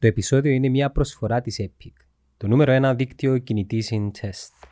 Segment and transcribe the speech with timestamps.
[0.00, 1.92] Το επεισόδιο είναι μια προσφορά της Epic,
[2.36, 4.68] το νούμερο 1 δίκτυο κινητής test.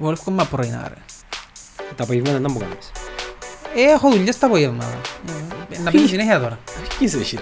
[0.00, 1.00] Εγώ εύχομαι πρωινά ρε.
[1.96, 2.92] Τα απογεύματα δεν μου κάνεις.
[3.76, 5.00] Ε, έχω δουλειές τα απογεύματα.
[5.70, 6.58] Ε, Να πει συνέχεια τώρα.
[6.98, 7.38] Τι είσαι εσύ.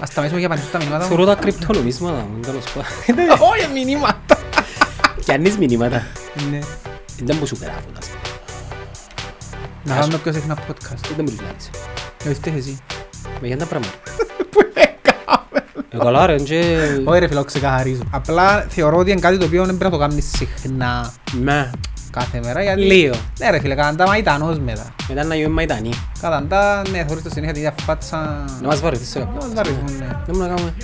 [0.00, 1.10] Ας σταματήσουμε για απαντήσω στα μηνύματα μου.
[1.10, 3.28] Θωρώ τα κρυπτονομίσματα μου, τέλος πάντων.
[3.50, 4.38] Όχι μηνύματα.
[5.24, 6.06] Κι αν μηνύματα.
[6.50, 6.58] Ναι.
[7.22, 8.20] Δεν μου σου γράφουν, ας πούμε.
[9.84, 11.14] Να κάνουμε πιο συχνά podcast.
[11.16, 11.70] Δεν μου τους λάβεις.
[12.24, 12.78] Ε, φταίς εσύ.
[13.40, 13.94] Με για τα πράγματα.
[16.00, 16.62] Ε, καλά ρε, και...
[17.04, 18.02] Όχι ρε φίλο, ξεκαθαρίζω.
[18.10, 21.70] Απλά θεωρώ ότι είναι κάτι το οποίο δεν πρέπει να το κάνεις συχνά Με,
[22.10, 22.80] κάθε μέρα γιατί...
[22.80, 23.14] λίγο.
[23.38, 24.94] Ναι ρε φίλε, κάναν τα μαϊτανός μετά.
[25.08, 25.90] Μετά να γίνουμε μαϊτανοί.
[26.20, 28.44] Κάναν τα, ναι, θωρείς το συνέχεια την ίδια φάτσα...
[28.62, 29.40] Να μας βαρεθείς σε Να κάποιο.
[29.40, 30.06] μας βαρεθούν, ναι.
[30.26, 30.74] Δεν μου να κάνουμε.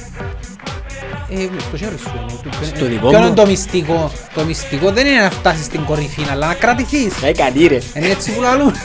[1.30, 2.66] Ε, στο χέρι σου είναι.
[2.76, 3.26] Στο δικό Ποιο μου.
[3.26, 7.22] είναι το μυστικό; Το μυστικό δεν είναι να φτάσεις στην κορυφή, αλλά να κρατηθείς.
[7.22, 7.78] Ε, καλή ρε.
[7.94, 8.72] Είναι έτσι που λαλούν.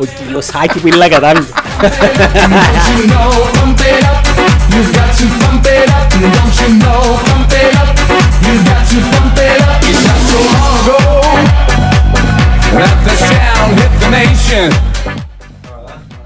[0.00, 1.46] Ο κιλοσάκι που είναι λακατάλληλο.
[1.80, 1.88] Don't
[2.90, 4.22] you know, pump it up.
[4.72, 6.06] You got to pump it up.
[6.36, 7.88] Don't you know, pump it up.
[8.46, 9.78] You got to pump it up.
[9.88, 10.98] It's not so long ago
[12.78, 14.70] that the sound hit the nation.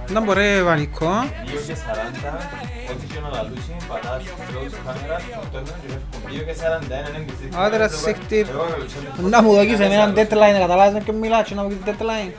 [0.09, 1.09] Να μπορεί, Βανικό.
[1.09, 2.33] 2 και 40,
[2.91, 5.17] ό,τι και να λαλούσει, πατάς close camera,
[5.53, 6.21] το είναι και φεύγουν.
[6.27, 7.49] 2 και 41 είναι εγκυστή.
[7.57, 8.47] Άντε ρε, συχτή.
[8.51, 9.29] Εγώ ρολοτσέλο.
[9.29, 12.31] Να μου δοκίσεις εμένα deadline, να καταλάβεις με ποιον μιλάς και να μου δεις deadline.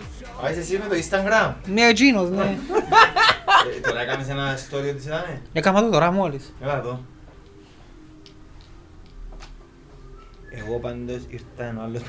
[0.43, 1.53] Α, είσαι εσύ με το Instagram.
[1.67, 2.57] Μια εκείνος, ναι.
[3.75, 5.41] Ε, Τώρα έκαμες ένα story ότι ήταν.
[5.53, 6.53] Έκαμα το τώρα μόλις.
[6.61, 7.01] Έλα εδώ.
[10.49, 11.99] Εγώ πάντως ήρθα ένα άλλο.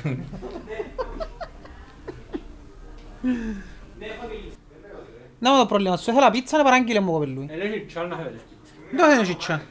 [5.39, 7.49] Να μου το πρόβλημα σου, ήθελα πίτσα να παράγγειλε μου κοπελούι.
[8.95, 9.61] Δεν είναι σιτσά.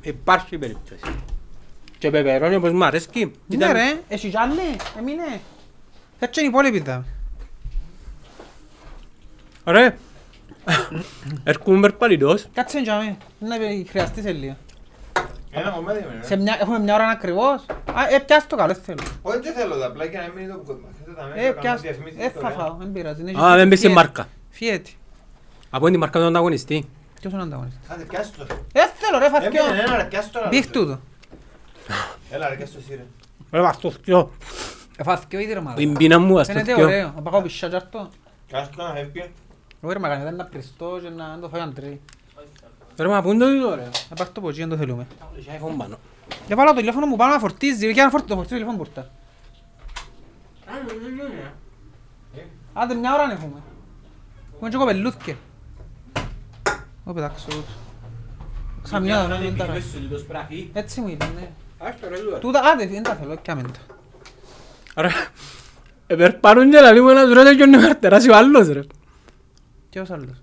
[0.00, 1.02] Υπάρχει περίπτωση.
[1.98, 3.32] Και πεπερώνει όπως μου αρέσκει.
[3.46, 5.40] Ναι ρε, εσύ κι άλλοι, εμείνε.
[6.18, 7.04] Έτσι είναι οι υπόλοιποι τα.
[9.66, 9.96] Ρε.
[11.44, 12.46] Έρχομαι περπαλιτός.
[12.54, 13.16] Κάτσε για με,
[13.48, 13.56] να
[13.88, 14.56] χρειαστεί σε λίγο.
[15.50, 17.64] Ένα κομμάτι με Σε μια, έχουμε μια ώρα ακριβώς.
[17.92, 19.02] Α, ε, πιάσ' το καλό, δεν θέλω.
[19.22, 21.82] Όχι δεν θέλω, απλά για να μην το μαθαίνετε τα Ε, μέσα, πιάσ' κάνουμε το.
[21.82, 22.48] διαφημίσεις Ε, τώρα.
[22.50, 23.20] θα φάω, δεν πειράζει.
[23.20, 23.94] είναι Α, δεν μπες σε φιέτη.
[24.00, 24.28] μάρκα.
[24.50, 24.96] Φιέτη.
[25.70, 26.88] Από την μάρκα του ανταγωνιστή.
[27.20, 28.46] Ποιος είναι ο ανταγωνιστής; Άντε, πιάσ' το.
[28.72, 29.64] Ε, θέλω ρε, φαθκιό.
[29.64, 30.40] Έμεινε ένα ρε, πιάσ' το.
[30.42, 30.48] ρε.
[30.48, 31.00] Μπιχ τούτο.
[32.30, 33.06] Έλα ρε, πιάσ' το εσύ ρε.
[33.50, 34.30] Ρε βάρ' το θκυο.
[34.96, 35.76] Ε, φαθκιό ήδη ρε μάλλον.
[35.78, 36.84] Την πείνα μου ας το Φαίνεται θκυο.
[36.84, 37.12] ωραίο.
[37.16, 38.08] Να πάω πισιά και αυτό.
[38.46, 39.30] Πιάσ' το να φεύγει.
[39.82, 42.00] Εγώ ρε μαγανιά, δεν να πριστώ και να το φάει αντρέει.
[42.96, 45.06] Ρε μα πού είναι το τούτο ρε; Να πάρ' το ποτσί, αν το θέλουμε.
[45.38, 45.98] Έχει iPhone πάνω.
[46.46, 48.76] Για βάλω το τηλέφωνο μου πάνω να φορτίζει, για να φορτίζει το φορτίζει το τηλέφωνο
[48.76, 49.10] μπουρτά.
[52.72, 53.62] Άντε μια ώρα έχουμε.
[54.54, 55.36] Έχουμε και κοπελούθκε.
[57.04, 57.62] Ω πετάξω τούτο.
[58.82, 59.80] Ξαμιά, δεν τα ρε.
[60.72, 61.50] Έτσι μου είπαν, ναι.
[62.40, 65.02] Τούτα, άντε, δεν τα θέλω, και άμεν τα.
[65.02, 65.08] Ρε.
[66.06, 68.80] Επερπάρουν και λαλί μου ένας ρε και είναι καρτεράσει ο άλλος ρε.
[69.90, 70.42] Και ως άλλος.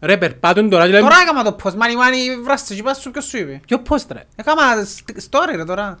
[0.00, 3.10] Ρε περπάτουν τώρα και λέμε Τώρα έκαμα το post, μάνι μάνι βράστε, και πας σου
[3.10, 3.60] ποιος σου είπε.
[3.66, 5.98] Ποιο post ρε; Έκαμα st- story ρε τώρα.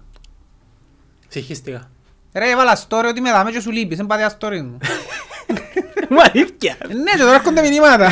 [1.28, 1.90] Συγχύστηκα.
[2.34, 4.78] Ρε έβαλα story ότι με δάμε και σου λείπεις, δεν πάτε story μου.
[6.10, 6.76] Μου αλήθεια.
[6.88, 8.08] Ε, Ναι, και τώρα έρχονται μηνύματα.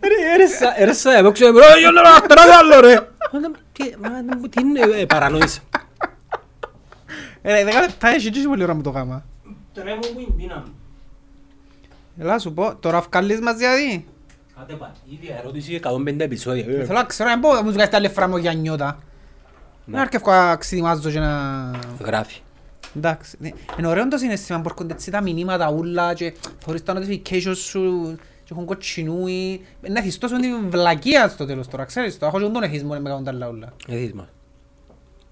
[0.00, 2.94] Ρε ρε σα- ρε σα έπαιξε ρε για να καρτεράσει άλλο ρε.
[3.32, 3.40] Μα,
[3.72, 5.60] τι- μα, Τι είναι ε, παρανοήσα.
[7.42, 9.24] Ρε, δέκα λεπτά έχει και πολύ ώρα μου το γάμα.
[9.72, 10.72] Τρέμω που είναι πείνα μου.
[12.18, 14.06] Έλα σου πω, τώρα βγάλεις μας δηλαδή.
[14.56, 16.64] Κάτε πα, ίδια ερώτηση 150 επεισόδια.
[16.68, 18.98] Ε, Θέλω να ξέρω, να πω, μου σου κάνεις τα λεφρά μου για νιώτα.
[19.84, 21.70] Να αρκεύω να ξετοιμάζω και να...
[22.04, 22.40] Γράφει.
[22.96, 23.50] Εντάξει, ναι.
[23.78, 28.16] είναι ωραίο το συναίσθημα που έρχονται έτσι τα μηνύματα ούλα και θωρείς τα notifications σου
[28.44, 29.60] και έχουν κοτσινούι.
[29.88, 32.26] Να έχεις τόσο την βλακεία στο τέλος τώρα, ξέρεις το.
[32.26, 33.72] Έχω και τον εθισμό να με κάνουν τα άλλα ούλα.
[33.88, 34.26] Εδείς μας.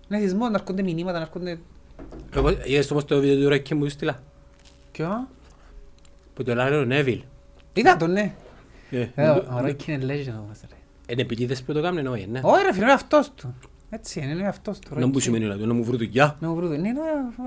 [0.08, 1.58] Είναι εθισμό να έρχονται μηνύματα, να έρχονται...
[2.34, 4.18] Εγώ- Είδες όμως το βίντεο του Ρέκκι μου στείλα.
[4.92, 5.28] Ποιο;
[6.34, 7.22] Που το λέει ο Νέβιλ.
[7.72, 8.34] Είδα τον, ναι.
[8.90, 10.76] Ε, Ε, Ο Ρόκι είναι legend όμως, ρε.
[11.08, 12.40] Είναι επιτίδες που το κάνουν, όχι, ναι.
[12.42, 13.54] Όχι ρε φίλε, είναι αυτός του.
[13.90, 14.88] Έτσι είναι, είναι αυτός του.
[14.94, 15.20] Να μου Ρόκι.
[15.20, 16.36] σημαίνει δηλαδή, να μου βρουν δουλειά.
[16.40, 17.00] Να μου βρουν, ναι, είναι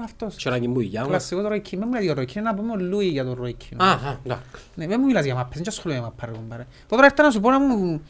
[0.03, 0.35] αυτός.
[0.35, 0.99] Και να γίνει μου δουλειά.
[0.99, 1.09] μας.
[1.09, 3.33] Κλασσικό το Ρόκι, με μου λέει ο Ρόκι, είναι να πούμε ο Λούι για τον
[3.33, 3.69] Ρόκι.
[3.77, 4.43] Α, α, εντάξει.
[4.75, 6.61] Ναι, δεν μου μιλάς για μάπες, δεν ασχολούμαι με μάπα ρε κομπάρε.
[6.61, 8.01] Εγώ τώρα ήρθα να σου πω να μου,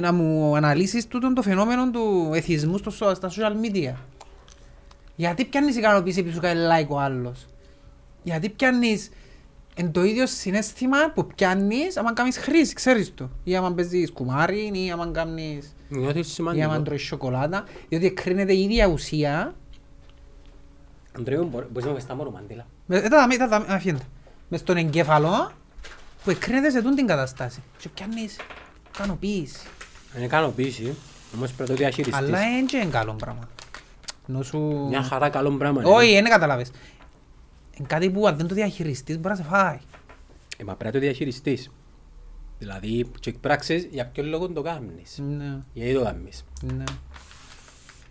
[0.00, 3.92] να μου αναλύσεις τούτον το φαινόμενο του εθισμού στο, στα social media.
[5.16, 7.46] Γιατί πιάνεις ικανοποίηση επειδή σου κάνει like ο άλλος;
[8.22, 9.10] Γιατί πιάνεις
[9.76, 13.30] εν το ίδιο συναίσθημα που πιάνεις άμα κάνεις χρήση, ξέρεις το.
[13.44, 15.76] Ή άμα παίζεις κουμάρι ή άμα κάνεις...
[15.88, 16.64] Νιώθεις ή σημαντικό.
[16.64, 17.64] άμα τρώεις σοκολάτα.
[17.88, 19.54] Διότι εκκρίνεται η ίδια ουσία.
[21.18, 22.66] Αντρέου, μπορεί- μπορείς να μου πες τα μαντήλα.
[22.86, 24.02] Με, ε, τα, τα, τα, αφήντα.
[24.48, 25.52] Μες στον εγκέφαλο
[26.24, 27.62] που εκκρίνεται σε τούν την κατάσταση.
[27.78, 28.36] Και πιάνεις
[28.94, 29.66] ικανοποίηση.
[30.16, 30.94] Είναι ικανοποίηση,
[31.34, 32.16] όμως πρέπει να το διαχειριστείς.
[32.18, 33.48] Αλλά είναι και καλό πράγμα.
[34.28, 34.58] Ενώ σου...
[34.88, 35.80] Μια χαρά καλό πράγμα.
[35.82, 35.90] είναι.
[35.90, 36.70] Όχι, δεν καταλάβες.
[37.78, 39.78] Είναι κάτι που αν δεν το διαχειριστείς μπορεί να σε φάει.
[40.56, 41.70] Ε, μα πρέπει να το διαχειριστείς.
[42.58, 45.18] Δηλαδή, και εκπράξεις για ποιον λόγο το κάνεις.
[45.18, 46.44] Ναι, Γιατί το κάνεις.
[46.62, 46.84] ναι.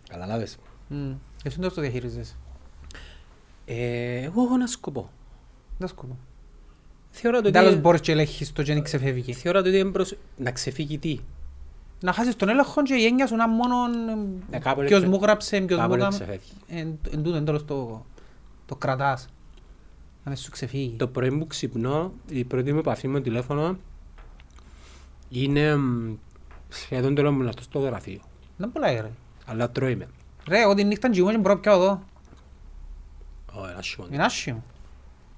[0.09, 0.57] Καταλάβες.
[0.87, 1.11] Μμ.
[1.43, 2.35] Εσύ τώρα το διαχειρίζεσαι;
[3.65, 5.09] Ε, εγώ έχω ένα σκοπό.
[5.77, 6.17] Δεν σκοπό.
[7.09, 7.79] Θεωρώ το Τέλος ότι...
[7.79, 9.33] μπορείς και ελέγχεις το και δεν ξεφεύγει.
[9.33, 10.15] Θεωρώ το ότι είναι προς...
[10.37, 11.19] να ξεφύγει τι;
[12.03, 13.75] Να χάσεις τον έλεγχο και η έννοια σου να μόνο
[14.49, 16.09] Ε, κάπου ποιος εξε- μου γράψε, ποιος μου κάπου έκαμε.
[16.15, 16.51] ξεφεύγει.
[16.67, 18.05] Εν εν τούτο, εν τέλος το,
[18.65, 19.27] το κρατάς.
[20.23, 20.95] Να μην σου ξεφύγει.
[20.97, 23.77] Το πρωί που ξυπνώ, η πρώτη μου επαφή με το τηλέφωνο
[25.29, 26.15] είναι μ,
[26.69, 28.19] σχεδόν τώρα μου να έρθω στο γραφείο.
[28.57, 29.11] Δεν πολλά ρε.
[29.45, 30.07] Αλλά τρώει
[30.47, 32.01] Ρε, εγώ την νύχτα τζιμώ και μπορώ να πιάω εδώ.
[33.53, 34.09] Ω, ένα σιόνι.
[34.13, 34.63] Είναι άσχημο.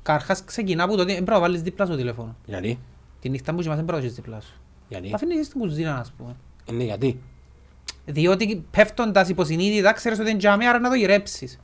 [0.04, 2.36] Καρχάς ξεκινά από το ότι δεν πρέπει να βάλεις δίπλα στο τηλέφωνο.
[2.46, 2.80] Γιατί,
[3.20, 4.54] Τη νύχτα που κοιμάσαι δεν πρέπει να το έχεις δίπλα σου.
[4.90, 6.36] γιατί, Τα αφήνεις στην κουζίνα, ας πούμε.
[6.72, 7.20] Είναι γιατί;
[8.06, 11.60] Διότι πέφτοντας υποσυνείδητα ξέρεις ότι είναι τζάμι, άρα να το γυρέψεις.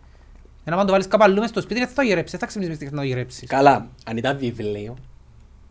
[0.63, 2.79] Ένα να το βάλεις καπαλού μες στο σπίτι, δεν θα το γυρέψεις, δεν θα ξυπνήσεις
[2.83, 3.47] μες να το γυρέψεις.
[3.47, 4.97] Καλά, αν ήταν βιβλίο,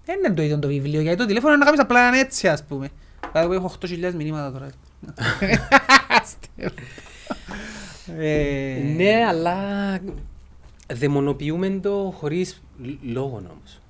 [0.04, 2.48] Δεν είναι το ίδιο το βιβλίο, γιατί το τηλέφωνο είναι να κάνεις απλά έναν έτσι,
[2.48, 2.88] ας πούμε.
[3.32, 4.70] Δηλαδή, έχω 8.000 μηνύματα τώρα.
[8.18, 9.56] Ε, Ναι, αλλά
[10.94, 13.80] δαιμονοποιούμε το χωρίς λ- λόγο όμως.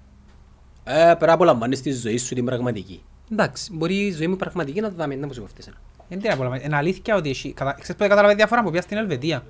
[0.85, 3.03] Ε, πρέπει να απολαμβάνεις τη ζωή σου την πραγματική.
[3.33, 5.77] Εντάξει, μπορεί η ζωή μου πραγματική να το δάμε, δεν μου σου κοφτείς ένα.
[6.09, 6.67] Είναι τι απολαμβάνεις.
[6.67, 9.47] Είναι αλήθεια ότι εσύ, κατα- ξέρεις πότε κατάλαβες διαφορά που πήγα στην Ελβετία;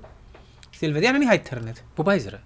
[0.69, 1.77] Στην Ελβετία δεν είχα ίντερνετ.
[1.95, 2.39] Πού πάεις ρε;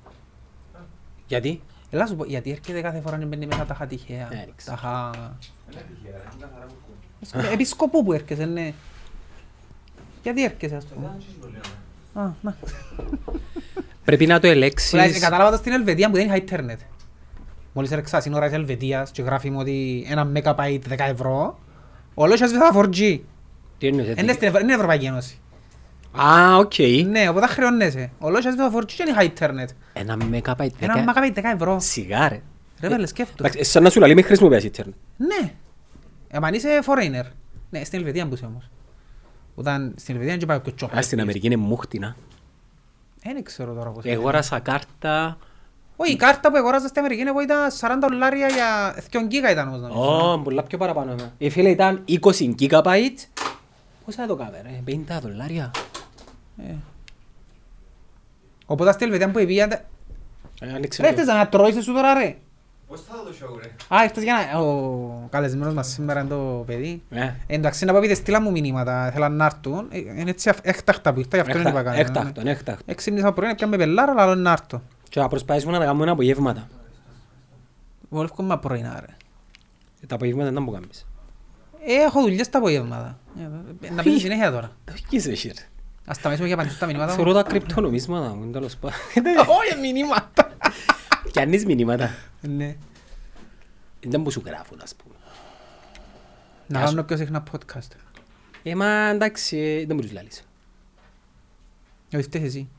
[1.27, 4.27] Γιατί; Έλα σου πω, γιατί έρχεται κάθε φορά και μπαίνει μέσα τάχα τυχαία.
[4.31, 4.77] Ε, δεν ξέρω.
[4.81, 7.51] Τάχα...
[7.51, 8.73] Επί σκοπού που έρχεσαι, ναι.
[10.23, 11.17] Γιατί έρχεσαι, ας πούμε.
[12.13, 12.57] Α, να.
[14.05, 14.59] Πρέπει να το Δηλαδή,
[14.91, 15.19] ελέγξεις.
[15.19, 16.79] Κατάλαβα το στην Ελβετία που δεν είχα ίντερνετ.
[17.77, 21.59] Μόλις έρεξα σύνορα της Ελβετίας και γράφει μου ότι ένα megabyte 10 ευρώ,
[22.13, 23.19] όλος έσβησα τα 4G.
[23.77, 24.33] Τι εννοείς, Είναι έτσι.
[24.33, 25.39] στην Ευρω- είναι η Ευρωπαϊκή Ένωση.
[26.21, 26.73] Α, οκ.
[27.05, 28.11] Ναι, οπότε χρεώνεσαι.
[28.19, 29.69] Όλος έσβησα τα 4G και δεν είχα ίντερνετ.
[29.93, 31.79] Ένα megabyte Ένα δεκα- megabyte 10 ευρώ.
[31.79, 32.41] Σιγά ρε.
[32.81, 33.35] Ρε πέλε, σκέφτο.
[33.39, 34.95] Εντάξει, σαν να σου λέει μη χρησιμοποιάς ίντερνετ.
[35.17, 35.51] Ναι.
[36.27, 37.25] Εμα αν είσαι foreigner.
[37.69, 38.69] Ναι, στην Ελβετία που είσαι όμως.
[39.55, 40.97] Όταν στην Ελβετία δεν πάει πιο τσόπα.
[40.97, 42.15] Α, στην Αμερική είναι μούχτινα.
[43.23, 44.03] Δεν ξέρω τώρα πώς.
[44.05, 45.37] Εγόρασα κάρτα.
[45.95, 49.67] Όχι, η κάρτα που αγοράσα στην Αμερική εγώ ήταν 40 δολάρια για 2 γίγα ήταν
[49.67, 50.31] όμως νομίζω.
[50.33, 51.11] Ω, πολλά πιο παραπάνω.
[51.11, 51.31] εμένα.
[51.37, 52.15] Η φίλε ήταν 20
[52.59, 53.19] gigabyte.
[54.05, 55.71] Πόσα το κάμε ρε, 50 δολάρια.
[56.69, 56.73] Ε.
[58.65, 59.63] Οπότε στην Ελβετία που πήγα...
[60.61, 61.13] Ε, άνοιξε Ρε, το.
[61.13, 62.35] ήρθες να τρώεις σου τώρα ρε;
[62.87, 64.59] Πώς θα το show ρε; Α, ήρθες για να...
[64.59, 67.01] Ο καλεσμένος μας σήμερα είναι το παιδί.
[67.09, 69.87] Ε, Εντάξει, να πω επειδή στείλα μου μηνύματα, θέλαν να έρθουν.
[69.91, 72.03] Ε, Είναι έτσι αυ- έκτακτα που ήρθα, γι' αυτό δεν είπα έκτα- κανένα.
[72.11, 72.19] ναι.
[72.19, 72.85] Έκτακτον, έκτακτον.
[72.85, 74.81] Έξυπνησα πρωί, έπιαμε πελάρα, αλλά άλλο να έρθω.
[75.15, 76.69] Και να προσπαθήσουμε να κάνουμε απογεύματα.
[78.09, 79.15] Βολεύκομαι πρωινά ρε.
[80.01, 81.05] Ε, Τα απογεύματα δεν τα μου κάνεις.
[81.85, 83.19] Ε, έχω δουλειές τα απογεύματα.
[83.81, 84.71] Ε, Να πει συνέχεια τώρα.
[84.91, 85.63] Όχι είσαι εσύ ρε.
[86.05, 87.15] Ας σταματήσουμε για απαντήσω στα μηνύματα μου.
[87.15, 88.97] Θεωρώ τα κρυπτονομίσματα μου, τέλος πάντων.
[89.59, 90.51] Όχι, μηνύματα.
[91.31, 92.15] Κι αν είσαι μηνύματα.
[92.41, 92.75] Ναι.
[94.07, 95.15] Δεν μου σου γράφουν, ας πούμε.
[96.67, 96.93] Να Γεια σου.
[96.95, 97.89] κάνω πιο συχνά podcast.
[98.63, 100.43] Ε, μα εντάξει, ε, δεν μπορείς να λύσεις.
[102.13, 102.69] Όχι, φταίς εσύ.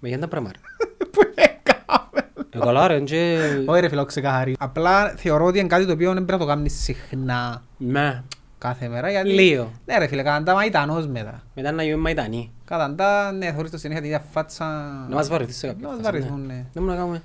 [0.00, 0.58] Με για τα πράγματα.
[1.88, 2.46] Που έκαμε.
[2.50, 3.38] Ε, καλά ρε, και...
[3.66, 4.56] Όχι ρε φίλο, ξεκαθαρί.
[4.58, 8.24] Απλά θεωρώ ότι είναι κάτι το οποίο δεν πρέπει να το κάνεις συχνά Με,
[8.58, 9.10] κάθε μέρα.
[9.10, 9.28] Γιατί...
[9.30, 9.72] λίγο.
[9.86, 11.42] Ναι ρε φίλε, κατά τα μαϊτανός μετά.
[11.54, 12.50] Μετά να γίνουμε μαϊτανοί.
[12.64, 14.64] Κατά τα, ναι, θωρείς το συνέχεια την ίδια φάτσα.
[15.08, 16.18] Να μας βαρεθείς σε κάποια Να μας φάση, ναι.
[16.20, 16.64] βαρεθούν, ναι.
[16.72, 17.22] Δεν μου να κάνουμε.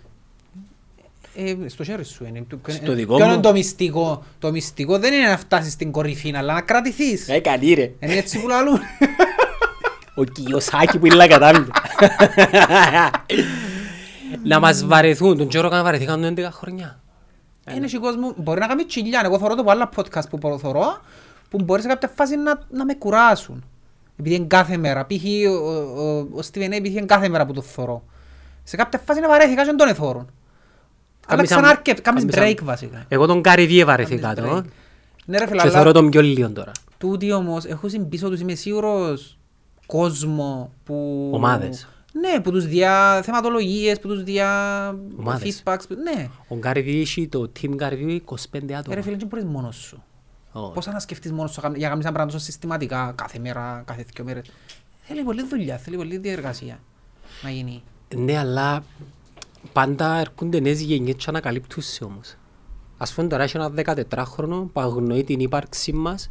[1.35, 2.45] Ε, στο χέρι σου είναι.
[2.49, 3.31] Το- Στο ε, δικό ποιο μου.
[3.31, 7.27] είναι το μυστικό; Το μυστικό δεν είναι να φτάσεις στην κορυφή, αλλά να κρατηθείς.
[7.29, 7.91] Ε, καλή ρε.
[7.99, 8.79] Είναι έτσι που λαλούν.
[10.15, 11.67] Ο Κiyosaki που είναι λακατάμιλο.
[14.43, 15.37] Να μας βαρεθούν.
[15.37, 16.99] Τον Τζόρο να βαρεθήκαν τον 11 χρονιά.
[17.75, 19.21] Είναι και κόσμο, μπορεί να κάνει τσιλιά.
[19.25, 20.97] Εγώ θωρώ το από άλλα podcast που προθωρώ,
[21.49, 23.63] που μπορεί σε κάποια φάση να, να με κουράσουν.
[24.19, 25.05] Επειδή είναι κάθε μέρα.
[25.05, 25.23] Π.χ.
[25.49, 25.53] ο,
[26.01, 26.71] ο, ο Steven A.
[26.71, 28.03] επειδή είναι κάθε μέρα που το θωρώ.
[28.63, 30.21] Σε κάποια φάση να βαρέθηκα και δεν τον εθώρουν.
[31.27, 33.05] Αλλά Κάμισα- ξανά αρκετ, κάνεις κάμισα- break βασικά.
[33.07, 34.57] Εγώ τον Καρυβίε βαρεθήκα Κάνεις το.
[34.57, 34.63] break.
[35.25, 36.71] Ναι ρε φίλε, Και αλλά θεωρώ τον πιο λίγο τώρα.
[36.97, 39.37] τούτοι όμως έχουν πίσω τους είμαι σίγουρος
[39.85, 41.29] κόσμο που...
[41.33, 41.87] Ομάδες.
[42.19, 44.49] Ναι, που τους διά θεματολογίες, που τους διά
[45.17, 45.63] Ομάδες.
[45.65, 45.81] feedbacks.
[45.87, 46.29] που- Ναι.
[46.47, 49.01] Ο Καρυβίε έχει το team Καρυβίε 25 Ε, Ρε άτομα.
[49.01, 50.03] φίλε, δεν μπορείς μόνος σου.
[50.51, 50.73] Όχι.
[50.73, 54.05] Πώς να σκεφτείς μόνος σου για να κάνεις ένα πράγμα τόσο συστηματικά, κάθε μέρα, κάθε
[54.13, 54.51] δύο μέρες.
[55.01, 56.79] Θέλει πολλή δουλειά, θέλει πολλή διεργασία
[57.43, 57.83] να γίνει.
[58.15, 58.83] Ναι, αλλά
[59.73, 62.35] πάντα έρχονται νέες γενιές και ανακαλύπτουν σε όμως.
[62.97, 66.29] Ας πούμε τώρα έχει ένα 14χρονο που αγνοεί την ύπαρξή μας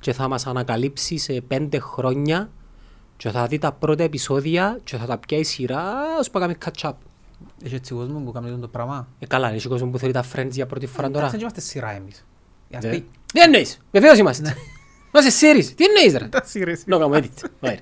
[0.00, 2.50] και θα μας ανακαλύψει σε πέντε χρόνια
[3.18, 5.84] και θα δει τα πρώτα επεισόδια και θα τα πιάει σειρά
[6.18, 6.92] ώσπου να κάνει catch-up.
[7.64, 9.08] Έχει έτσι κόσμο που κάνει το πράγμα.
[9.18, 11.18] Ε, καλά, έχει κόσμο που θέλει τα friends για πρώτη φορά τώρα.
[11.18, 12.24] Εντάξει, δεν είμαστε σειρά εμείς.
[12.68, 12.88] Για Ναι.
[12.92, 13.08] σπίτι.
[13.32, 14.54] Τι εννοείς, βεβαίως είμαστε.
[15.14, 16.82] Είμαστε series, τι εννοείς ρε; Τα σειρές.
[16.86, 17.48] Να κάνουμε edit.
[17.60, 17.76] Ωραία.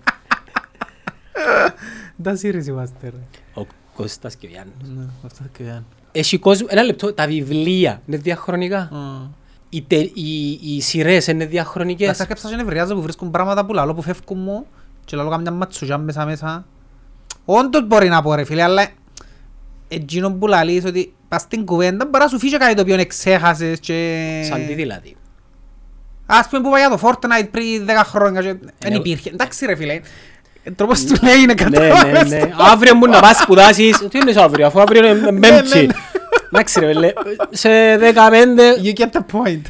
[2.23, 3.61] Τα σειρές είμαστε ρε.
[3.63, 4.75] Ο Κώστας και ο Γιάννης.
[4.97, 5.85] Ναι, αυτό και αν.
[6.13, 8.79] Έχει κόσμο, ένα λεπτό, τα βιβλία είναι διαχρονικά.
[8.79, 9.29] Α.
[9.69, 12.17] οι, τε- οι, οι σειρές είναι Να διαχρονικές.
[12.17, 14.67] σε αρκέψα και νευριάζω που βρίσκουν πράγματα που λαλώ που φεύγουν μου
[15.07, 16.65] και λαλώ καμιά ματσουγιά μέσα μέσα.
[17.45, 18.87] Όντως μπορεί να πω ρε φίλε, αλλά
[19.89, 23.79] εκείνο που λαλείς ότι πας στην κουβέντα μπορεί να σου φύγει κάτι το οποίο εξέχασες
[23.81, 24.21] και...
[24.49, 25.17] Σαν τι δηλαδή.
[26.27, 28.97] Ας πούμε που πάει για το Fortnite πριν 10 χρόνια και δεν Ναι.
[28.97, 29.31] υπήρχε.
[29.31, 30.01] Εντάξει ρε φίλε,
[30.69, 32.39] ο τρόπος του λέει είναι Ναι, ναι, κατάλαβες ναι.
[32.41, 32.49] το.
[32.59, 33.99] Αύριο μου να πας σπουδάσεις.
[33.99, 35.79] Τι είναι αύριο, αφού αύριο είναι Ναι, πέμπτη.
[35.87, 35.93] ναι.
[36.53, 37.13] Εντάξει ρε, λέ,
[37.51, 38.85] σε 15...
[38.85, 39.61] You get the point.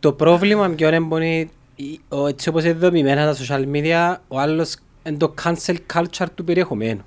[0.00, 4.16] Το πρόβλημα ποιο είναι που είναι η- ο- έτσι όπως είναι δομημένα τα social media,
[4.28, 7.04] ο άλλος είναι το cancel culture του περιεχομένου.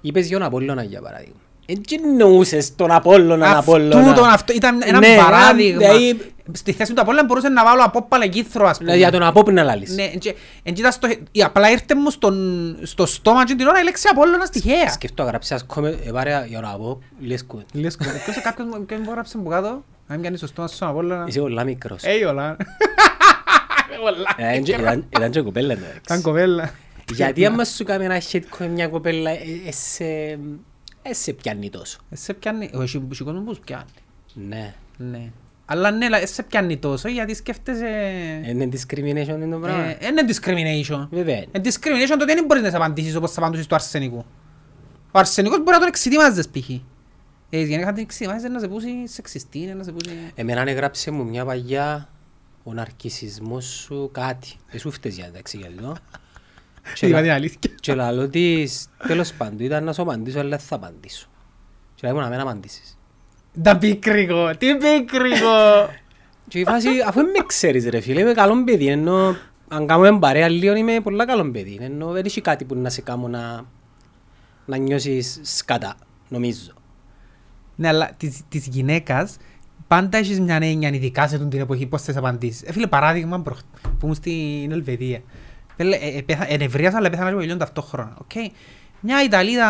[0.00, 1.34] Είπες για τον Απόλλωνα για παράδειγμα.
[1.68, 4.14] Έτσι εννοούσες τον Απόλλωνα, Αυτού Απόλλωνα.
[4.14, 5.78] τον αυτό ήταν ένα Ναι, παράδειγμα.
[5.78, 8.92] δηλαδή- Στη θέση του Απόλλωνα μπορούσες να βάλω από παλαικήθρο ας πούμε.
[8.92, 9.94] Δηλαδή για τον Απόπ να λάλεις.
[9.94, 13.80] Ναι, και- εν κοίτα στο- η- απλά ήρθε μου στον- στο στόμα και την ώρα
[13.80, 14.88] η λέξη Απόλλωνας τυχαία.
[14.90, 17.68] Σκεφτώ, γράψε ας κόμε, εβάρε για τον Απόπ, λες κουβέντα.
[17.72, 20.88] Λες κο- ποιος- κάποιος μου- ποιος μου έγραψε που κάτω, αν πιάνεις στο στόμα στον
[20.88, 21.24] Απόλλωνα.
[21.28, 22.02] Είσαι πολλά μικρός.
[22.02, 22.56] Έι όλα.
[24.02, 24.50] Όλα.
[24.50, 26.00] Ε, ήταν- Ήταν ήταν και κοπέλα εντάξει.
[26.06, 26.70] Καν κοπέλα.
[27.14, 30.38] Γιατί άμα σου κάνει ένα shitcoin μια κοπέλα, ε, ε, σε-
[31.02, 31.98] ε, σε πιάνει τόσο.
[32.10, 33.84] Ε, Σε πιάνει, ο εσύ σου κόσμο που πιάνει.
[34.34, 34.74] Ναι.
[34.96, 35.30] Ναι.
[35.66, 37.86] Αλλά ναι, λα- ε, σε πιάνει τόσο γιατί σκέφτεσαι...
[38.46, 39.82] Είναι discrimination είναι το πράγμα.
[39.84, 41.06] Ε, Είναι discrimination.
[41.10, 41.46] Βέβαια είναι.
[41.52, 44.24] Ε, discrimination τότε δεν μπορείς να σε απαντήσεις όπως θα απαντήσεις του αρσενικού.
[45.12, 46.70] Ο αρσενικός μπορεί να τον εξητήμαζες π.χ.
[47.50, 50.16] Ε, γενικά την εξητήμαζες να σε πούσει σεξιστή, να σε πούσει...
[50.34, 52.08] Εμένα έγραψε μου μια παγιά
[52.68, 54.54] ο ναρκισισμός σου κάτι.
[54.70, 55.96] Δεν σου φταίς για εντάξει γιατί το.
[56.94, 57.58] Και Είπα λα- την αλήθεια.
[57.80, 61.26] Και λαλό της, τέλος πάντων, ήταν να σου απαντήσω, αλλά δεν θα απαντήσω.
[61.94, 62.98] Και λέει μου να μην απαντήσεις.
[63.62, 65.88] Τα πίκρικο, τι πίκρικο.
[66.48, 69.36] Και η φάση, αφού δεν με ξέρεις ρε φίλε, είμαι καλό παιδί, ενώ
[69.68, 73.00] αν κάνουμε παρέα λίγο είμαι πολλά καλό παιδί, ενώ δεν έχει κάτι που να σε
[73.00, 73.64] κάνω να,
[74.66, 75.94] να νιώσεις σκατά,
[76.28, 76.72] νομίζω.
[77.76, 79.36] Ναι, αλλά της, της γυναίκας
[79.88, 82.62] πάντα έχεις μια έννοια, ειδικά σε την εποχή, πώς θες απαντήσεις.
[82.62, 83.58] Ε, φίλε, παράδειγμα, προχ...
[83.82, 85.20] που ήμουν στην Ελβετία.
[85.76, 88.16] Φίλε, ε, ε, πέθα- ενευρίασα, αλλά πέθανα και ο ήλιον ταυτόχρονα.
[88.20, 88.30] οκ.
[89.00, 89.66] Μια Ιταλίδα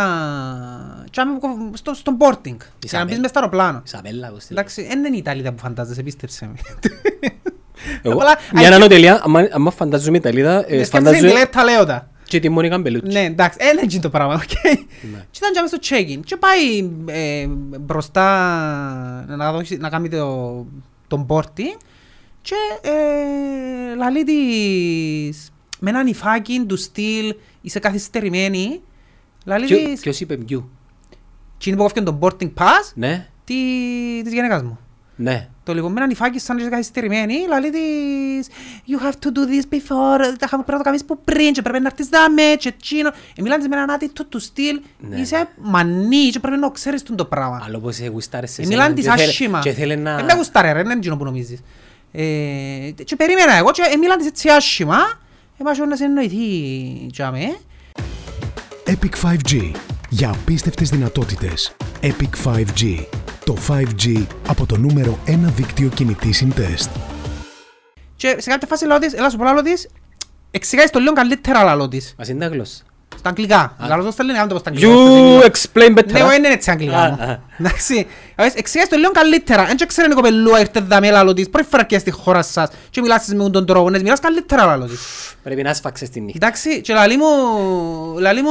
[1.10, 2.44] τζιαμέ που- στο, στο boarding.
[2.44, 3.06] Για να Ισαβέλ.
[3.08, 3.82] μπεις μες στο αεροπλάνο.
[3.86, 4.62] Ισαβέλα, πώς τη λέει.
[4.62, 6.54] Εντάξει, δεν είναι η Ιταλίδα που φαντάζεσαι, πίστεψε με.
[8.02, 12.10] Εγώ, Απλά, μια α, ανανοτελεία, άμα- άμα φαντάζομαι Ιταλίδα, ε, Σκέφτεσαι φαντάζομαι την Ντιλέτα Λεότα.
[12.26, 13.12] Και τη Μόνικα Μπελούτσι.
[13.12, 14.40] Ναι, εντάξει, είναι έτσι το πράγμα, οκ.
[15.12, 15.24] Ναι.
[15.30, 17.46] Και ήταν τζιαμέ στο check-in και πάει ε,
[17.80, 18.24] μπροστά
[19.28, 20.66] να, δώσει, να κάνει το,
[21.06, 21.76] τον boarding
[22.42, 28.80] και ε, λαλεί της με ένα νυφάκι του στυλ είσαι καθυστερημένη
[29.44, 30.70] λαλεί Ποιο- της Ποιος είπε ποιου;
[31.58, 33.54] και είναι που κόφηκε τον boarding pass Ναι, τη,
[34.24, 34.78] της γενέκας μου.
[35.16, 35.48] ναι.
[35.66, 38.48] Το λίγο με ένα νυφάκι σαν να είσαι καθυστερημένη, λαλεί της
[38.88, 41.62] You have to do this before, τα είχαμε πρέπει να το κάνεις που πριν και
[41.62, 43.08] πρέπει να έρθεις δάμε και εκείνο.
[43.08, 47.02] Ε, μιλάνε της με έναν άτιτο του στυλ, Ναι, είσαι μανί και πρέπει να ξέρεις
[47.02, 47.62] τον το πράγμα.
[47.66, 49.60] Αλλά όπως σε γουστάρες σε Ε, σένα Μιλάνε της και θέλε- άσχημα.
[49.60, 50.10] Και θέλει να...
[50.18, 51.60] Ε, με γουστάρε ρε, δεν είναι εκείνο που νομίζεις.
[52.12, 52.22] Ε,
[53.04, 54.98] Και περίμενα εγώ και ε, μιλάνε της έτσι άσχημα,
[55.58, 56.36] ε, μας να σε εννοηθεί
[57.12, 57.56] τζάμε.
[58.86, 59.70] Epic 5G.
[60.08, 61.76] Για απίστευτες δυνατότητες.
[62.02, 63.04] Epic 5G.
[63.46, 66.90] Το 5G από το νούμερο 1 δίκτυο κινητή συντεστ.
[68.16, 69.88] Και σε κάποια φάση λέω της, έλα σου πω λαλό της,
[70.50, 72.14] εξηγάεις το λίγο καλύτερα λαλό της.
[72.18, 72.85] Μας είναι τα γλώσσα.
[73.26, 73.76] Στα αγγλικά.
[73.88, 75.46] Λαλό το στα ελληνικά, δεν το πω στα αγγλικά.
[75.46, 76.12] You explain better.
[76.12, 77.22] Ναι, όχι, είναι έτσι αγγλικά Α, μου.
[77.22, 77.38] α.
[77.58, 78.06] Εντάξει,
[78.54, 79.70] εξηγάς το λίγο καλύτερα.
[79.70, 82.68] Εν και ξέρει η κοπελούα ήρθε δαμέ λαλό της, πρώτη φορά και στη χώρα σας
[82.90, 85.00] και μιλάς με τον τρόπο, ναι, μιλάς καλύτερα λαλό της.
[85.42, 86.46] Πρέπει να σφάξεις τη νύχτα.
[86.46, 87.26] Εντάξει, και λαλί μου,
[88.18, 88.50] λαλί μου,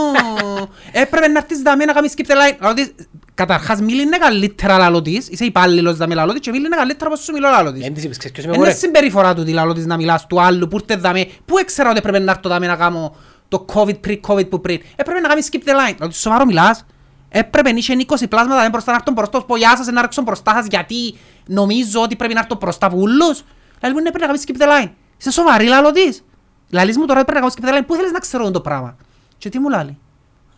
[1.03, 2.57] έπρεπε να έρθεις δαμέ να κάνεις skip the line.
[2.61, 2.91] Λαλό της,
[3.33, 7.31] καταρχάς μίληνε καλύτερα λαλό της, είσαι υπάλληλος δαμέ λαλό της και μίληνε καλύτερα όπως σου
[7.33, 7.85] μιλώ λαλό της.
[7.85, 8.79] Εν της είπες, ξέρεις ποιος είμαι Είναι εγώ ρε.
[8.79, 11.27] συμπεριφορά του τη λαλό της να μιλάς του άλλου που ήρθε δαμέ.
[11.45, 13.15] Πού έξερα ότι έπρεπε να έρθω δαμέ να κάνω
[13.47, 14.81] το COVID pre-COVID που πριν.
[14.95, 15.95] Έπρεπε να κάνεις skip the line.
[15.99, 16.85] Λαλό της, σοβαρό μιλάς.
[17.29, 19.43] Έπρεπε να είχε 20 πλάσματα δεν μπροστά να έρθω μπροστά.
[19.45, 22.97] Πω γεια σας να έρθω μπροστά σας γιατί νομίζω ότι πρέπει να έρθω μπροστά από
[22.97, 23.43] ούλους.
[23.81, 24.91] Λαλή μου, ναι, πρέπει να κάνεις skip the line.
[25.19, 26.23] Είσαι σοβαρή λαλό της.
[26.69, 27.87] Λαλείς μου τώρα ότι πρέπει να κάνεις skip the line.
[27.87, 28.95] Πού θέλεις να ξέρω το πράγμα;
[29.37, 29.97] Και τι μου λαλεί.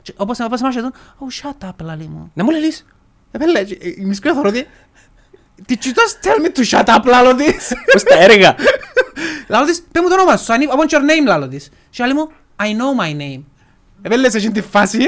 [0.01, 2.31] Και Όπως όπως είμαστε εδώ, oh shut up λαλή μου.
[2.33, 2.85] Να μου λες.
[3.31, 3.59] Επέλε,
[3.97, 4.67] η μισκρή θωρώ ότι
[5.67, 7.73] Did you just tell me to shut up, λάλο της.
[7.93, 8.55] Πώς τα έργα.
[9.47, 11.69] Λάλο της, πέ μου το όνομα σου, I need- I want your name, λάλο της.
[11.89, 13.41] Και άλλη μου, I know my name.
[14.01, 14.99] Επέλε, σε εκείνη τη φάση,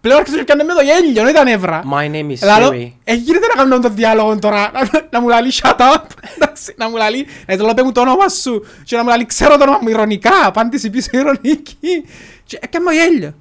[0.00, 1.82] πλέον άρχισε να πιάνε με το γέλιο, δεν ήταν εύρα.
[1.92, 2.92] My name is Λάλο, Siri.
[3.04, 6.02] ε, γίνεται να κάνουμε το διάλογο τώρα, να- να μου λαλεί shut up,
[6.36, 9.08] εντάξει, να μου λαλεί, να του λέω πέ μου το όνομα σου, και να μου
[9.08, 12.04] λαλεί ξέρω το όνομα μου ηρωνικά, απάντηση πίσω ηρωνική.
[12.44, 13.34] Και έκανε μου γέλιο.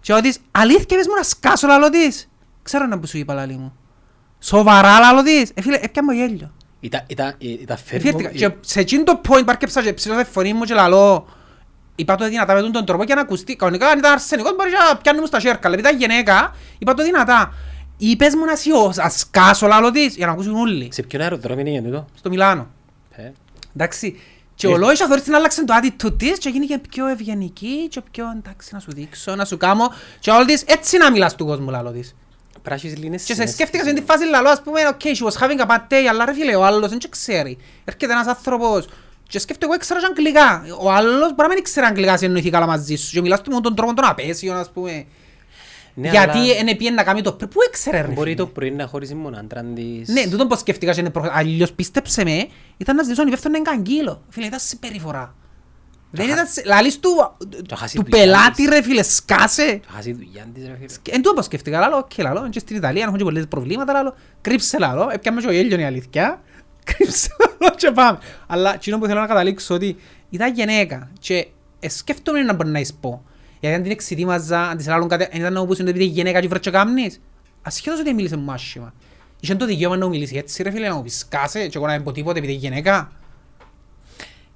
[0.00, 2.28] Και ο της, αλήθεια πες μου να σκάσω λαλό της.
[2.62, 3.76] Ξέρω να που σου είπα λαλή μου.
[4.40, 5.50] Σοβαρά λαλό της.
[5.54, 6.52] Ε, φίλε, έκανε μου γέλιο.
[6.80, 8.08] Ήταν- ήταν- Ήταν φέρνω...
[8.08, 8.48] Εφιέρθηκα.
[8.48, 11.26] Και σε εκείνο το point πάρκεψα και ψηλώ τη φωνή μου και λαλώ
[11.96, 13.56] Είπα το δυνατά με τον τον τρόπο για να ακουστεί.
[13.56, 15.60] Κανονικά αν ήταν αρσενικός μπορεί να πιάνει μου στα σέρκα.
[15.68, 17.52] Αλλά επειδή ήταν γυναίκα, είπα το δυνατά.
[17.96, 20.88] Είπες μου να σιώ, ας σκάσω λαλό της για να ακούσουν όλοι.
[20.92, 22.06] Σε ποιον αεροδρόμιο είναι για τούτο.
[22.18, 22.66] Στο Μιλάνο.
[23.16, 23.30] Ε,
[23.76, 24.20] Εντάξει,
[24.54, 28.24] και ο Λόης αθωρείς την άλλαξε το attitude της και γίνηκε πιο ευγενική και πιο
[28.38, 31.70] εντάξει να σου δείξω, να σου κάνω και όλη της έτσι να μιλάς του κόσμου
[31.70, 32.14] λαλό της.
[32.62, 33.50] Πράσις λίνες Και σε συνέστησες.
[33.54, 36.24] σκέφτηκα σε την φάση λαλό ας πούμε ok she was having a bad day αλλά
[36.24, 37.58] ρε φίλε ο άλλος δεν και ξέρει.
[37.84, 38.88] Έρχεται ένας άνθρωπος
[39.28, 40.64] και σκέφτομαι εγώ ήξερα και αγγλικά.
[40.80, 43.50] Ο άλλος μπορεί να μην ήξερε αγγλικά σε εννοηθεί καλά μαζί σου και μιλάς του
[43.50, 45.04] με τον τρόπο τον απέσιο ας πούμε.
[45.96, 48.46] Ναι, Γιατί αλλά είναι πιέν να κάνει το πρι- Πού ήξερε ρε Μπορεί φίλε; το
[48.46, 50.08] πρωί να χωρίζει μόνο άντραν της.
[50.08, 53.64] Ναι, τούτον πως σκέφτηκας και είναι προ- αλλιώς πίστεψε με, ήταν να ζητήσω ανιβεύθεν έναν
[53.74, 54.22] καγκύλο.
[54.28, 55.34] Φίλε, ήταν συμπεριφορά.
[56.10, 57.10] Δεν ήταν, σε- λαλείς του,
[57.68, 58.68] Το χάσει του δουλειά πελάτη της.
[58.68, 59.80] ρε φίλε, σκάσε.
[59.86, 60.88] Θα χάσει δουλειά της ρε φίλε.
[61.16, 64.14] Εν τούτο πως σκέφτηκα, λάλο, οκ, λάλο, και στην Ιταλία έχουν και πολλές προβλήματα, λάλο,
[64.40, 66.40] κρύψε λάλο, έπιαμε και ο γέλιον η αλήθεια,
[66.84, 68.18] κρύψε λάλο και πάμε.
[68.46, 69.96] Αλλά εκείνο που θέλω να καταλήξω ότι
[70.30, 71.46] ήταν γυναίκα και
[71.80, 73.24] ε, σκέφτομαι να μπορεί να εις πω.
[73.60, 76.10] Γιατί αν την εξητήμαζα, αν της λάλλον κάτι, αν ήταν να μου πούσουν ότι επειδή
[76.10, 77.20] γυναίκα και βρέτσο κάμνης,
[77.62, 78.94] ασχέτως ότι μίλησε μου άσχημα.
[79.40, 81.86] Είχε το δικαίωμα να μου μιλήσει έτσι ρε φίλε, να μου πεις σκάσε και εγώ
[81.86, 83.12] να μην πω τίποτε επειδή γυναίκα.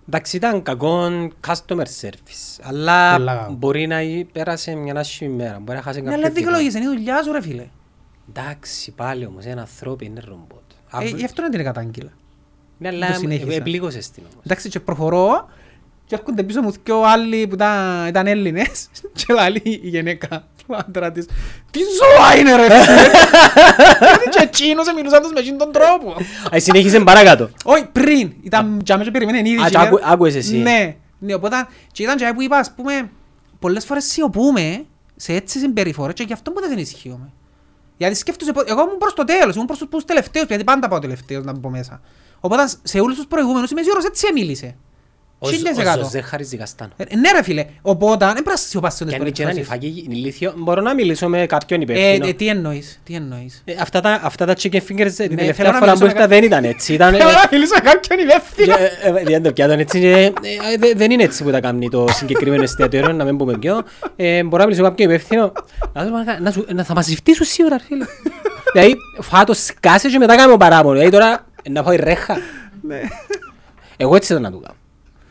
[0.08, 1.08] Εντάξει ήταν κακό
[1.46, 2.60] customer service.
[2.62, 3.52] Αλλά Πολλά κακό.
[3.52, 3.96] μπορεί να
[4.32, 5.58] πέρασε μια άσχημη μέρα.
[5.60, 6.34] Μπορεί να χάσει Ναι, κάποιο αλλά κοινό.
[6.46, 7.66] δικαιολογήσε, είναι η δουλειά σου ρε φίλε.
[8.28, 10.62] Εντάξει πάλι όμως ένα ανθρώπι είναι ρομπότ.
[10.92, 12.10] Ε, Αύριο- Γι' αυτό είναι την κατάγγελα.
[12.78, 13.52] Ναι, το αλλά συνέχισα.
[13.54, 14.44] επλήγωσες την όμως.
[14.44, 15.48] Εντάξει και προχωρώ
[16.06, 20.28] και έρχονται πίσω μου και άλλοι που ήταν, ήταν Έλληνες και λέει η γυναίκα
[20.66, 21.26] του άντρας της
[21.70, 23.00] Τι ζώα είναι ρε φίλε
[24.08, 26.10] Γιατί και εκείνος μιλούσαν τους με εκείνον τον τρόπο
[26.54, 27.50] Α, συνέχισε παρακάτω.
[27.64, 30.56] Όχι πριν ήταν τζάμε και περιμένει ήδη Α, και και άκου- ήταν- άκουες εσύ.
[30.56, 33.10] Ναι, ναι οπότε και ήταν και που είπα ας πούμε
[33.58, 34.84] πολλές φορές σιωπούμε
[35.16, 37.32] σε έτσι συμπεριφορές και γι' αυτό ποτέ δεν ισχύουμε
[37.98, 41.44] γιατί σκέφτομαι, εγώ ήμουν προς το τέλος, ήμουν προς τους τελευταίους, γιατί πάντα πάω τελευταίος
[41.44, 42.00] να μπω μέσα.
[42.40, 44.76] Οπότε σε όλους τους προηγούμενους είμαι σίγουρος έτσι μίλησε.
[45.40, 46.08] Ο Χίλιες Ζ- ο εκατό.
[46.08, 46.90] Ζεχάρης Δικαστάνο.
[46.96, 49.54] Ε, Ναι ρε φίλε, οπότε δεν πρέπει να σιωπάς σε Και τις αν και έναν
[49.54, 49.84] περιπτώσεις.
[49.86, 52.26] υφάκι είναι ηλίθιο, μπορώ να μιλήσω με κάποιον Ε, υπεύθυνο.
[52.28, 53.62] ε, τι εννοείς, τι εννοείς.
[53.64, 55.98] Ε, Αυτά τα, αυτά τα chicken fingers ε, την Ναι, τελευταία θέλω να φορά που
[55.98, 56.92] μιλήσω με ήρθα κα- δεν ήταν έτσι.
[56.92, 58.74] Ήταν, ε, Θέλω να μιλήσω με κάποιον υπεύθυνο.
[58.76, 60.00] και, ε, ε, Δεν το πιάτον έτσι.
[60.00, 60.32] και, ε, ε,
[60.78, 63.82] δε- Δεν είναι έτσι που τα κάνει το συγκεκριμένο εστιατόριο, να μην πούμε ποιο.
[64.16, 65.52] Ε, Μπορώ να μιλήσω με κάποιον υπεύθυνο.
[65.92, 68.04] Να του πω, να σου- να- Θα μας ζητήσουν σίγουρα, ρε φίλε.
[68.72, 70.92] Δηλαδή, φάτος σκάσε και μετά κάνω παράπονο.
[70.92, 72.36] Δηλαδή τώρα, ε, να πάω η ρέχα.
[72.82, 73.00] Ναι.
[73.96, 74.76] Εγώ έτσι θα να του κάνω.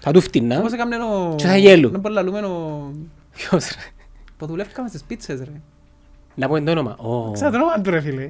[0.07, 0.61] Θα του φτηνά.
[0.61, 1.35] Πώς έκαμε ο...
[1.37, 1.89] Και θα γέλου.
[1.89, 2.91] Δεν μπορεί να λούμε ο...
[3.33, 3.81] Ποιος, ρε;
[4.37, 5.61] Που δουλεύκαμε στις πίτσες ρε.
[6.35, 6.95] Να πω το όνομα.
[6.97, 7.31] Ω.
[7.31, 8.27] Ξέρω το όνομα του ρε φίλε.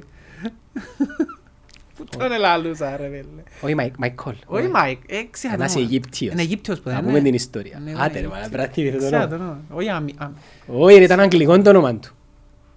[1.96, 3.42] Πού τον ελάλουσα ρε φίλε.
[3.60, 4.34] Όχι, Μάικ, Μάικολ.
[4.46, 5.88] Όχι Μάικ, ε, ξέρω το Ένας όνομα.
[5.90, 6.32] Αιγύπτιος.
[6.32, 7.24] Είναι Αιγύπτιος που Να δεν πούμε είναι.
[7.26, 7.78] την ιστορία.
[7.84, 9.28] Ναι, Άντε ρε, ναι, μάνα, πρέπει να θυμηθώ το Ξέρω όνομα.
[9.36, 9.58] το όνομα.
[9.70, 10.34] Όχι αμι- αμ-
[10.66, 12.10] Όχι, ρε, ήταν αγγλικό το όνομα του.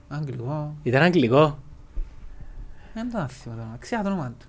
[0.08, 0.76] Αγγλικό.
[0.84, 1.60] Ήταν αγγλικό.
[2.94, 3.76] Δεν το θυμώ το όνομα.
[3.80, 4.46] Ξέρω το όνομα του.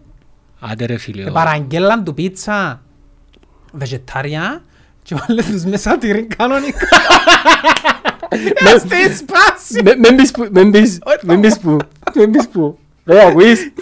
[0.60, 1.22] Άντε ρε φίλε.
[1.22, 2.82] Ε, Παραγγέλαν του πίτσα
[3.72, 4.62] βεζετάρια
[5.02, 6.86] και βάλε τους μέσα τυρί κανονικά.
[8.78, 9.82] Στη σπάση.
[9.84, 11.76] Με- Μεν πεις που, μεν πεις, Όχι, μεν πεις που,
[12.14, 12.78] μεν πεις που.
[13.04, 13.72] Ρε, ακούεις.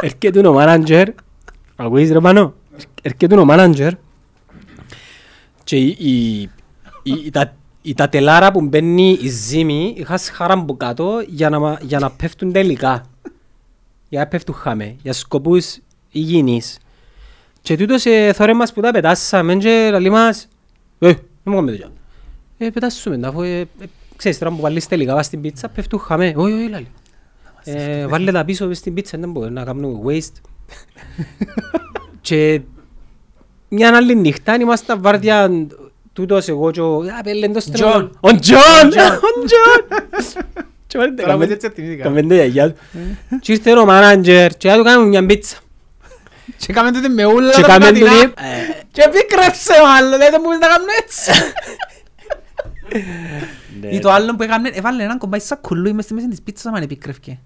[0.00, 1.08] Έρχεται ο μάναντζερ,
[1.76, 2.54] ακούεις ρε Πανώ.
[3.02, 3.92] Έρχεται ο μάναντζερ
[5.64, 6.40] και η, η,
[7.02, 11.50] η, η, τα, η τα τελάρα που μπαίνει η ζύμη είχα σχάρα από κάτω για
[11.50, 13.04] να, μα- για να πέφτουν τελικά.
[14.08, 15.78] Για να πέφτουν χάμε, για σκοπούς
[16.10, 16.78] υγιεινής.
[17.64, 20.48] Και τούτος ε, θωρές μας που τα πετάσαμε και λαλεί μας
[20.98, 21.90] «Ε, δεν μου κάνουμε τέτοια».
[22.58, 23.66] Ε, πετάσουμε τα, αφού ε, ε,
[24.16, 26.32] ξέρεις τώρα που βάλεις τελικά βάς στην πίτσα πέφτουν χαμέ.
[26.36, 26.86] Όχι, όχι, λαλεί.
[27.64, 30.40] Ε, βάλε τα πίσω μες στην πίτσα, δεν μπορεί να κάνουμε waste.
[32.20, 32.60] και
[33.68, 35.66] μια άλλη νύχτα ήμασταν βάρδια
[36.12, 36.96] τούτος εγώ και ο...
[36.96, 37.76] Α, πέλε εντός John.
[37.76, 38.10] στενό.
[38.20, 38.88] Ο Τζον!
[38.88, 40.02] Ο Τζον!
[40.86, 42.02] Και βάλε Τώρα τα μου έτσι θυμήθηκα.
[42.02, 42.78] Καμπέντε γιαγιά του.
[43.40, 45.58] Και ήρθε ο μάναντζερ και να του κάνουμε μια πίτσα.
[46.56, 48.10] Και κάμε τούτη με ούλα Και τα κάμε πλατινά.
[48.20, 48.34] τούτη,
[48.92, 51.30] Και πίκρεψε ο άλλος, δεν μπορείς να κάνουν έτσι.
[53.90, 56.78] Ή το άλλο που έκαμε, έβαλε έναν κομπάι σακουλούι μες στη μέση της πίτσας άμα
[56.80, 57.38] επίκρευκε.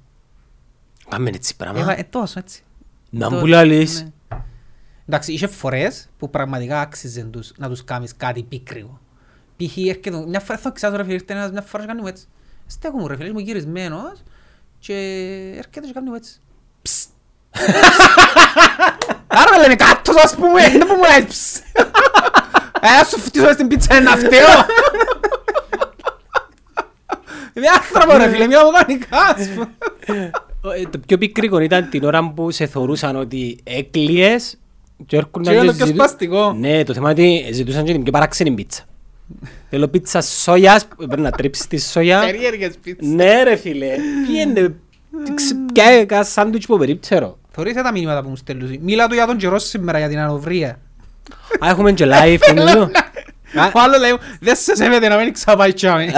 [1.08, 1.80] Κάμε έτσι πράγμα.
[1.80, 2.62] Έβα- Ε, τόσο έτσι.
[3.10, 4.02] Να Το- μου λαλείς.
[4.02, 4.38] ναι.
[5.08, 9.00] Εντάξει, είχε φορές που πραγματικά άξιζε τους, να τους κάνεις κάτι πίκρυγο.
[9.56, 9.76] Π.χ.
[9.76, 12.26] έρχεται, μια φορά θα ξέρω ρε φίλε, ήρθε ένας μια φορά και κάνει μου έτσι.
[12.66, 14.22] Στέκω μου ρε φίλε, είμαι γυρισμένος
[14.78, 14.94] και
[15.56, 16.40] έρχεται και κάνει μου έτσι.
[17.50, 17.60] Ψ.
[19.26, 21.56] Άρα με λέμε κάτω ας πούμε, δεν μου λέει ψ.
[22.80, 24.66] Ε, ας σου φτύσω μες στην πίτσα ένα φταίω.
[27.54, 29.70] Είμαι άνθρωπο ρε φίλε, μια μηχανικά ας πούμε.
[30.76, 34.58] Ε, Το πιο πικρικό ήταν την ώρα που σε θεωρούσαν ότι έκλειες
[35.06, 36.52] και έρχονταν Και και όλο πιο ζητού- σπαστικό.
[36.52, 38.82] Ναι, το θέμα είναι ότι ζητούσαν και την πιο παράξενη πίτσα.
[39.70, 42.20] Θέλω πίτσα σόγιας, που πρέπει να τρίψεις τη σόγια.
[42.20, 43.08] Περίεργες πίτσες.
[43.08, 43.86] Ναι ρε φίλε,
[45.22, 47.38] πιένε, ποια ένα σάντουιτς που περίπτερο.
[47.50, 48.78] Θωρείς τα μηνύματα που μου στέλνουν.
[48.80, 50.78] Μίλα του για τον καιρό σήμερα, για την ανοβρία.
[51.64, 52.82] Α, έχουμε και live νομίζω.
[53.54, 56.12] Α, Ο άλλος λέει, μου, δεν σε σέβεται να μην ξαπάει τσάμε.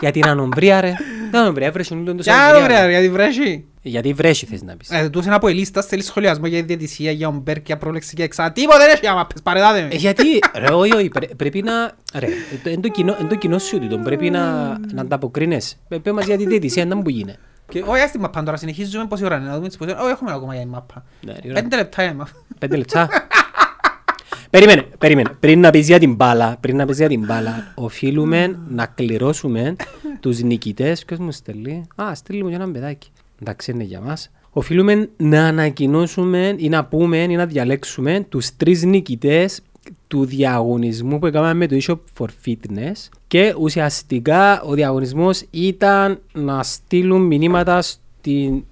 [0.00, 0.92] Για την ανομβρία ρε.
[1.30, 2.82] Την ανομβρία έβρεσαι όλο το Κι άλλο Σαββατοκύριακο.
[2.82, 3.64] βρε, γιατί βρέσει.
[3.82, 4.90] Γιατί βρέσει θες να πεις.
[4.90, 8.52] Ε, τούτος είναι από ελίστας, θέλεις σχολιασμό για διαιτησία, για ομπέρ, για πρόλεξη και εξά.
[8.52, 9.88] Τίποτε δεν έχει άμα πες, παρεδάτε Ε, με.
[9.94, 12.26] Γιατί, ρε, όχι, όχι, πρέ- πρέπει να, ρε,
[12.64, 15.76] εν το κοινό- εν το κοινό σου τούτο, πρέπει να, να ανταποκρίνεσαι.
[15.88, 17.34] Ε, Πες μας για τη διαιτησία, να μου που γίνει.
[17.68, 20.10] Και όχι, ας τη μαπά τώρα, συνεχίζουμε πόση ώρα είναι, να δούμε τις πόσες- Όχι,
[20.10, 21.04] έχουμε ακόμα για την μαπά.
[21.20, 22.30] Ναι, η ώρα- Πέντε λεπτά είναι η μαπά.
[22.58, 23.08] Πέντε λεπτά.
[24.50, 25.30] Περίμενε, περίμενε.
[25.40, 29.76] Πριν να πεις για την μπάλα, πριν να πεις για την μπάλα, οφείλουμε να κληρώσουμε
[30.20, 31.04] τους νικητές.
[31.04, 33.10] Ποιος μου στέλνει; Α, στέλνει μου και έναν παιδάκι.
[33.40, 34.30] Εντάξει, είναι για μας.
[34.50, 39.60] Οφείλουμε να ανακοινώσουμε ή να πούμε ή να διαλέξουμε τους τρεις νικητές
[40.08, 46.62] του διαγωνισμού που έκαναμε με το eShop for Fitness και ουσιαστικά ο διαγωνισμός ήταν να
[46.62, 48.64] στείλουν μηνύματα στην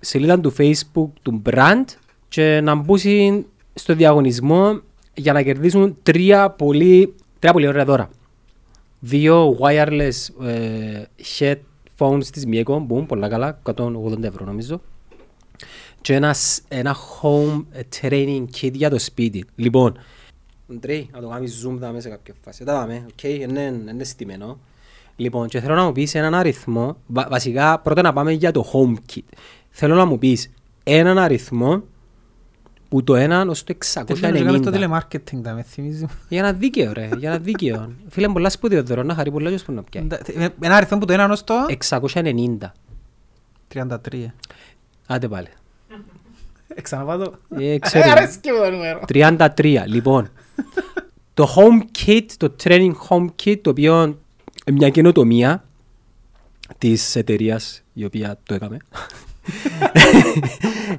[0.00, 1.84] σελίδα του facebook του brand
[2.28, 4.80] και να μπουν στο διαγωνισμό
[5.14, 8.10] για να κερδίσουν τρία πολύ, τρία πολύ ωραία δώρα.
[8.98, 11.02] Δύο wireless ε,
[11.98, 14.80] headphones της Mieko, που εν πολλά καλά, 180 ευρώ νομίζω.
[16.00, 17.62] Και ένας, σ- ένα home
[18.00, 19.44] training kit για το σπίτι.
[19.56, 19.98] Λοιπόν,
[20.70, 22.64] Αντρέι, να το κάνεις zoom δαμέ σε κάποια φάση.
[22.64, 24.58] Τα δάμε, οκ, είναι, είναι στημένο.
[25.16, 28.64] Λοιπόν, και θέλω να μου πεις έναν αριθμό, βα- βασικά πρώτα να πάμε για το
[28.72, 29.22] home kit.
[29.70, 30.50] Θέλω να μου πεις
[30.84, 31.82] έναν αριθμό
[32.88, 34.72] που το έναν ως το Τέτοιο να κάνουμε στο 690.
[34.72, 36.06] τηλεμάρκετινγκ, τα με θυμίζει.
[36.28, 37.92] Για ένα δίκαιο ρε, για ένα δίκαιο.
[38.08, 40.06] Φίλε πολλά σπουδαίο δώρο, να χαρεί πολλά και να πιάει.
[40.26, 41.54] Ε, Ένα αριθμό που το ένα ως το
[41.90, 42.56] 690.
[43.74, 44.26] 33.
[45.06, 45.48] Άντε πάλι.
[46.68, 47.34] Ε, Ξαναπάω το.
[47.58, 48.10] Ε, Ε, ξέρω.
[48.10, 49.00] αρέσκει μου το νούμερο.
[49.08, 49.82] 33.
[49.86, 50.28] Λοιπόν,
[51.34, 54.16] το home kit, το training home kit, το οποίο είναι
[54.76, 55.64] μια καινοτομία
[56.78, 58.76] της εταιρείας η οποία το έκαμε.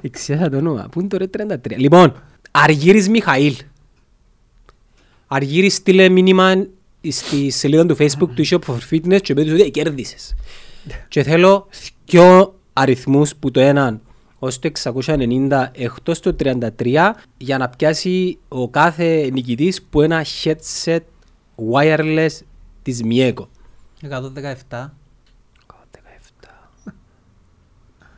[0.00, 0.88] Εξιάσα το όνομα.
[0.90, 1.56] Πού είναι το ρε 33.
[1.76, 3.54] Λοιπόν, Αργύρης Μιχαήλ.
[5.26, 6.66] Αργύρης στείλε μήνυμα
[7.08, 10.34] στη σελίδα του facebook του Shop for Fitness και πέτυχε ότι «Ε, κέρδισες.
[11.08, 11.68] και θέλω
[12.06, 14.00] δυο αριθμούς που το έναν
[14.38, 16.36] ως το 690 εκτός το
[16.76, 21.00] 33 για να πιάσει ο κάθε νικητής που ένα headset
[21.72, 22.38] wireless
[22.82, 23.46] της Mieko.
[24.70, 24.90] 117.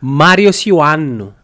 [0.00, 1.34] Μάριος Ιωάννου.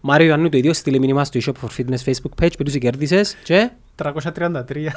[0.00, 3.36] Μάριο Ιωάννου το ίδιο στείλε μήνυμα στο eShop for Fitness Facebook page που τους κέρδισες
[3.44, 4.92] και; 333.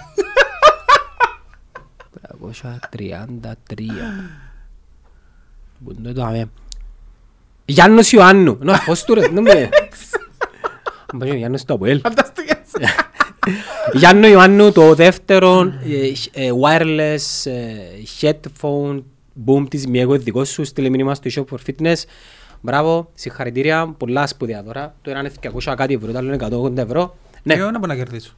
[2.92, 3.82] 333.
[5.84, 6.50] Πού είναι το άμε.
[7.66, 8.58] Γιάννος Ιωάννου.
[8.62, 9.30] Να, φως του ρε.
[9.30, 9.70] Να με.
[11.14, 12.00] Αν πάει ο Γιάννος το Αποέλ.
[12.00, 12.58] Φανταστικές.
[13.94, 17.76] Γιάννο Ιωάννου το δεύτερο ε, ε, wireless ε,
[18.22, 19.04] headphone
[19.46, 21.98] boom της Miego δικό σου στείλε μήνυμα στο eShop for Fitness.
[22.62, 24.94] Μπράβο, συγχαρητήρια, πολλά σπουδαία δώρα.
[25.02, 25.32] Το ένα είναι
[25.70, 27.16] 200 κάτι ευρώ, το άλλο είναι 180 ευρώ.
[27.44, 28.32] Ναι, Ποιο να μπορώ να κερδίσω.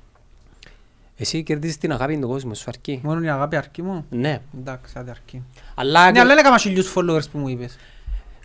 [1.17, 2.99] εσύ κερδίζεις την αγάπη του κόσμου, σου αρκεί.
[3.03, 4.05] Μόνο η αγάπη αρκεί μου.
[4.09, 5.43] Ναι, Εντάξει, άντε αρκεί.
[5.75, 7.77] αλλά Ναι, αλλά είναι κάμα χιλιούς followers που μου είπες.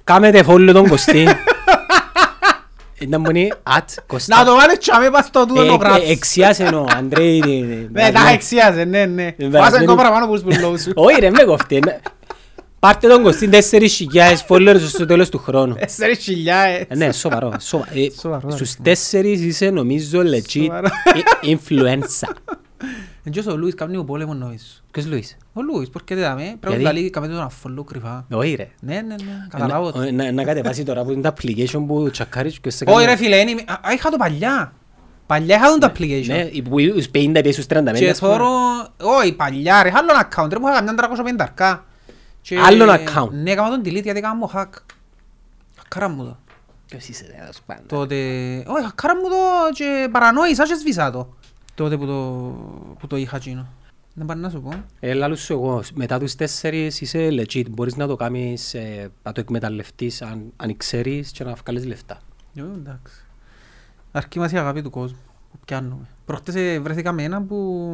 [0.04, 1.26] κάμετε follow τον Κωστή.
[2.98, 4.36] Ήταν μόνοι at Κωστά.
[4.38, 6.10] Να το βάλεις τσάμε πας στο τούτο το Ε, ε, γράψεις.
[6.10, 7.88] Εξιάσε ο Αντρέι.
[7.92, 9.34] Ναι, τα εξιάζε, ναι, ναι.
[9.36, 10.92] Ε, Βάζε δεν- ακόμα παραπάνω που τους λόγους σου.
[10.94, 11.82] Όχι ρε, με κοφτεί.
[12.80, 12.92] Ναι.
[12.92, 15.74] Πάρτε τον Κωστή 4.000 followers στο τέλος του χρόνου.
[15.74, 16.84] Τέσσερις χιλιάες.
[16.88, 17.52] Ε, Ναι, σοβαρό.
[17.60, 18.84] σοβα- ε, Σοβαρό, Στους αριθμό.
[18.84, 20.88] τέσσερις είσαι νομίζω legit Σοβαρό.
[21.42, 22.34] ε, influencer.
[23.24, 24.84] Εν και ο Λούις κάνει ο πόλεμο νόης.
[24.90, 26.42] Ποιος Λουίς; Ο Λούις, πώς και δεν δάμε.
[26.42, 28.26] Πρέπει Γιατί; να λέει κάμε τον αφόλου κρυφά.
[28.32, 28.68] Όχι ρε.
[28.80, 29.92] Ναι, ναι, ναι, καταλάβω.
[29.92, 30.00] το.
[30.00, 33.06] Ε, να- Να κατεβάσει τώρα που είναι τα application που τσακάρεις και σε Όχι κάνει-
[33.06, 34.72] ρε φίλε, είναι- α, είχα το παλιά.
[35.26, 36.26] Παλιά είχα τον το application.
[36.26, 37.98] Ναι, οι που τους 50 πιέσεις στους 35.
[37.98, 38.32] Και ας πούμε.
[38.32, 38.48] θωρώ,
[38.96, 41.84] όχι παλιά ρε, είχα άλλον account ρε, μου είχα καμιά 350 αρκά.
[42.46, 43.30] Και- Άλλον account.
[43.30, 44.68] Ναι, έκανα τον delete γιατί έκανα μου hack.
[45.76, 46.36] Χακάρα μου το.
[46.86, 47.86] Ποιος είσαι ρε, τέλος πάντων.
[47.86, 48.16] Τότε,
[48.66, 49.36] όχι, χακάρα μου το
[49.74, 51.34] και παρανόησα και σβήσα το.
[51.74, 52.20] Τότε που το,
[52.98, 53.66] που το είχα εκείνο.
[54.14, 54.72] Δεν πάνε να σου πω.
[55.00, 57.70] Ε, λάλλον σου εγώ, μετά τους τέσσερις είσαι legit.
[57.70, 62.18] Μπορείς να το κάνεις, ε, να το εκμεταλλευτείς αν, αν ξέρεις και να βγάλεις λεφτά.
[62.54, 63.14] Ε, εντάξει.
[64.12, 65.18] Αρκεί μας η αγάπη του κόσμου
[65.50, 66.06] που πιάνουμε.
[66.24, 67.90] Προχτές ε, βρέθηκα με έναν που...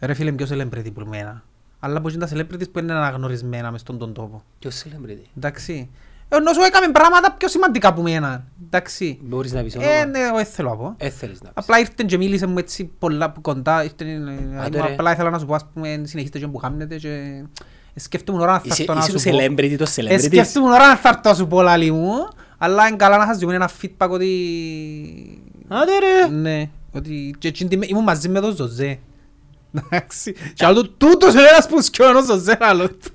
[0.00, 1.42] Ρε φίλε, πιο celebrity που εμένα.
[1.84, 4.42] Αλλά που είναι τα celebrities που είναι αναγνωρισμένα μες στον τον τόπο.
[4.58, 5.90] Ποιος celebrity; Εντάξει.
[6.28, 8.44] Ε, Ενώ σου έκαμε πράγματα πιο σημαντικά που μένα.
[8.64, 9.18] Εντάξει.
[9.22, 10.04] Μπορείς να πεις Ε, όνομα.
[10.04, 10.94] ναι, εγώ δεν θέλω να πω.
[10.98, 11.62] Ε, θέλεις να πεις.
[11.64, 13.84] Απλά ήρθε και μίλησε μου έτσι πολλά που κοντά.
[13.84, 14.92] Ήρθε, ε, Άντε, ε, ρε.
[14.92, 17.08] απλά ήθελα να σου πω, ας πούμε, συνεχίστε και που χάμνετε και...
[17.08, 17.44] ε,
[18.00, 19.36] Σκέφτομαι ώρα να θα Είσαι έρθω να είσαι σου το πω.
[19.44, 20.20] celebrity, το Ε, celebrity.
[20.22, 22.12] σκέφτομαι ώρα να θα έρθω να σου πω λαλί μου,
[22.58, 24.28] αλλά είναι καλά να σας δούμε ένα feedback ότι...
[25.68, 26.34] Άντε ρε.
[26.34, 28.98] Ναι, ότι και εκείνη τη- ήμουν μαζί με τον Ζωζέ.
[29.74, 30.34] Εντάξει.
[30.54, 33.10] Και άλλο του, τούτος είναι ένας που σκιώνει ο Ζωζέ άλλο του.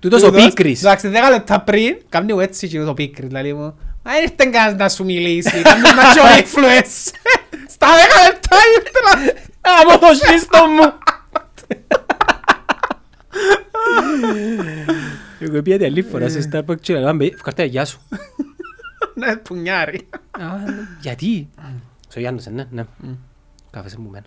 [0.00, 0.80] Τούτος ο Τούτος, Πίκρης.
[0.84, 3.78] Εντάξει, δέκα λεπτά πριν, κάνει μου έτσι και ο Πίκρης, δηλαδή μου.
[4.02, 7.12] Μα δεν ήρθε κανένας να σου μιλήσει, κάνει να και ο influence.
[7.68, 9.12] Στα δέκα λεπτά ήρθε να...
[9.80, 10.92] Από το σύστο μου.
[15.40, 18.00] Εγώ πήγατε άλλη φορά σε Starbucks και λέγαμε ευχαριστώ γεια σου.
[19.14, 20.08] Ναι, πουνιάρι.
[20.30, 20.46] Α,
[21.00, 21.48] Γιατί;
[22.08, 22.84] Στο Γιάννος, ναι, ναι.
[23.70, 24.26] Καφέ σε μου μένα.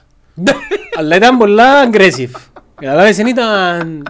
[0.97, 2.32] Αλλά ήταν πολλά aggressive.
[2.75, 4.04] Καταλάβες, δεν ήταν...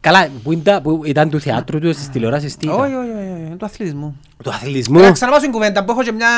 [0.00, 3.42] Καλά, που ήταν, που ήταν του θεάτρου του στις τηλεοράσεις, τι Όχι, ήταν; όχι, όχι,
[3.46, 4.20] όχι, του αθλητισμού.
[4.42, 5.00] Του αθλητισμού.
[5.00, 6.28] Να ξαναπάω στην κουβέντα που έχω και μια...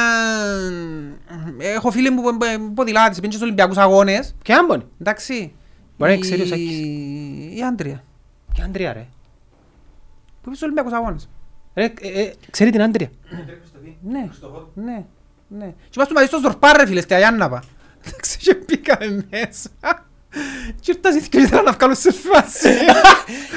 [1.59, 4.35] Έχω φίλοι μου που είναι ποδηλάτης, πήγαινε στους Ολυμπιακούς Αγώνες.
[4.43, 4.89] Και άμπον.
[5.01, 5.53] Εντάξει.
[5.99, 6.79] Μπορεί να Η- ξέρεις ο Σάκης.
[7.59, 8.05] Η Άντρια.
[8.53, 11.29] Και Άντρια ρε; Που πήγε στους Ολυμπιακούς Αγώνες.
[11.75, 13.09] Ρε, ε, ε, Ξέρει την Άντρια;
[14.03, 14.29] Ναι,
[14.75, 15.05] ναι,
[15.49, 15.67] ναι.
[15.67, 17.57] Και είμαστε μαζί στο Ζορπάρ ρε φίλε, στη Αγιάνναπα.
[17.57, 17.74] Εντάξει,
[18.39, 19.69] και πήγαμε μέσα.
[20.81, 22.69] Και ήρθαν οι δυο ήθελαν να βγάλουν σε φάση.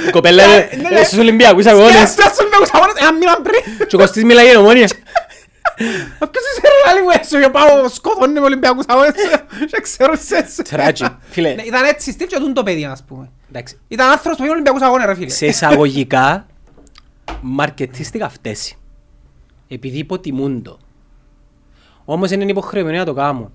[0.07, 0.99] Η κοπέλα Ναι, είναι ναι, ναι.
[0.99, 1.93] ε, στους Ολυμπιακούς αγώνες.
[2.09, 3.87] Σκέφτεσαι στους Ολυμπιακούς Αγώνες, ένα μήνα πριν.
[3.87, 4.91] Και ο Κωστής μιλάει για ομόνιας.
[6.19, 9.13] Μα ποιος είσαι ρε άλλη μου έσω για πάω σκοτώνει με Ολυμπιακούς Αγώνες.
[9.71, 11.15] Και ξέρω σε Tragic.
[11.29, 13.29] Φίλε, Ναι, Ήταν έτσι στυλ και τούν το παιδί ας πούμε.
[13.49, 13.79] εντάξει.
[13.87, 15.29] Ήταν άνθρωπος που πήγε Ολυμπιακούς Αγώνες ρε φίλε.
[15.29, 16.45] σε εισαγωγικά
[17.41, 18.77] μαρκετίστηκα φταίση.
[19.67, 20.79] Επειδή υποτιμούν το.
[22.05, 23.51] Όμως είναι υποχρεωμένοι να το κάνουν.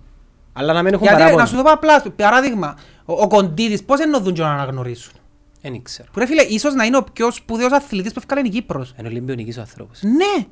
[0.52, 1.44] Αλλά να μην έχουν Γιατί ρε, παράπονο.
[1.44, 5.12] να σου το πω απλά, παράδειγμα, ο, ο Κοντίδης πώς εννοούν και να αναγνωρίσουν.
[5.62, 6.08] Δεν ξέρω.
[6.12, 8.94] Που ρε φίλε, ίσως να είναι ο πιο σπουδαίος αθλητής που έφκαλε η Κύπρος.
[8.98, 10.02] Είναι Ολυμπιονικής ο άνθρωπος.
[10.02, 10.46] Ναι,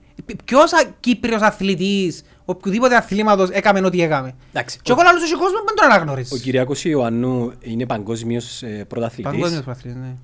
[0.45, 4.33] ποιος α- Κύπριος αθλητής, οποιοδήποτε αθλήματος έκαμε ό,τι έκαμε.
[4.53, 4.79] Εντάξει.
[4.83, 6.41] Και εγώ λαλούς ο κόσμο δεν τον Ο αναγνωρίσεις.
[6.41, 9.33] Κυριάκος Ιωαννού είναι παγκόσμιος ε, πρωταθλητής.
[9.33, 10.15] Παγκόσμιος αθλητής, ναι.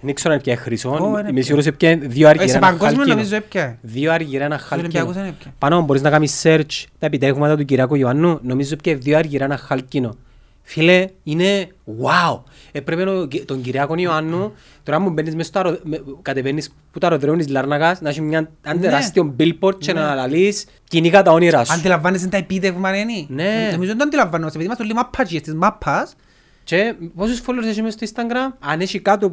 [0.00, 0.90] Δεν ξέρω αν πια χρυσό.
[0.90, 1.42] Ω, είναι Είμαι πια.
[1.42, 3.14] σίγουρος έπια δύο Ε, αργυρά Σε ένα παγκόσμιο χάλκινο.
[3.14, 3.78] νομίζω έπια.
[3.80, 5.24] Δύο αργυρά ένα Ολυμπιακούς χάλκινο.
[5.24, 5.54] δεν έπια.
[5.58, 8.38] Πάνω μπορείς να κάνεις search τα επιτεύγματα του Κυριάκου Ιωαννού.
[8.42, 10.16] Νομίζω πια δύο αργυρά ένα χάλκινο.
[10.62, 11.68] Φίλε, είναι
[12.02, 12.40] wow.
[12.72, 15.78] Έπρεπε ο- τον Κυριάκο Ιωάννου, τώρα μου μπαίνεις μες στο αερο...
[15.82, 18.80] με- κατεβαίνεις που το αεροδρόμιο της Λάρνακας, να έχει μια ένα Ναι.
[18.80, 21.72] τεράστιο billboard και να λαλείς κυνηγά τα όνειρά σου.
[21.72, 23.26] Αντιλαμβάνεσαι τα επίτευγμα είναι.
[23.28, 23.68] Ναι.
[23.72, 26.16] Νομίζω δεν το αντιλαμβανόμαστε, επειδή είμαστε όλοι μαπάτζιες της μάπας.
[26.64, 29.30] Και πόσους followers έχει μέσα στο Instagram, αν έχει κάτω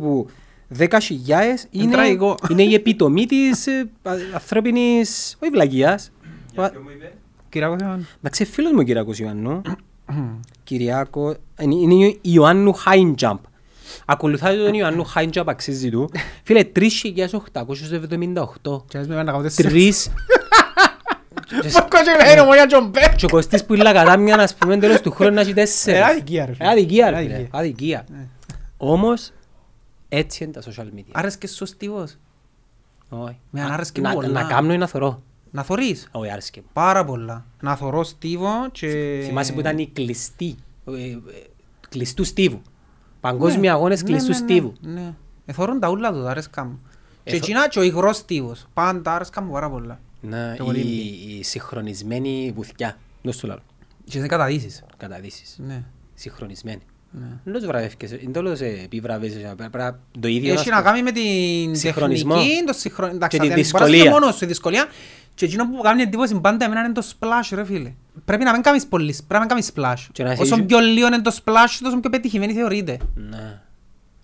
[0.72, 2.38] από 10.000 είναι, τραγικό.
[2.50, 6.12] είναι η επιτομή της ε, α- ανθρώπινης, όχι βλαγίας.
[6.54, 7.10] Για ποιο μου είπες;
[7.50, 8.08] Κυριακός Ιωάννου.
[8.18, 9.62] Εντάξει, φίλος μου ο Κυριάκος Ιωάννου.
[10.64, 13.38] Κυριάκο, είναι είναι ο Ιωάννου High Jump.
[14.06, 16.10] Ακολουθάει τον Ιωάννου High Jump, αξίζει του.
[16.44, 16.82] Φίλε, 3.878.
[18.88, 19.72] Και ας με πάνε να κάνω τέσσερις.
[19.72, 20.10] Τρεις.
[21.74, 23.12] Πόκο και λέει νομονία Τζομπέ.
[23.18, 26.00] Και ο Κωστής που ήλα κατά μια, ας πούμε, τέλος του χρόνου να έχει τέσσερις.
[26.00, 26.68] Ε, αδικία, ρε φίλε.
[26.68, 27.36] Ε, Αδικία, ρε Αδικία.
[27.36, 27.48] φίλε.
[27.52, 28.06] Αδικία.
[28.78, 29.32] Όμως,
[30.10, 31.12] έτσι είναι τα social media.
[31.12, 32.16] Άρεσκες σου ο Στίβος.
[33.10, 33.40] Όχι.
[33.50, 34.28] Με Να- άρεσκε να- πολλά.
[34.28, 36.68] Να κάνω ή να θωρώ; Να θωρείς; Όχι, άρεσκε μου.
[36.74, 37.46] Πάρα πολλά.
[37.62, 39.22] Να θωρώς Στίβο και...
[39.26, 40.56] Θυμάσαι που ήταν η κλειστή,
[40.88, 41.18] ε, ε,
[41.90, 42.62] κλειστούς στίβου.
[43.20, 44.74] Παγκόσμια αγώνες Ναι, κλειστούς ναι, ναι, στίβου.
[44.82, 45.14] Ναι.
[45.46, 46.80] Εθώρουν τα ούλα τους, τα αρέσκα μου.
[47.24, 48.66] Και Εθώ- εκείνα και ο υγρός Στίβος.
[48.74, 50.00] Πάντα αρέσκα μου πάρα πολλά.
[50.22, 52.98] Να, Το πολύ η, η συγχρονισμένη βουθιά.
[53.24, 53.62] Δώσ' του λάλο.
[54.04, 54.84] Και σε καταδύσεις.
[54.98, 55.58] Καταδύσεις.
[55.68, 55.84] Ναι.
[56.14, 56.82] Συγχρονισμένη.
[57.20, 57.52] Ναι.
[57.52, 60.82] Δεν το βραβεύκες, δεν το λέω σε επιβραβεύσεις, πρέπει να- το ίδιο Έχει να να
[60.82, 62.34] σου- κάνει με την Συγχρονισμό.
[62.36, 63.18] τεχνική, το συγχρονισμό.
[63.18, 64.12] Εντάξει, Και τη αν μπορείς να είσαι δυσκολία.
[64.12, 64.86] μόνος σου, η δυσκολία.
[65.36, 67.94] Και εκείνο που κάνει εντύπωση πάντα εμένα είναι το splash ρε φίλε.
[68.26, 70.08] Πρέπει να μην κάνεις πολύ, πρέπει να μην κάνεις splash.
[70.12, 72.98] Και να Όσο έχεις- πιο λίγο είναι το splash, τόσο πιο πετυχημένη θεωρείται.
[73.16, 73.62] Ναι.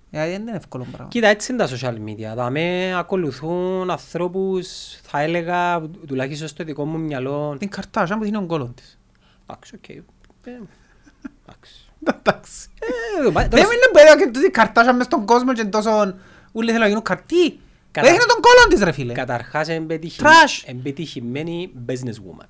[0.09, 1.07] Δηλαδή δεν είναι εύκολο πράγμα.
[1.07, 2.35] Κοίτα, έτσι είναι τα social media.
[2.35, 4.67] Θα με ακολουθούν ανθρώπους,
[5.03, 7.55] θα έλεγα, τουλάχιστον στο δικό μου μυαλό.
[7.59, 8.99] Την καρτάζα που δίνει ο γκόλον της.
[9.47, 9.89] Εντάξει, οκ.
[9.89, 10.01] Ε,
[11.45, 11.82] Εντάξει.
[12.07, 12.67] Εντάξει.
[12.79, 16.13] Ε, μα- Δεν τέλος- είναι παιδί και τούτη καρτάζα μες στον κόσμο και τόσο
[16.51, 17.59] ούλοι θέλουν να γίνουν καρτί.
[17.91, 19.13] Κατα- Δείχνει τον κόλον της ρε φίλε.
[19.13, 20.63] Καταρχάς εμπετυχη- Trash.
[20.65, 22.45] εμπετυχημένη businesswoman.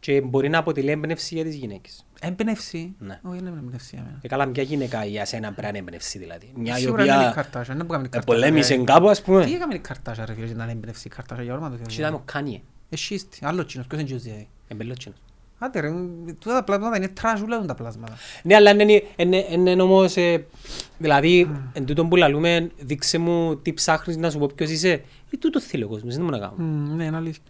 [0.00, 2.04] Και μπορεί να αποτελεί έμπνευση για τις γυναίκες.
[2.20, 3.20] Έμπνευση; Ναι.
[3.22, 4.18] Όχι, δεν είναι έμπνευση για μένα.
[4.22, 6.52] Ε, καλά, μια γυναίκα για σένα πρέπει να είναι έμπνευση δηλαδή.
[6.54, 7.74] Μια η Σίγουρα είναι η οποία καρτάζα.
[7.74, 8.98] Δεν μπορεί να ε, κάνει πολέμησε καρτάζα.
[8.98, 9.44] κάπου ας Τι πούμε.
[9.44, 11.82] έκαμε η καρτάζα ρε φίλε και να είναι έμπνευση η καρτάζα για όνομα του Και
[11.88, 12.00] Θεού.
[12.00, 14.48] ήταν ο Κάνιε, Εσύστη, άλλο τσίνος, ποιος είναι τσίνος δηλαδή.
[14.68, 15.18] εμπελότσινος.
[15.62, 15.88] Άντε ρε,
[16.38, 18.12] τούτα τα πλάσματα είναι τράζουλα είναι τα πλάσματα.
[18.42, 20.46] Ναι, αλλά είναι- είναι είναι όμως, ε,
[20.98, 24.90] δηλαδή, εν τούτον που λαλούμε, δείξε μου τι ψάχνεις να σου πω ποιος είσαι.
[25.30, 26.54] Ε, τούτο θέλει ο κόσμος, δεν μου να κάνω.
[26.56, 27.42] Μμμ, Ναι, είναι αλήθεια.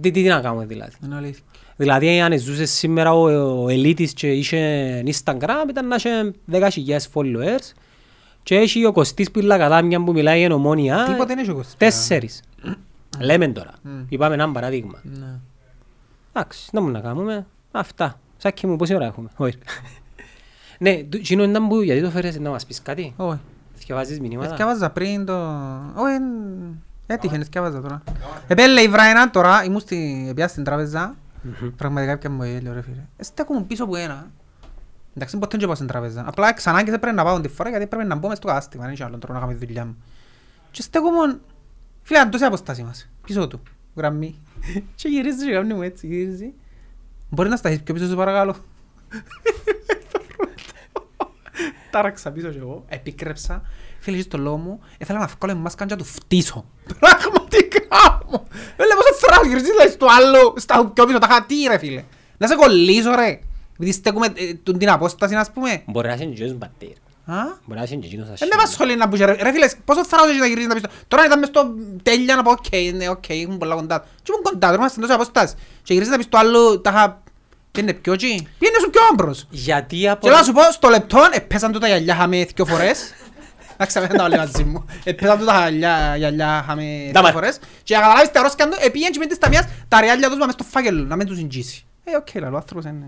[0.00, 0.92] Τι, τι, τι να κάνουμε δηλαδή.
[1.04, 1.44] Είναι αλήθεια.
[1.76, 3.28] Δηλαδή, αν ζούσε σήμερα ο,
[3.64, 7.72] ο ελίτης και είχε Instagram, ήταν να είχε 10.000 followers
[8.42, 11.54] και έχει ο Κωστής που κατά μια που μιλάει για ομόνια, Τίποτε δεν έχει ο
[11.54, 11.74] Κωστής.
[11.76, 12.42] τέσσερις.
[13.20, 13.72] Λέμε τώρα.
[13.82, 14.00] Μμ.
[14.08, 15.00] Είπαμε ένα παράδειγμα.
[15.02, 15.38] Ναι.
[16.32, 17.46] Εντάξει, να μου να κάνουμε.
[17.70, 18.20] Αυτά.
[18.36, 19.58] Σάκη μου, πόση ώρα έχουμε; Όχι.
[20.80, 23.38] Ναι, το- εκείνο ήταν που, γιατί το φέρες να μας πεις κάτι; Όχι.
[23.76, 25.34] Θυκευάζεις μηνύματα; Εθιάβαζα πριν το...
[25.94, 28.02] Όχι, εν- έτυχε, εθιάβαζα τώρα.
[28.46, 30.32] Επέλε η Βράινα τώρα, ήμουν στη...
[30.34, 31.14] πια στην τράπεζα.
[31.76, 33.02] Πραγματικά έπια μου έλειο ρε φίλε.
[33.16, 34.30] Ε, Στέκομαι πίσω από ένα.
[35.16, 36.24] Εντάξει, ποτέ δεν πάω στην τράπεζα.
[36.26, 38.46] Απλά ξανά και δεν πρέπει να πάω τη φορά γιατί πρέπει να μπω μες στο
[38.46, 38.84] κατάστημα.
[38.84, 39.96] Δεν έχει άλλο τρόπο να κάνω τη δουλειά μου.
[40.70, 41.38] Και στέκομαι...
[42.02, 43.08] Φίλε, αν τόση αποστάση μας.
[43.26, 43.62] Πίσω του.
[43.96, 44.38] Γραμμή.
[44.94, 46.54] Και γυρίζει και κάνει μου έτσι, γυρίζει.
[47.28, 48.56] Μπορεί να σταθείς πιο πίσω σου παρακαλώ.
[51.90, 53.62] Τάραξα πίσω κι εγώ, επίκρεψα.
[53.98, 56.64] Φίλε, είσαι στο λόγο μου, ήθελα να βγάλω η μάσκα και να του φτύσω.
[56.98, 58.46] Πραγματικά μου.
[58.76, 62.04] Έλε πόσο θράσος γυρίζεις λέει, στο άλλο, στα πιο πίσω, τα είχα τι ρε φίλε.
[62.38, 63.40] Να σε κολλήσω ρε.
[63.74, 65.82] Επειδή στέκουμε ε, τούν την απόσταση, ας πούμε.
[65.86, 66.88] Μπορεί να είναι και εκείνος μπατέρ.
[66.88, 67.07] Α;
[67.64, 68.54] Μπορεί να είναι και εκείνος Δεν ασχήμος.
[68.56, 69.32] με απασχολεί να πούσε ρε.
[69.42, 71.70] Ρε φίλες, πόσο θράσος έχεις να γυρίζεις να πεις το- Τώρα ήταν μες στο
[72.02, 73.98] τέλεια να πω οκ, ναι, οκ, ήμουν πολλά κοντά.
[74.22, 75.54] Και ήμουν κοντά, τώρα είμαστε τόσο απόστασης.
[75.82, 77.22] Και γυρίζεις να πεις το άλλο, τα είχα...
[77.72, 80.26] Πήγαινε πιο εκεί; Πήγαινε σου πιο άμπρος; Γιατί από...
[80.28, 83.14] Και να σου πω, στο λεπτό, έπεσαν του τα γυαλιά χάμε δυο φορές.
[83.72, 84.84] Εντάξει, δεν τα βάλε μαζί μου.
[85.04, 87.30] Έπεσαν του τα γυαλιά- γυαλιά χάμε δυο Δάμε.
[87.30, 87.58] φορές.
[87.58, 90.38] Και για να καταλάβεις τα ρόσκαν του, επήγαινε και με τις ταμιάς τα ρεάλια τους
[90.38, 91.82] πάμε στο φάκελο, να μην τους εγγύσει.
[92.12, 93.06] Ε, οκ, λαλό, ο άνθρωπος είναι...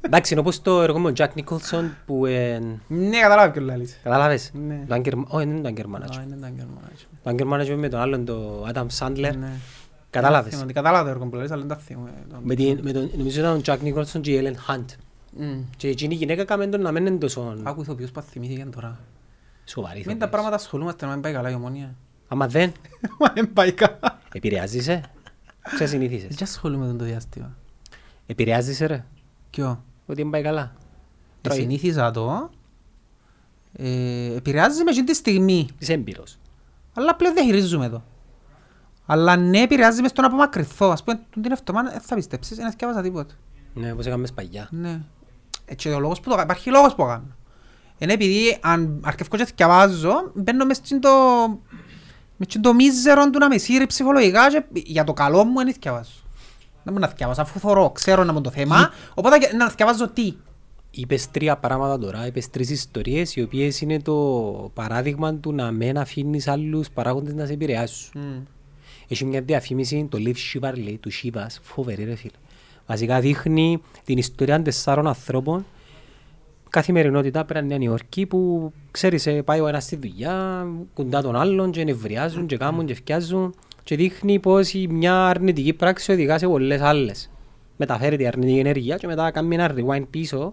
[0.00, 2.26] Εντάξει, είναι όπως το έργο με τον Jack Nicholson που...
[2.26, 4.00] ε, Ναι, καταλάβει ποιος λαλείς.
[4.02, 4.50] Κατάλαβες.
[4.66, 4.84] Ναι.
[4.88, 6.22] Το Anger- Όχι, δεν είναι το Anger Α, Management.
[6.26, 6.90] είναι τα γκέρμανα.
[7.22, 9.34] Το Anger Management με τον άλλον, το Adam Sandler.
[9.38, 9.52] Ναι.
[10.10, 10.52] Κατάλαβες.
[10.54, 12.10] Θυμάμαι, Κατάλαβα το έργο που λαλείς, αλλά δεν τα θυμούμαι.
[12.42, 14.84] Με την- με τον- Νομίζω ήταν ο Jack Nicholson και η Ellen Hunt.
[15.36, 15.60] Μμ.
[15.76, 18.98] Και εκείνη η γυναίκα κάμε τον να μην είναι τόσο Άκου ηθοποιούς που θυμήθηκε τώρα.
[19.64, 19.94] σοβαρή.
[19.96, 20.30] Μην τα ηθοποιός.
[20.30, 21.94] πράγματα ασχολούμαστε να μην πάει καλά η ομόνια.
[22.28, 22.72] Άμα δεν,
[23.20, 24.18] Μα δεν πάει καλά.
[24.34, 25.00] επηρεάζεσαι.
[25.74, 26.28] Ξεσυνήθισες.
[26.36, 27.56] Δεν ασχολούμαι με το διάστημα.
[28.30, 29.04] Επηρεάζεσαι ρε.
[29.50, 30.72] Ποιο; Ότι δεν πάει καλά.
[31.40, 31.58] Τρώει.
[31.58, 32.50] Συνήθιζα το.
[33.72, 35.68] Ε, επηρεάζεις με εκείνη τη στιγμή.
[35.78, 36.38] Είσαι έμπειρος.
[36.94, 38.02] Αλλά πλέον διαχειρίζουμε το.
[39.06, 40.90] Αλλά ναι, επηρεάζει μες στο να απομακρυνθώ.
[40.90, 43.34] Ας πούμε, τούτη την εβδομάδα δεν θα πιστέψεις, δεν θυκεύασα τίποτα.
[43.74, 44.68] Ναι, όπως έκαμε παλιά.
[44.70, 45.00] Ναι.
[45.64, 46.42] Έτσι ο λόγος που το κάνω.
[46.42, 47.36] Υπάρχει λόγος που το κάνω.
[47.98, 51.10] Είναι επειδή αν αρκευκώ και θυκευάζω, μπαίνω μες στην το...
[52.36, 55.72] μες στην το μίζερο του να με σύρει ψυχολογικά και για το καλό μου δεν
[55.72, 56.10] θυκευάζω.
[56.82, 60.08] Δεν μπορώ να θυκευάζω, αφού θωρώ, ξέρω να μου το θέμα, οπότε και- να θυκευάζω
[60.08, 60.34] τι.
[60.90, 64.14] Είπες τρία πράγματα τώρα, είπες τρεις ιστορίες οι οποίες είναι το
[64.74, 68.10] παράδειγμα του να μην αφήνεις άλλους παράγοντες να σε επηρεάσουν.
[68.20, 68.42] Μμ.
[69.08, 72.32] Έχει μια διαφήμιση, το Live Shiva λέει, του Shivas, φοβερή ρε φίλε.
[72.86, 75.64] Βασικά δείχνει την ιστορία τεσσάρων ανθρώπων
[76.70, 81.70] καθημερινότητα πέραν Νέα Νιόρκη που ξέρεις ε, πάει ο ένας στη δουλειά, κοντά τον άλλον
[81.70, 86.46] και νευριάζουν και κάνουν και φτιάζουν και δείχνει πως η μια αρνητική πράξη οδηγά σε
[86.46, 87.30] πολλές άλλες.
[87.76, 90.52] Μεταφέρεται η αρνητική ενέργεια και μετά κάνει ένα rewind πίσω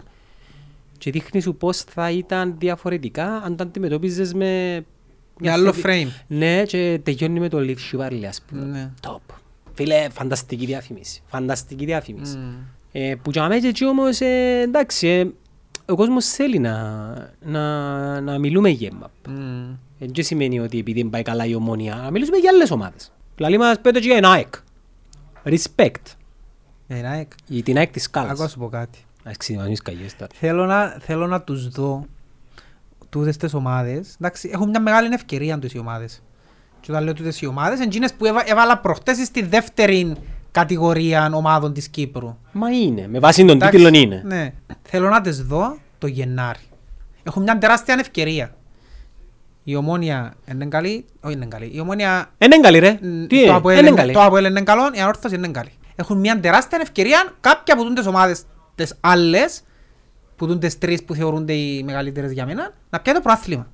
[0.98, 4.84] και δείχνει σου πως θα ήταν διαφορετικά αν το αντιμετώπιζες με...
[5.40, 6.22] Με άλλο θέση- frame.
[6.26, 8.64] Ναι, και τελειώνει με το Live Shivarli, ας πούμε.
[8.64, 8.90] Ναι.
[9.06, 9.34] Top.
[9.74, 11.22] Φίλε, φανταστική διαφήμιση.
[11.26, 12.36] Φανταστική διαφήμιση.
[12.36, 12.52] Μμ.
[12.92, 15.26] Ε, που για μένα και έτσι όμως, ε, εντάξει, ε,
[15.92, 17.12] ο κόσμος θέλει να,
[17.44, 19.10] να, να μιλούμε γέμμα.
[19.28, 19.74] Μμ.
[19.98, 23.12] Δεν σημαίνει ότι επειδή δεν πάει καλά η ομόνια, να μιλήσουμε για άλλες ομάδες.
[23.38, 24.54] Δηλαδή μας πέτω και για την ΑΕΚ.
[25.44, 26.14] Respect.
[26.88, 27.32] Ε, να εκ.
[27.46, 28.50] Για την ΑΕΚ της Άκου να σκάλας.
[28.50, 28.98] σου πω κάτι.
[29.24, 30.30] Ας ξεδιμανείς καγιές τώρα.
[30.34, 32.06] Θέλω να, θέλω να τους δω
[33.08, 34.14] τούτες τις ομάδες.
[34.20, 36.22] Εντάξει, έχουν μια μεγάλη ευκαιρία τους οι ομάδες.
[36.80, 40.16] Και όταν λέω τούτες οι ομάδες, εκείνες που έβα, έβαλα προχτές στη δεύτερη
[40.50, 42.36] κατηγορία ομάδων της Κύπρου.
[42.52, 44.22] Μα είναι, με βάση τον Εντάξει, τίτλο είναι.
[44.26, 44.52] Ναι.
[44.82, 46.60] Θέλω να τις δω το Γενάρη.
[47.22, 48.54] Έχουν μια τεράστια ευκαιρία.
[49.70, 51.70] Η ομόνια είναι καλή, όχι είναι καλή.
[51.74, 52.98] Η ομόνια Ε, είναι καλή ρε.
[53.02, 54.12] Μ, Τι το είναι, Αποέλ ε, είναι είναι- καλή.
[54.12, 55.72] Το Αποέλ είναι καλό, η Ανόρθωση είναι καλή.
[55.96, 58.42] Έχουν μια τεράστια ευκαιρία κάποια από τις ομάδες
[58.74, 59.60] τις άλλες,
[60.36, 63.70] που τούν τις τρεις που θεωρούνται οι μεγαλύτερες για μένα, να πιάνε το προάθλημα.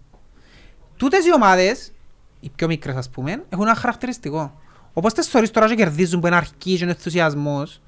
[0.97, 1.93] Τούτες οι ομάδες,
[2.41, 4.61] οι πιο μικρές ας πούμε, έχουν ένα χαρακτηριστικό.
[4.93, 7.81] Όπως τις θωρείς τώρα και κερδίζουν που είναι αρχής και είναι ενθουσιασμός,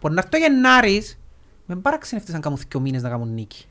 [0.00, 1.18] μπορεί να έρθει το Γενάρης,
[1.66, 3.64] με παραξενευτείς αν κάνουν δύο μήνες να κάνουν νίκη.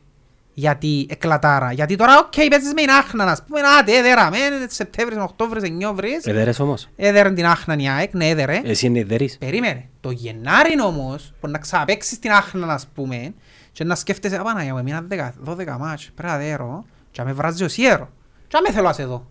[0.54, 1.72] Γιατί εκλατάρα.
[1.72, 4.38] Γιατί τώρα, οκ, παίζεις με την Άχνα, ας πούμε, άντε, έδερα, με,
[4.68, 6.26] Σεπτέμβρης, Οκτώβρης, Εννιόβρης.
[6.26, 6.90] Εδέρες όμως.
[6.96, 8.62] Έδερε την Άχνα η ΑΕΚ, ναι έδερε.
[8.64, 9.38] Εσύ είναι εδέρης.
[9.38, 9.90] Περίμενε.
[10.02, 13.34] Το Γενάρη όμως, που να ξαναπαίξεις την Άχνα, ας πούμε,
[13.72, 17.34] και να σκέφτεσαι, απαναγιά μου, έμεινα 10 12 μάτς, πρέπει να δέρω, και να με
[17.34, 18.10] βράζει ο Σιέρο.
[18.48, 19.28] Και να με θέλω να σε δω.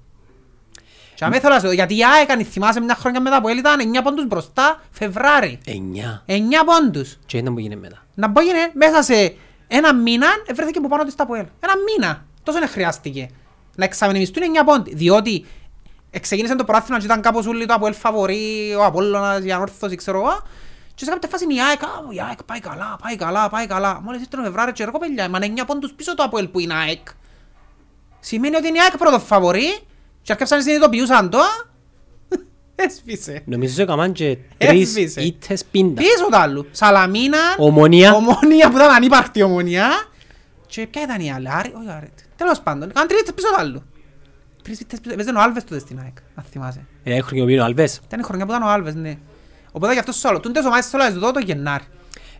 [1.15, 3.41] Και να με θέλω να σε δω, γιατί η ΑΕΚ, αν θυμάσαι μια χρόνια μετά
[3.41, 5.59] που ήταν 9 πόντους μπροστά, Φεβράρι.
[5.67, 6.23] Εννιά.
[6.27, 6.33] 9
[6.65, 7.19] πόντους.
[7.27, 8.05] Και ήταν που γίνεται μετά.
[8.15, 9.35] Να πω γίνει μέσα σε
[9.77, 11.47] ένα μήνα βρέθηκε από πάνω της τα Αποέλ.
[11.61, 12.25] Ένα μήνα.
[12.43, 13.29] Τόσο δεν χρειάστηκε.
[13.77, 14.95] Να εξαμενιμιστούν 9 πόντι.
[14.95, 15.47] Διότι
[16.21, 20.19] ξεκίνησε το πράθυμα και ήταν κάπως όλοι το Αποέλ φαβορεί, ο Απόλλωνας, η Ανόρθωση, ξέρω
[20.19, 20.43] εγώ.
[20.95, 23.67] Και σε κάποια φάση είναι η ΑΕΚ, «Α, η ΑΕΚ πάει καλά, πάει καλά, πάει
[23.67, 24.01] καλά.
[24.01, 26.59] Μόλις ήρθε το Φεβράριο και εγώ παιδιά, μα είναι 9 πόντους πίσω το Αποέλ που
[26.59, 27.09] είναι η ΑΕΚ.
[28.21, 29.79] Σημαίνει ότι είναι η ΑΕΚ πρώτο φαβορεί
[30.23, 31.39] και αρκεύσαν να συνειδητοποιούσαν το.
[32.75, 33.43] Έσφισε.
[33.45, 35.21] Νομίζω έκαναν και τρεις Έσβησε.
[35.21, 36.03] ήττες πίντα.
[36.03, 36.67] Πίσω το άλλο.
[36.71, 37.39] Σαλαμίνα.
[37.59, 38.15] Ομονία.
[38.15, 39.89] Ομόνια που ήταν ανύπαρκτη ομόνια.
[40.67, 42.11] Και ποια ήταν η άλλη; Άρη, όχι Άρη.
[42.37, 42.93] Τέλος πάντων.
[42.93, 43.83] Κάνε τρεις πίσω το άλλο.
[44.63, 45.15] Τρεις ήττες πίσω.
[45.17, 46.17] Παίζανε ο Άλβες τότε στην ΑΕΚ.
[46.35, 46.87] Αν θυμάσαι.
[47.03, 48.01] Ε, Έχει χρονιοποιεί ο Αλβές.
[48.07, 49.19] Ήταν η χρονιά που ήταν ο Άλβες, ναι.
[49.73, 50.41] Οπότε γι' αυτός σου άλλο.
[50.41, 51.85] Τούντες ομάδες θέλω να τις δω το Γενάρη.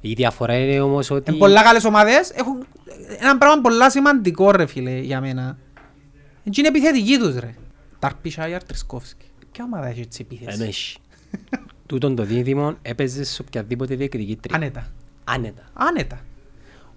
[0.01, 1.31] Η διαφορά είναι όμως ότι...
[1.31, 2.31] Είναι πολλά καλές ομάδες.
[2.31, 2.67] Έχουν
[3.21, 5.59] ένα πράγμα πολλά σημαντικό ρε φίλε για μένα.
[6.45, 7.55] Έτσι είναι επιθετική τους ρε.
[7.99, 9.27] Ταρπίσσαγιαρ Τρισκόφσκι.
[9.53, 10.63] Ποια ομάδα έχεις έτσι Ενώ επίθεση.
[10.69, 10.97] έχει.
[11.87, 14.57] Τούτον το δίδυμο έπαιζες σε οποιαδήποτε διεκδικήτρια.
[14.57, 14.87] Άνετα.
[15.25, 15.63] Άνετα.
[15.73, 16.21] Άνετα.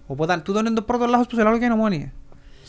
[0.07, 2.11] Οπότε τούτο είναι το πρώτο λάθος που σε λέω και είναι ομόνια.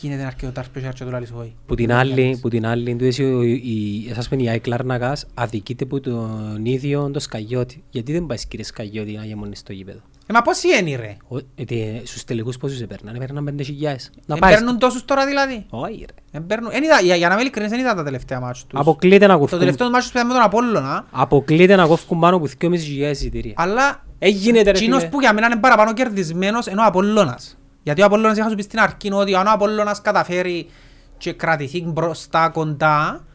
[0.01, 1.55] Γίνεται να αρκετό τάρπιο και αρκετό λαλείς όχι.
[1.65, 5.25] Που την άλλη, που την άλλη, του εσύ, ο- η, εσάς πένει η ΑΕΚ Λάρνακας
[5.33, 7.83] αδικείται που τον ίδιο το Σκαγιώτη.
[7.89, 9.99] Γιατί δεν πάει κύριε Σκαγιώτη να γεμονείς στο γήπεδο;
[10.29, 14.11] Ε, μα πόσοι είναι ρε; Ο- ε, τε- Στους τελικούς πόσους έπαιρναν, έπαιρναν πέντε χιλιάες.
[14.25, 14.55] Να Ε, πάεις.
[14.55, 16.37] παίρνουν τόσους τώρα δηλαδή; Όχι ρε.
[16.39, 18.79] Ε, παίρνουν- εν είδα- για- Για να είμαι ειλικρινής, δεν είδα τα τελευταία μάτς τους.
[18.79, 22.35] Αποκλείεται να Το κοφκούν, τελευταίο μάτς τους πήγαμε με τον Απόλλωνα, αποκλείεται να κόφκουν πάνω
[22.35, 23.53] από 2.500 εισιτήρια.
[23.55, 25.09] αλλά Ε, γίνεται ρε Εκείνος φίλε.
[25.09, 27.57] που για μένα είναι παραπάνω κερδισμένος είναι ο Απολλώνας.
[27.83, 30.69] Γιατί ο Απολλώνας είχα σου πει στην αρχή ότι αν ο Απολλώνας καταφέρει
[31.17, 33.25] και κρατηθεί μπροστά κοντά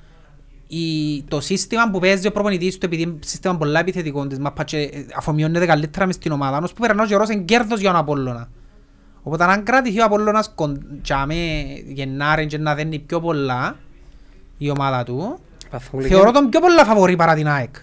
[0.76, 4.64] η, το σύστημα που παίζει ο προπονητής του επειδή είναι σύστημα πολλά επιθετικό της μάπα
[4.64, 7.90] και ε, αφομοιώνεται καλύτερα μες στην ομάδα ως που περνά ο καιρός είναι κέρδος για
[7.90, 8.48] τον Απολλώνα.
[9.22, 11.34] Οπότε αν κρατηθεί ο Απολλώνας κοντά με
[11.86, 13.76] Γενάρη και να δένει πιο πολλά
[14.58, 15.38] η ομάδα του
[15.70, 17.74] Βαθμολογία- θεωρώ τον πιο πολλά φαβορή παρά την ΑΕΚ.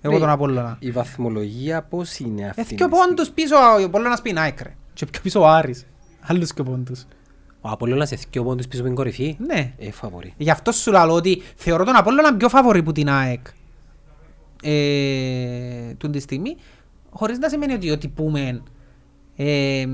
[0.00, 0.20] Εγώ Ναι.
[0.20, 0.76] τον Απολλώνα.
[0.78, 2.60] Η βαθμολογία πώς είναι αυτή.
[2.60, 4.74] Έχει και ο πόντους πίσω, ο Απόλλωνας πει Nike ρε.
[4.92, 5.86] Και πιο πίσω ο Άρης.
[6.20, 7.06] Άλλους και ο πόντους.
[7.60, 9.36] Ο Απόλλωνας έχει και πόντους πίσω από την κορυφή.
[9.46, 9.72] Ναι.
[9.78, 10.34] Ε, φαβορεί.
[10.36, 13.46] Γι' αυτό σου λέω ότι θεωρώ τον Απόλλωνα πιο φαβορή που την ΑΕΚ.
[14.62, 16.56] Ε, τούν τη στιγμή.
[17.10, 18.62] Χωρίς να σημαίνει ότι ό,τι πούμε
[19.36, 19.84] ε,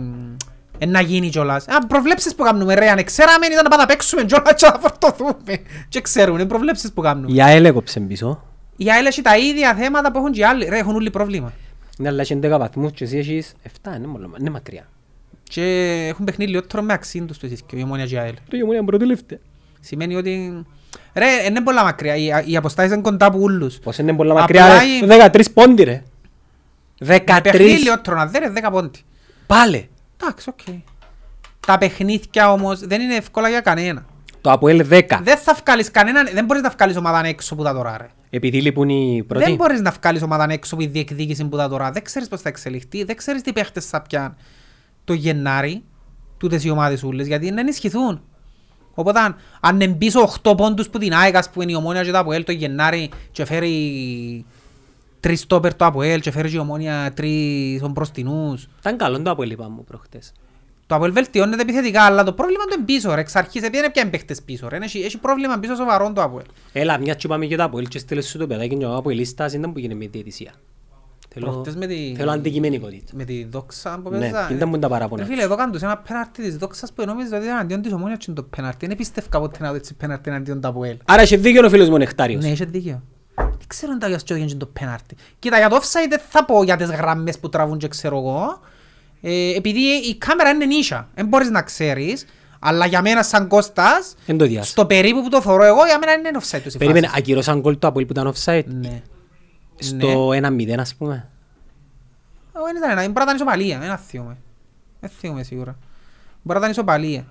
[0.79, 1.69] ε, να γίνει κιόλας.
[1.69, 2.89] Α, προβλέψεις που κάνουμε ρε.
[2.91, 5.59] Αν ξέραμε ήταν να πάμε να παίξουμε κιόλας και να φορτωθούμε.
[5.89, 7.33] Και ξέρουν, είναι προβλέψεις που κάνουμε.
[7.33, 8.43] Η ΑΕΛ έκοψε πίσω.
[8.77, 10.65] Η ΑΕΛ έχει τα ίδια θέματα που έχουν και οι άλλοι.
[10.69, 11.53] Ρε, έχουν όλοι πρόβλημα.
[11.99, 14.89] Ναι, αλλά έχει 11 βαθμούς και εσύ έχεις 7, είναι μόνο- είναι μακριά.
[15.49, 15.63] Και
[16.09, 18.35] έχουν παιχνίδι λιότερο με αξίν τους τους οι Ομόνια και η ΑΕΛ.
[18.51, 19.39] Το γεμονία πρώτη τελευταία.
[19.81, 20.63] Σημαίνει ότι...
[21.15, 22.17] Ρε, είναι πολλά μακριά.
[22.17, 23.79] Οι, οι αποστάσεις είναι κοντά από ούλους.
[23.79, 26.03] Πώς είναι πολλά Απλά μακριά ρε; η- 13 πόντι ρε.
[27.01, 27.79] Με παιχνίδι 13.
[27.83, 29.01] λιότερο να δέρε 10 πόντι.
[29.47, 29.85] Πάλε.
[30.23, 30.59] Εντάξει, οκ.
[31.67, 34.07] Τα παιχνίδια όμως δεν είναι εύκολα για κανένα.
[34.41, 35.03] Το ΑΠΟΕΛ 10.
[35.23, 38.07] Δεν θα βγάλεις κανέναν, δεν μπορείς να βγάλεις ομάδα έξω που τα τώρα ρε.
[38.31, 39.55] Επειδή λείπουν οι Δεν πρώτοι.
[39.55, 41.91] μπορείς να βγάλεις ομάδα έξω που η διεκδίκηση που τα τώρα.
[41.91, 44.37] Δεν ξέρεις πώς θα εξελιχθεί, δεν ξέρεις τι παίχτες θα πιάνουν
[45.07, 45.83] το Γενάρη,
[46.39, 48.21] τούτες οι ομάδες ούλες, γιατί να ενισχυθούν.
[48.95, 52.11] Οπότε αν- αν είναι πίσω 8 πόντους που την ΑΕΚ, ας πούμε, η Ομόνια και
[52.11, 54.45] το ΑΠΟΕΛ το Γενάρη και φέρει
[55.21, 58.69] τρεις στόπερ το ΑΠΟΕΛ και φέρει και η Ομόνια τρεις μπροστινούς.
[58.81, 60.33] Ήταν καλό το ΑΠΟΕΛ είπαμε προχτές.
[60.87, 63.21] Το ΑΠΟΕΛ βελτιώνεται επιθετικά, αλλά το πρόβλημα του είναι πίσω ρε.
[63.21, 64.77] Εξ αρχής επειδή είναι πια παίχτες πίσω ρε.
[64.77, 66.45] Έχει, έχει πρόβλημα πίσω σοβαρό το ΑΠΟΕΛ.
[66.73, 69.53] Έλα, μια και πάμε για το ΑΠΟΕΛ και στέλνες σου το παιδάκι και ο ΑΠΟΕΛίστας
[69.53, 70.53] ήταν που γίνεται με διαιτησία.
[71.39, 73.13] Θέλω, Προχτές με τη- θέλω αντικειμενικότητα.
[73.15, 74.49] Με τη δόξα που Ναι, παίζα.
[74.53, 75.23] ήταν που τα παράπονα.
[75.23, 77.93] Ρε φίλε, εδώ κάνουν τους ένα πέναρτι της δόξας που νόμιζα ότι ήταν αντίον της
[77.93, 78.87] ομόνιας και είναι το πέναρτι.
[78.87, 80.97] Δεν πίστευκα ποτέ να δω έτσι πέναρτι αντίον του ΑΠΟΕΛ.
[81.05, 82.45] Άρα έχει δίκιο ο φίλος μου ο Νεκτάριος.
[82.45, 83.03] Ναι, είχε δίκιο.
[83.35, 85.17] Δεν ξέρω αν τα γιας και το πέναρτι.
[85.39, 88.61] Κοίτα, για το offside δεν θα πω για τις γραμμές που τραβούν και ξέρω εγώ.
[89.21, 91.09] Ε, επειδή η κάμερα είναι νίσια.
[91.15, 92.25] Δεν μπορείς να ξέρεις.
[92.59, 94.71] Αλλά για μένα σαν Κώστας, Εν το διάσω.
[94.71, 97.19] στο περίπου που το θωρώ εγώ, για μένα είναι offside τους η Περίμενε, φάση.
[97.19, 98.65] ακυρώσαν γκολ το ΑΠΟΕΛ που ήταν offside.
[98.67, 99.03] Ναι.
[99.79, 101.29] Στο 1-0 ας πούμε.
[102.57, 104.37] Εγώ δεν ήταν ένα, μπορεί να ήταν ισοπαλία, δεν αθιούμε.
[105.01, 105.77] Δεν αθιούμε σίγουρα.
[106.43, 107.27] Μπορεί να ήταν ισοπαλία.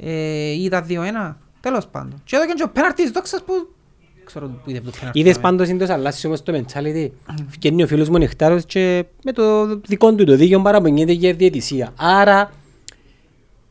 [0.00, 2.20] Ε, ή ήταν 2-1, τέλος πάντων.
[2.24, 3.52] Και εδώ και ο πέναρτι της δόξας που...
[4.24, 5.18] Ξέρω που είδε το πέναρτι.
[5.20, 5.42] Είδες ναι.
[5.42, 7.08] πάντως είναι το αλλάσει όμως το mentality.
[7.50, 11.34] Βγαίνει ο φίλος μου ο Νεκτάριος και με το δικό του το δίκαιο παραπονιέται για
[11.34, 11.92] διαιτησία.
[11.96, 12.52] Άρα,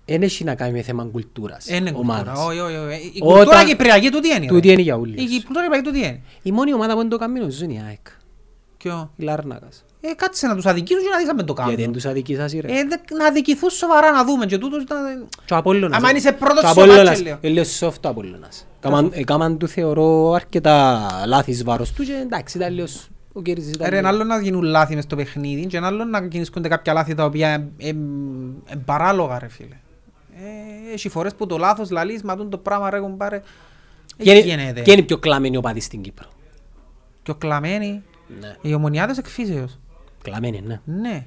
[0.06, 2.46] δεν έχει να κάνει με θέμα κουλτούρας Ε, Είναι κουλτούρα, ομάδας.
[2.48, 3.12] όχι, όχι, όχι.
[3.14, 4.46] Η Όταν- κουλτούρα κυπριακή τούτη είναι.
[4.46, 4.74] Τούτη ρε.
[4.74, 5.16] είναι για όλους.
[5.16, 6.22] Η κουλτούρα κυπριακή τούτη είναι.
[6.42, 8.08] Η μόνη ομάδα που δεν το κάνει νομίζω είναι η ΑΕΚ.
[8.84, 9.84] Ποιο; Η Λάρνακας.
[10.02, 11.94] Ε, κάτσε να τους αδικήσουν και να δεις αν δεν το Γιατί δεν κάνουν.
[11.94, 12.58] τους αδικήσας ρε.
[12.58, 15.28] Ε, δε- να αδικηθούν σοβαρά να δούμε και τούτος ήταν...
[15.46, 15.98] Και ο Απόλλωνας.
[15.98, 16.16] Άμα ε.
[16.16, 17.38] είσαι πρώτος Και ο στο μάτσο, Απόλλωνας, λέω.
[17.42, 18.66] ε, λέω soft ο Απόλλωνας.
[18.80, 22.88] Κάμαν- Έκαναν του θεωρώ αρκετά λάθης εις βάρος του και εντάξει ήταν λίγο
[23.34, 25.88] ο Κέρις ήταν Ρε, λίγο- ένα άλλο να γίνουν λάθη μες στο παιχνίδι και ένα
[25.88, 28.00] άλλο να κινησκούνται κάποια λάθη τα οποία είναι
[28.86, 29.76] παράλογα ρε φίλε.
[30.36, 33.42] Ε, Έχει φορές που το λάθος λαλείς, μα τούτο το πράγμα ρε κομπάρε.
[34.18, 34.82] Και Έτσι είναι- γίνεται.
[34.82, 36.28] Και είναι πιο κλαμμένοι οπαδοί στην Κύπρο.
[37.24, 38.04] Και ο κλαμμένοι,
[38.40, 38.56] Ναι.
[38.62, 39.80] οι ομονιάδες εκφύσεως.
[40.24, 40.80] Κλαμμένοι, ναι.
[40.86, 41.26] Ναι.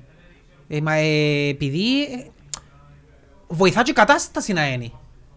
[0.68, 2.26] Ε, μα ε, επειδή ε,
[3.48, 4.90] βοηθά και η κατάσταση να είναι.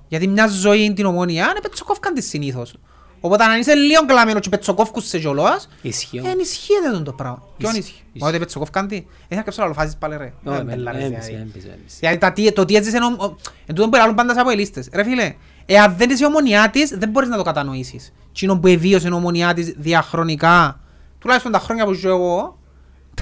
[0.08, 2.76] Γιατί μια ζωή είναι την ομονία, είναι πετσοκόφκαν της συνήθως.
[3.20, 6.22] Οπότε αν είσαι λίγο κλαμμένο και πετσοκόφκους σε κιόλας, Ισχύει.
[6.26, 7.44] ε, ενισχύεται τον το πράγμα.
[7.58, 8.20] Ποιον Ισχύει; ενισχύει.
[8.20, 10.34] Μα ότι πετσοκόφκαν τι; Δεν θα κάψω να λοφάζεις πάλι ρε.
[10.44, 11.42] Όχι, Ε, με- μπελάρες, έμπισε, δηλαδή.
[11.50, 11.98] έμπισε, έμπισε.
[12.00, 13.36] Δηλαδή τα τι- το τι έζησε ο- ο-
[13.66, 14.90] εν τούτον που λαλούν πάντα σε αποελίστες.
[14.94, 15.34] Ρε φίλε,
[15.66, 18.14] εάν δεν είσαι ομονιά της, δεν μπορείς να το κατανοήσεις.
[18.34, 20.80] Τσίνο που εβίωσε η ομονιά της διαχρονικά,
[21.26, 22.60] τουλάχιστον τα χρόνια που ζω εγώ,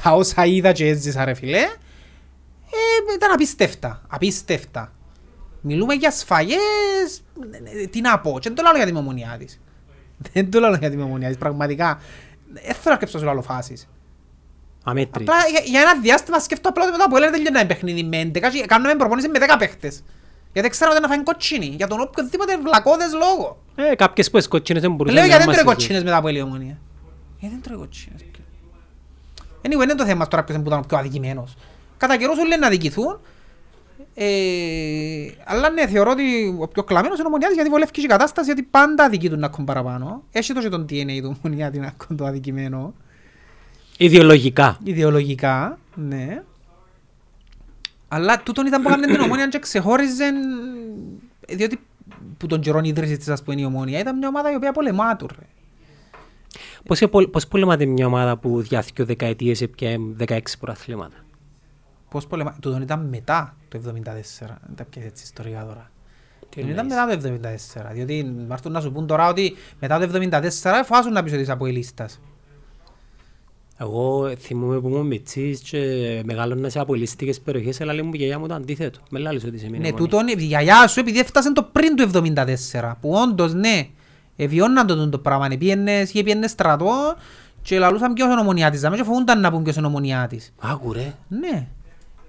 [0.01, 4.91] τα όσα είδα και έζησα ρε φίλε, ε, ήταν απίστευτα, απίστευτα.
[5.61, 7.23] Μιλούμε για σφαγές,
[7.81, 9.59] ε, τι να πω, και δεν το λέω για την ομονιά της.
[10.33, 12.01] Δεν το λέω για την ομονιά της, πραγματικά.
[12.53, 13.89] Δεν θέλω να σκέψω σε άλλο φάσεις.
[14.83, 15.29] Αμέτρητη.
[15.29, 18.21] Απλά για, για ένα διάστημα σκέφτομαι απλά ότι μετά που έλεγε τελειώνει ένα παιχνίδι με
[18.21, 20.03] 11 και κάνουμε προπόνηση με 10 παίχτες.
[20.53, 23.63] Γιατί ξέρω ότι να φάει κοτσίνη, για τον οποιοδήποτε βλακώδες λόγο.
[23.75, 25.73] Ε, κάποιες που εσκότσινες δεν μπορούσαν Λέω να γιατί δεν μας τρώει εισηγούν.
[25.73, 26.77] κοτσίνες μετά από η ομονία.
[27.43, 28.21] Γιατί δεν τρώει κοτσίνες.
[29.61, 31.55] Anyway, δεν είναι το θέμα τώρα ποιος είναι που ήταν ο πιο αδικημένος.
[31.97, 33.19] Κατά καιρούς όλοι να αδικηθούν.
[34.13, 38.05] Ε, αλλά ναι, θεωρώ ότι ο πιο κλαμμένος είναι ο Ομονιάτης γιατί βολεύει και η
[38.05, 40.23] κατάσταση γιατί πάντα αδικεί του να έχουν παραπάνω.
[40.31, 42.93] Έχει τόσο τον DNA του Ομονιάτη να έχουν το αδικημένο.
[43.97, 44.77] Ιδεολογικά.
[44.83, 46.43] Ιδεολογικά, ναι.
[48.07, 50.31] Αλλά τούτον ήταν που έκανε την Ομόνια και ξεχώριζε
[51.49, 51.79] διότι
[52.37, 55.15] που τον καιρόν ίδρυσε της ας πούμε η Ομόνια ήταν μια ομάδα η οποία πολεμά
[55.15, 55.45] του ρε.
[56.85, 59.97] Πώς, επο- πώς πολεμάτε μια ομάδα που διάθηκε δεκαετίες έπιε
[60.27, 61.15] 16 προαθλήματα.
[62.09, 65.91] Πώς πολεμά, τούτον ήταν μετά το 74, δεν τα πιέζει έτσι ιστορικά τώρα.
[66.49, 67.49] Τι Δεν ήταν εννοείς; μετά το
[67.89, 71.41] 74, διότι μάρτουν να σου πούν τώρα ότι μετά το 74 φάσουν να πεις ότι
[71.41, 72.19] είσαι από η λίστας.
[73.77, 75.79] Εγώ θυμούμαι που ήμουν μητσής και
[76.25, 78.99] μεγάλωνα σε απολυστικές περιοχές, αλλά λέει μου η γιαγιά μου το αντίθετο.
[79.09, 79.97] Με λάλησε ότι σε μείνει Ναι, μόνη.
[80.01, 83.87] τούτον η γιαγιά σου επειδή έφτασε το πριν το 74, που όντως ναι,
[84.35, 87.15] εβιώναν το, το πράγμα, πήγαινε, είχε πήγαινε στρατό
[87.61, 90.53] και λαλούσαν ποιος είναι ο ομονιάτης, δάμε, και φοβούνταν να πούν ποιος είναι ο ομονιάτης.
[90.61, 91.67] Άκου ρε, Ναι,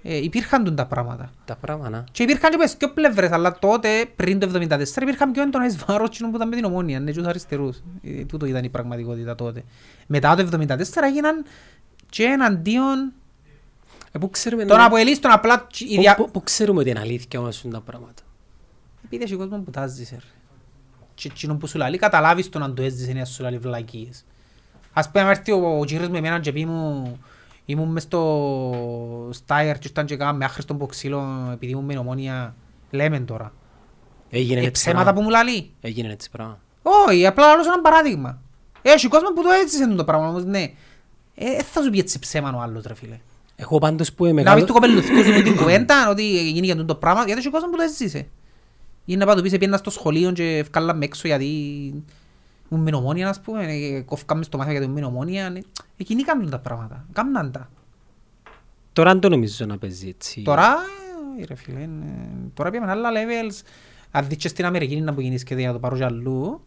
[0.02, 1.30] ε, υπήρχαν τούν τα πράγματα.
[1.44, 2.04] τα πράγματα.
[2.12, 6.08] Και υπήρχαν και πες και πλευρές, αλλά τότε πριν το 74 υπήρχαν πιο έντονες βάρος
[6.10, 7.82] κοινών που ήταν με την ομόνια, ναι, και τους αριστερούς.
[8.02, 9.64] Ε, τούτο ήταν η πραγματικότητα τότε.
[10.06, 11.44] Μετά το 74 έγιναν
[12.10, 13.12] και εναντίον
[14.12, 17.00] Ε, πού ξέρουμε, των να- αποελίστων απλά η πού- δια- πού- πού ξέρουμε ότι είναι
[17.00, 18.22] αλήθεια όμως είναι τα πράγματα.
[19.04, 20.26] Επειδή έχει κόσμος που τα έζησε ρε.
[21.14, 24.24] Και εκείνον που σου λαλεί καταλάβεις το να το έζησε να σου λαλεί βλακίες.
[24.92, 27.18] Ας πούμε να έρθει ο, ο κύριος με εμένα και πει μου
[27.64, 32.54] ήμουν μες στο Στάιερ και ήταν και κάναμε άχρηστον ποξίλο επειδή ήμουν με ομόνια
[32.90, 33.52] λέμε τώρα.
[34.30, 35.18] Έγινε Ε, έτσι ψέματα πράγμα.
[35.20, 35.70] που μου λαλεί.
[35.80, 36.58] Έγινε έτσι πράγμα.
[36.82, 38.38] Όχι, απλά λαλώ ένα παράδειγμα.
[38.82, 40.62] Έχει κόσμο που το έζησε το πράγμα όμως ναι.
[41.34, 43.18] Ε, ε, θα σου πει έτσι ψέμα ο άλλος ρε φίλε.
[43.56, 44.56] Εγώ πάντως που είμαι Να μεγάλο...
[44.56, 47.76] πεις του κοπελουθικού σου την κουβέντα ότι γίνει για το πράγμα, γιατί έχει κόσμο που
[47.76, 48.28] το έζησε.
[49.04, 51.46] Ή να πάει του πεις πήγαινα στο σχολείο και ευκάλαμε έξω γιατί
[52.68, 55.50] ήμουν με νομόνια, ας πούμε, ε, κόφκαμε στο μάθημα γιατί ήμουν με νομόνια.
[55.50, 55.60] ναι.
[55.96, 57.70] Εκείνοι κάνουν τα πράγματα, κάμναν τα.
[58.92, 60.42] Τώρα δεν το νομίζω να παίζει έτσι.
[60.42, 60.76] Τώρα,
[61.40, 61.88] ε, ρε φίλε, ε,
[62.54, 63.62] τώρα πήγαμε άλλα levels.
[64.10, 66.60] Αν δεις και στην Αμερική να που γίνεις για να το πάρω και αλλού,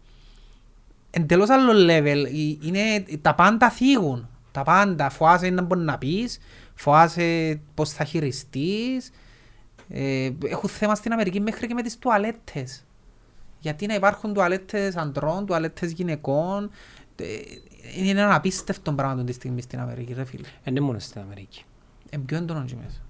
[1.09, 2.23] εντελώς άλλο level.
[2.25, 4.29] Ε, Είναι, τα πάντα θίγουν.
[4.51, 5.09] Τα πάντα.
[5.09, 6.39] Φοάσαι να μπορεί να πεις,
[6.75, 9.11] φοάσαι πώς θα χειριστείς.
[9.89, 12.85] Ε, έχουν θέμα στην Αμερική μέχρι και με τις τουαλέτες.
[13.59, 16.69] Γιατί να υπάρχουν τουαλέτες αντρών, τουαλέτες γυναικών.
[17.15, 17.25] Ε,
[17.97, 20.47] Είναι ένα απίστευτο πράγμα τη στιγμή στην Αμερική, ρε φίλε.
[20.47, 21.63] Ε, Είναι μόνο στην Αμερική.
[22.11, 23.01] Είναι πιο έντονο και μέσα.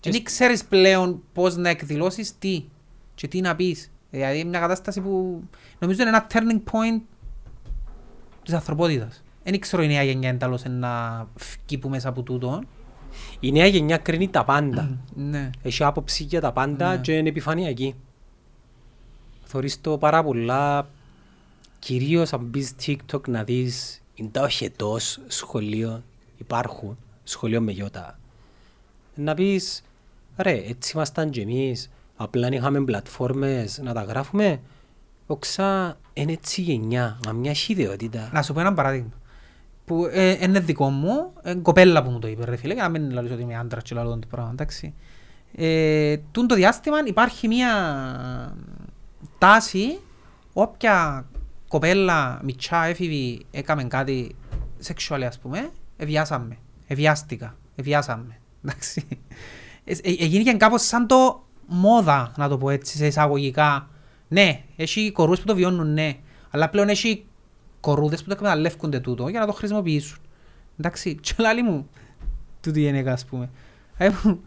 [0.00, 2.64] Και δεν ξέρεις πλέον πώς να εκδηλώσεις τι
[3.14, 3.90] και τι να πεις.
[4.10, 5.42] Δηλαδή είναι μια κατάσταση που
[5.78, 7.00] νομίζω είναι ένα turning point
[8.42, 9.22] της ανθρωπότητας.
[9.42, 12.62] Δεν ξέρω η νέα γενιά εντάλλως να φύγει που μέσα από τούτο.
[13.40, 14.98] Η νέα γενιά κρίνει τα πάντα.
[15.14, 15.50] Ναι.
[15.62, 17.00] Έχει άποψη για τα πάντα Ναι.
[17.00, 17.94] και είναι επιφανειακή.
[19.44, 20.88] Θωρείς το πάρα πολλά,
[21.78, 26.02] κυρίως αν μπεις TikTok να δεις είναι τα οχετός σχολείο,
[26.36, 28.18] υπάρχουν, σχολείο με γιώτα.
[29.14, 29.82] Να πεις,
[30.36, 34.60] ρε, έτσι ήμασταν και εμείς, απλά είχαμε πλατφόρμες να τα γράφουμε.
[35.26, 38.30] Οξά, είναι έτσι η γενιά, μα μια ιδεότητα.
[38.32, 39.10] Να σου πω ένα παράδειγμα.
[39.86, 42.88] Που ε, είναι δικό μου, ε, κοπέλα που μου το είπε ρε φίλε, για να
[42.88, 44.94] μην λαλείς ότι είμαι άντρας και λαλώ το πράγμα, εντάξει.
[45.54, 47.70] Ε, τούν το διάστημα υπάρχει μια
[49.38, 49.98] τάση,
[50.52, 51.26] όποια
[51.68, 54.36] κοπέλα, μητσά, έφηβη, έκαμε κάτι
[54.78, 56.56] σεξουαλί ας πούμε, εβιάσαμε,
[56.86, 59.06] εβιάστηκα, εβιάσαμε, εντάξει.
[59.84, 63.88] Ε, ε, Εγίνηκε κάπως σαν το μόδα, να το πω έτσι, σε εισαγωγικά.
[64.28, 66.16] Ναι, έχει κορούς που το βιώνουν, ναι.
[66.50, 67.26] Αλλά πλέον έχει
[67.86, 70.18] κορούδες που το εκμεταλλεύκονται τούτο για να το χρησιμοποιήσουν.
[70.78, 71.88] Εντάξει, και λάλη μου,
[72.60, 73.50] τούτη η γενέκα ας πούμε.
[73.98, 74.42] Ε, μου,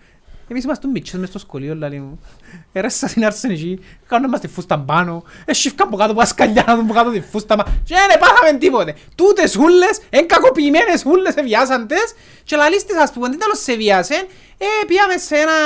[0.48, 2.20] Εμείς είμαστε μητσές μες στο σχολείο, λάλη μου.
[2.72, 6.76] Έρεσα στην άρσεν εκεί, κάνουν μας τη φούστα πάνω, εσύφκαν από κάτω από ασκαλιά να
[6.76, 8.96] δουν από κάτω τη φούστα μας και δεν πάθαμε τίποτε.
[9.16, 12.14] Τούτες χούλες, εν κακοποιημένες χούλες εβιάσαντες
[12.44, 14.26] και λαλείς της ας πούμε, τι τέλος σε βιάσεν,
[14.58, 15.58] ε, πήγαμε σε ένα...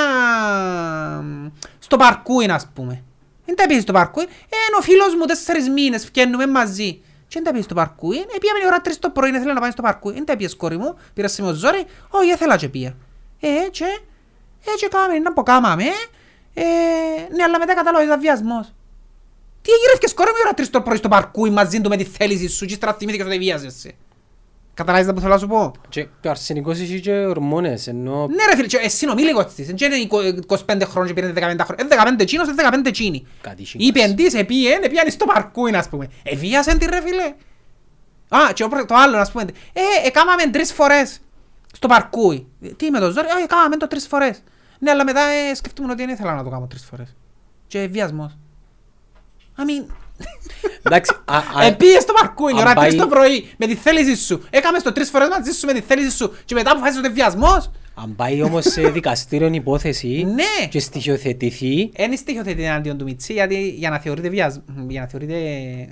[1.78, 3.02] στο παρκούιν ας πούμε.
[3.44, 7.00] Δεν τα πήγες στο παρκούιν, ε, είναι ο φίλος μου τέσσερις μήνες, φκαίνουμε μαζί.
[7.34, 9.60] Και δεν τα πήγες στο παρκούιν, ε, πήγαμε η ώρα τρεις το πρωί, ήθελα να
[9.60, 12.68] πάμε στο παρκούιν, δεν τα πήγες κόρη μου, πήρα σε μου ζόρι, όχι, ήθελα και
[12.68, 12.94] πήγα.
[13.40, 13.84] Ε, και,
[14.64, 15.84] ε, και κάμε, να πω κάμαμε,
[16.54, 16.64] ε,
[17.34, 18.74] ναι, αλλά μετά κατάλαβα ήταν βιασμός.
[19.62, 22.04] Τι έγιρευκες κόρη μου η ώρα τρεις το πρωί στο παρκούιν μαζί του με τη
[22.04, 23.94] θέληση σου και ύστερα θυμήθηκες ότι βιάζεσαι.
[24.74, 28.44] Καταλάβεις τα που θέλω να σου πω; Και το αρσενικός έχει και ορμόνες, ενώ Ναι
[28.50, 30.08] ρε φίλε, και εσύ νομίλικος της, δεν είναι
[30.46, 33.26] 25 χρόνια και πήρε 15 χρόνια, είναι 15 τσίνος, είναι 15 τσίνοι.
[33.40, 33.76] κάτι έχει.
[33.78, 36.08] Είπε της, επίεν, επίαν στο παρκούιν ας πούμε.
[36.22, 37.34] Εβίασεν τη ρε φίλε.
[38.28, 41.20] Α, και ο- το άλλο ας πούμε, ε, έκαναμε τρεις φορές
[41.72, 42.46] στο παρκούι.
[42.76, 44.42] Τι με το ζόρι, όχι, έκαναμε το τρεις φορές.
[44.78, 47.16] Ναι, αλλά μετά ε, σκεφτούμουν ότι δεν ήθελα να το κάνω τρεις φορές.
[47.66, 48.36] Και βιασμός.
[49.56, 49.92] I mean,
[50.82, 54.16] Εντάξει, α, α, Επίες στο παρκούιν, αν ώρα πάει- τρεις το πρωί, με τη θέληση
[54.16, 54.42] σου.
[54.50, 57.16] Έκαμε το τρεις φορές μαζί σου με τη θέληση σου και μετά αποφάσισες ότι είναι
[57.22, 57.70] βιασμός.
[57.96, 60.66] Αν πάει όμως σε δικαστήριο υπόθεση Ναι.
[60.68, 64.60] και στοιχειοθετηθεί, Εν στοιχειοθετεί εναντίον του Μιτσί, γιατί για να θεωρείται βιασ...
[64.88, 65.34] για να θεωρείται...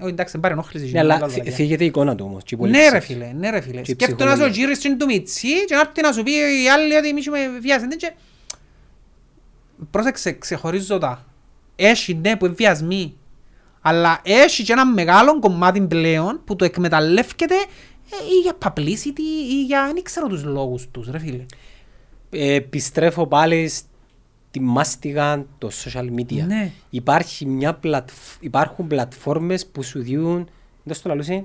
[0.01, 0.91] Όχι, εντάξει, δεν παρενόχληση.
[0.93, 2.43] ναι, αλλά θ- θίγεται η εικόνα του όμως.
[2.45, 2.91] και η Ναι πολυψία.
[2.91, 3.81] ρε φίλε, ναι ρε φίλε.
[3.81, 4.65] Και η Σκέφτομαι να είσαι ο ψυχολογία.
[4.65, 7.39] γύρις είναι του Μιτσί και να έρθει να σου πει οι άλλοι ότι εμείς είμαι
[7.61, 8.13] βιασμένοι και...
[9.91, 11.25] Πρόσεξε, ξεχωρίζω τα.
[11.77, 13.15] Έχει ναι που είναι βιασμοί.
[13.83, 19.19] Αλλά έχει και ένα μεγάλο κομμάτι πλέον που το εκμεταλλεύκεται ε, ή για publicity
[19.51, 19.91] ή για...
[19.95, 21.45] δεν ξέρω τους λόγους τους ρε φίλε.
[22.31, 26.45] Ε, Επιστρέφω πάλι στη μάστιγα το social media.
[26.47, 26.73] Ναι.
[26.91, 30.49] Υπάρχει μια πλατφ- υπάρχουν πλατφόρμες που σου διούν,
[30.83, 31.45] δεν στο λαλούσε,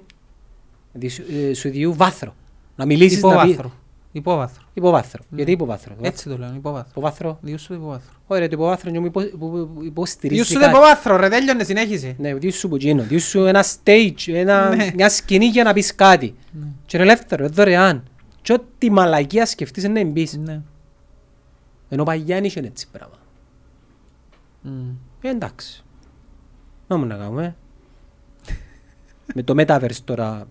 [0.94, 2.36] δι- σου- ε, σου διούν βάθρο.
[2.76, 3.60] Να μιλήσεις να πει...
[4.18, 4.64] Υπόβαθρο.
[4.74, 4.74] Υπόβαθρο.
[4.74, 5.24] Υποβάθρο.
[5.36, 5.96] Γιατί υποβάθρο.
[6.02, 6.88] Έτσι το λένε, υπόβαθρο.
[6.92, 7.38] Υποβάθρο.
[7.42, 8.14] Διούς σου το υπόβαθρο.
[8.28, 10.72] Ωραία, το υποβάθρο είναι που υπο- που- που υποστηρίζει Διούς σου το κάτι.
[10.72, 12.16] υπόβαθρο ρε, τέλειωνε, συνέχισε.
[12.18, 13.04] Ναι, διούς σου που γίνω.
[13.04, 14.92] Διούς σου ένα stage, ένα, Ναι.
[14.96, 16.36] μια σκηνή για να πεις κάτι.
[16.86, 18.04] Και είναι ελεύθερο, είναι δωρεάν.
[18.42, 20.34] Και ό,τι μαλακία σκεφτείς είναι να μπεις.
[20.38, 20.62] Ναι.
[21.90, 23.16] Ενώ παλιά δεν είχε έτσι πράγμα.
[24.62, 24.90] Μμ.
[25.22, 25.84] Ε, εντάξει.
[26.88, 27.56] Να μου να κάνουμε.
[29.34, 30.48] Με το Metaverse τώρα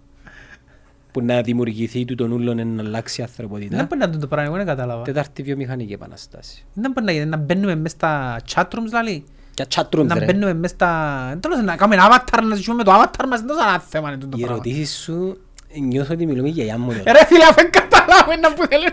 [1.17, 3.83] που να δημιουργηθεί του τον ούλον να αλλάξει η Δεν ανθρωπότητα.
[3.85, 5.03] μπορεί να το το πράγμα, εγώ δεν κατάλαβα.
[5.03, 6.65] Τετάρτη βιομηχανική επαναστάση.
[6.73, 9.25] Δεν μπορεί να γίνει, να μπαίνουμε μες στα chatrooms δηλαδή.
[9.55, 10.25] Για chatrooms Να ρε.
[10.25, 11.25] μπαίνουμε μες στα...
[11.29, 13.79] Δεν τέλος να κάνουμε ένα avatar, να ζήσουμε με το avatar μας, δεν τόσο ένα
[13.79, 14.55] θέμα είναι το Οι πράγμα.
[14.55, 15.41] ερωτήσεις σου
[15.81, 16.91] νιώθω ότι μιλούμε για γιαγιά μου.
[17.05, 18.89] Ε, Ρε φίλε, αφού δεν καταλάβω να που θέλουν.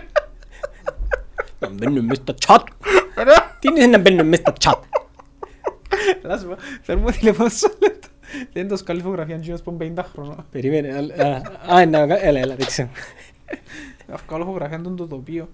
[1.58, 2.62] Να μπαίνουμε μέσα στα chat.
[3.24, 4.78] Ρε, Τι είναι να μπαίνουμε μέσα στα chat;
[6.28, 8.08] Να σου πω, φέρνουμε τηλεφώνο σου λεπτό.
[8.52, 10.46] Δεν το σκάλει φωτογραφία γύρω από 50 χρονών.
[10.50, 10.88] Περίμενε.
[10.88, 11.30] α,
[11.74, 12.90] α, Α, να, έλα, έλα, δείξε.
[14.08, 15.48] Να βγάλω φωτογραφία του το τοπίο.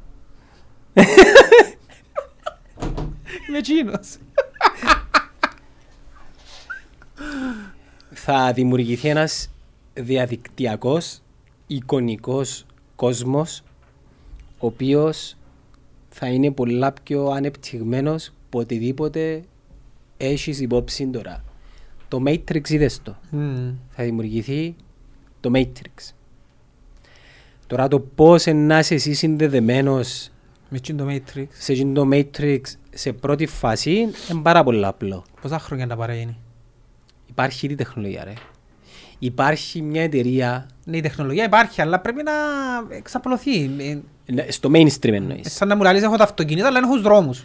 [3.49, 4.17] Είμαι εκείνος.
[8.11, 9.51] θα δημιουργηθεί ένας
[9.95, 11.21] διαδικτυακός,
[11.67, 12.67] εικονικός
[12.97, 13.63] κόσμος,
[14.59, 15.37] ο οποίος
[16.09, 19.43] θα είναι πολλά πιο ανεπτυγμένος από οτιδήποτε
[20.17, 21.45] έχεις υπόψη τώρα.
[22.11, 23.17] Το Matrix είδες το.
[23.31, 23.75] Μμμ.
[23.91, 24.75] Θα δημιουργηθεί
[25.41, 26.13] το Matrix.
[27.67, 30.31] Τώρα το πώς να είσαι εσύ συνδεδεμένος
[30.69, 31.47] Μες εκείνο το Matrix.
[31.51, 33.91] σε εκείνο το Matrix σε πρώτη φάση
[34.31, 35.25] είναι πάρα πολύ απλό.
[35.41, 36.37] Πόσα χρόνια να παραγίνει.
[37.27, 38.33] Υπάρχει ήδη τεχνολογία ρε.
[39.19, 42.33] Υπάρχει μια εταιρεία, Ναι, η τεχνολογία υπάρχει, αλλά πρέπει να
[42.97, 43.65] εξαπλωθεί.
[43.65, 43.99] Ε,
[44.33, 45.53] ναι, στο mainstream εννοείς.
[45.55, 47.43] Σαν να μου λαλείς έχω τα αυτοκίνητα, αλλά έχω τους δρόμους.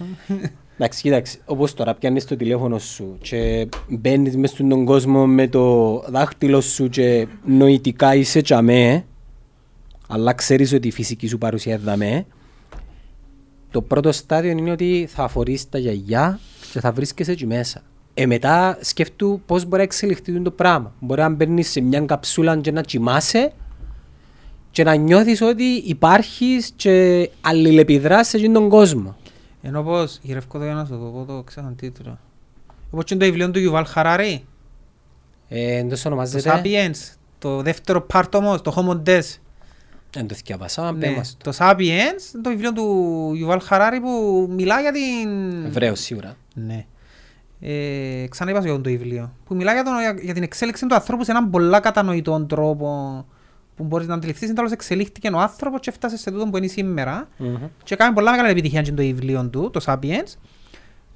[0.78, 5.97] Εντάξει, κοίταξε, όπως τώρα πιάνεις το τηλέφωνο σου και μπαίνεις μες στον κόσμο με το
[6.07, 9.05] δάχτυλο σου και νοητικά είσαι τσαμέ,
[10.07, 12.26] αλλά ξέρεις ότι η φυσική σου παρουσία είναι δαμέ,
[13.71, 16.39] το πρώτο στάδιο είναι ότι θα αφορείς τα γιαγιά
[16.71, 17.82] και θα βρίσκεσαι εκεί μέσα.
[18.13, 20.93] Ε, μετά σκέφτου πώς μπορεί να εξελιχθεί το πράγμα.
[20.99, 23.51] Μπορεί να μπαίνεις σε μια καψούλα και να κοιμάσαι
[24.71, 29.15] και να νιώθεις ότι υπάρχεις και αλληλεπιδράς σε εκείνον τον κόσμο.
[29.68, 32.20] Ενώ πως, γυρεύκω το για να σου το πω το ξέρω τον τίτλο.
[32.91, 34.45] Όπως και το βιβλίο του Γιουβάλ Χαράρη,
[35.47, 36.61] Ε, εντός το ονομάζεται...
[36.63, 39.24] Sapiens, το δεύτερο part όμως, το Homo Des.
[40.11, 41.51] Δεν το θυκιαβάσα, Ναι, πέ μας το.
[41.51, 45.66] το Sapiens, το βιβλίο του Γιουβάλ Χαράρη που μιλά για την...
[45.66, 46.36] Εβραίος σίγουρα.
[46.53, 46.86] Ναι.
[47.59, 49.32] Ε, ξανά είπα σου για το βιβλίο.
[49.45, 53.26] Που μιλά για, τον, για, για την εξέλιξη του ανθρώπου σε έναν πολλά κατανοητό τρόπο
[53.76, 54.45] που μπορείς να αντιληφθείς.
[54.45, 57.28] Είναι τέλος εξελίχθηκε ο άνθρωπος και έφτασε σε τούτο που είναι σήμερα.
[57.38, 57.55] Μμμ.
[57.84, 60.38] Και κάνει πολλά μεγάλη επιτυχία και το βιβλίο του, το Sapiens.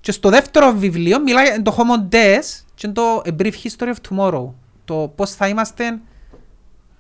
[0.02, 3.96] Και στο δεύτερο βιβλίο μιλάει για το Homo Des και το A Brief History of
[4.10, 4.50] Tomorrow.
[4.86, 6.00] Το πώς θα είμαστε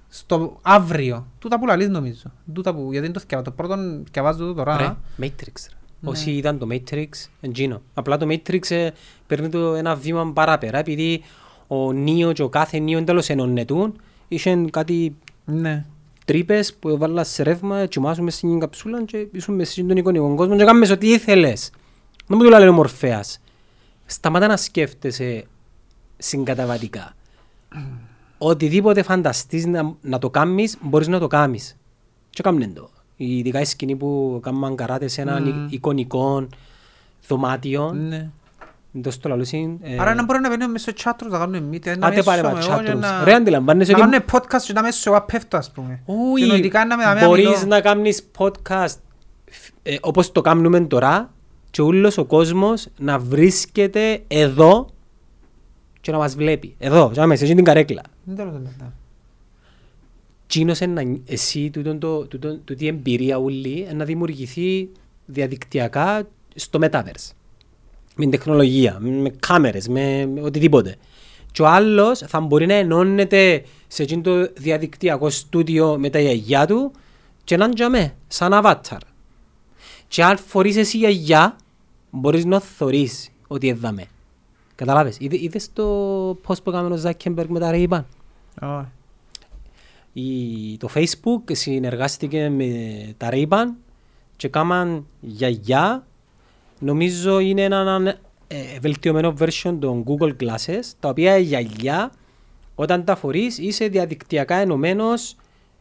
[0.09, 1.27] στο αύριο.
[1.39, 2.31] Τούτα που λαλείς νομίζω.
[2.53, 3.49] Τούτα που, γιατί δεν το θυκευάζω.
[3.49, 4.77] Το πρώτο θυκευάζω το τώρα.
[4.77, 4.95] Ρε,
[5.25, 5.53] Matrix.
[5.69, 5.75] ρε.
[5.99, 6.09] Ναι.
[6.09, 7.07] Όσοι είδαν το Matrix,
[7.41, 7.81] εντζίνο.
[7.93, 8.89] Απλά το Matrix ε,
[9.27, 11.23] παίρνει το ένα βήμα παράπερα, επειδή
[11.67, 15.15] ο Νίο και ο κάθε Νίο εντέλος ενωνετούν, είχαν κάτι
[15.51, 15.85] Ναι.
[16.25, 20.55] τρύπες που έβαλα σε ρεύμα, κοιμάσουν μες στην καψούλα και ήσουν μες στον εικονικό κόσμο
[20.55, 21.71] και κάνεις ό,τι ήθελες.
[22.27, 23.39] Δεν μου το λέει ο Μορφέας.
[24.05, 25.45] Σταμάτα να σκέφτεσαι
[26.17, 27.15] συγκαταβατικά.
[28.37, 31.77] Οτιδήποτε φανταστείς να, να το κάνεις, μπορείς να το κάνεις.
[32.29, 32.89] Και κάμνε το.
[33.15, 35.67] Ειδικά η σκηνή που κάνουμε καράτες σε έναν Μμμ.
[35.69, 36.47] εικονικό
[37.27, 37.91] δωμάτιο.
[37.91, 38.29] Ναι.
[39.01, 39.77] Το στο λαλούσιν.
[39.81, 42.23] ε, Άρα να μπορούμε να μπαίνουμε μέσα στο chat rooms, να κάνουμε meet, να Άντε
[42.23, 43.25] πάρε μέσω μας εγώ και chat να- rooms.
[43.25, 46.01] Ρε αντιλαμβάνεσαι να ότι κάνουμε podcast και να μέσα εγώ πέφτω ας πούμε.
[46.05, 47.65] Ούι, Κοινωνικά να με να με μπορείς αμιλώ.
[47.67, 48.95] να κάνεις podcast
[49.83, 51.33] ε, όπως το κάνουμε τώρα
[51.71, 54.89] και όλος ο κόσμος να βρίσκεται εδώ
[56.01, 56.75] και να μας βλέπει.
[56.79, 58.01] Εδώ, και μέσα, εκεί την καρέκλα.
[58.23, 58.93] Δεν τέλος δεν μετά.
[60.47, 64.89] Τσίνος να, εσύ, τούτον το, τούτον, τούτη η εμπειρία ούλη, να δημιουργηθεί
[65.25, 67.31] διαδικτυακά στο Metaverse.
[68.21, 70.95] Με τεχνολογία, με κάμερες, με, με οτιδήποτε.
[71.51, 76.67] Και ο άλλος θα μπορεί να ενώνεται σε εκείνο το διαδικτυακό στούντιο με τα γιαγιά
[76.67, 76.91] του
[77.43, 78.97] και να είναι τζαμέ, σαν avatar.
[80.07, 81.55] Και αν φορείς εσύ γιαγιά,
[82.09, 84.05] μπορείς να θωρείς ότι έδαμε.
[84.75, 85.17] Καταλάβες.
[85.19, 88.03] Είδε, είδες το post που έκαμε ο Ζάκεμπεργκ με τα Ray-Ban;
[88.61, 88.87] Όχι.
[90.13, 92.69] Η, το Facebook συνεργάστηκε με
[93.17, 93.65] τα Ray-Ban
[94.35, 96.07] και κάμαν γιαγιά,
[96.79, 98.15] νομίζω είναι ένα
[98.47, 102.11] ε, βελτιωμένο version των Google Glasses, τα οποία η γιαγιά
[102.75, 105.35] όταν τα φορείς είσαι διαδικτυακά ενωμένος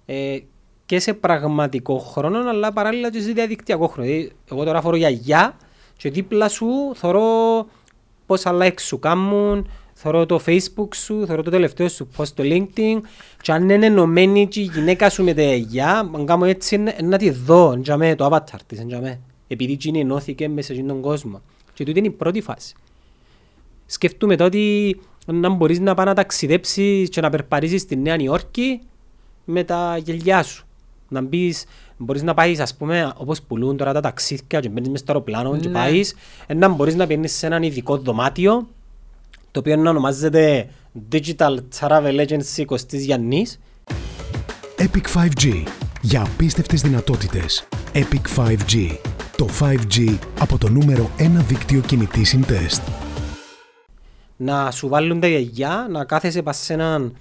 [0.07, 0.39] ε,
[0.87, 4.09] και σε πραγματικό χρόνο αλλά παράλληλα και σε διαδικτυακό χρόνο.
[4.09, 5.57] Δηλαδή, εγώ τώρα φορώ γιαγιά
[5.97, 7.23] και δίπλα σου θωρώ
[8.27, 13.01] πόσα likes σου κάνουν, θωρώ το facebook σου, θωρώ το τελευταίο σου post στο linkedin
[13.43, 16.97] και αν είναι ενωμένη και η γυναίκα σου με τα γιαγιά, αν κάνω έτσι είναι-
[17.01, 19.21] είναι να τη δω, εντιαμέ, το avatar της, εντιαμέ.
[19.49, 21.41] Επειδή εκείνη ενώθηκε μέσα σε τον κόσμο.
[21.75, 22.75] Και τούτη είναι η πρώτη φάση.
[23.87, 24.97] Σκεφτούμε το ότι
[25.27, 28.81] να μπορείς να πάει να ταξιδέψεις και να περπατήσεις στη Νέα Νιόρκη
[29.45, 30.67] με τα γελιά σου.
[31.09, 31.65] Να μπεις,
[31.97, 35.57] μπορείς να πάεις ας πούμε όπως πουλούν τώρα τα ταξίδια και μπαίνεις μες στο αεροπλάνο
[35.59, 35.75] και Ναι.
[35.75, 36.15] πάεις
[36.47, 38.69] ε, να μπορείς να πιένεις σε έναν ειδικό δωμάτιο
[39.51, 40.69] το οποίο να ονομάζεται
[41.13, 43.61] Digital Travel Agency Κωστής Γιαννής
[44.79, 45.63] Epic 5G.
[46.01, 47.69] Για απίστευτες δυνατότητες.
[47.95, 48.97] Epic 5G.
[49.39, 52.83] Το 5G από το νούμερο 1 δίκτυο κινητή συντεστ.
[54.37, 57.17] να σου βάλουν τα γιαγιά, να κάθεσαι πας σε έναν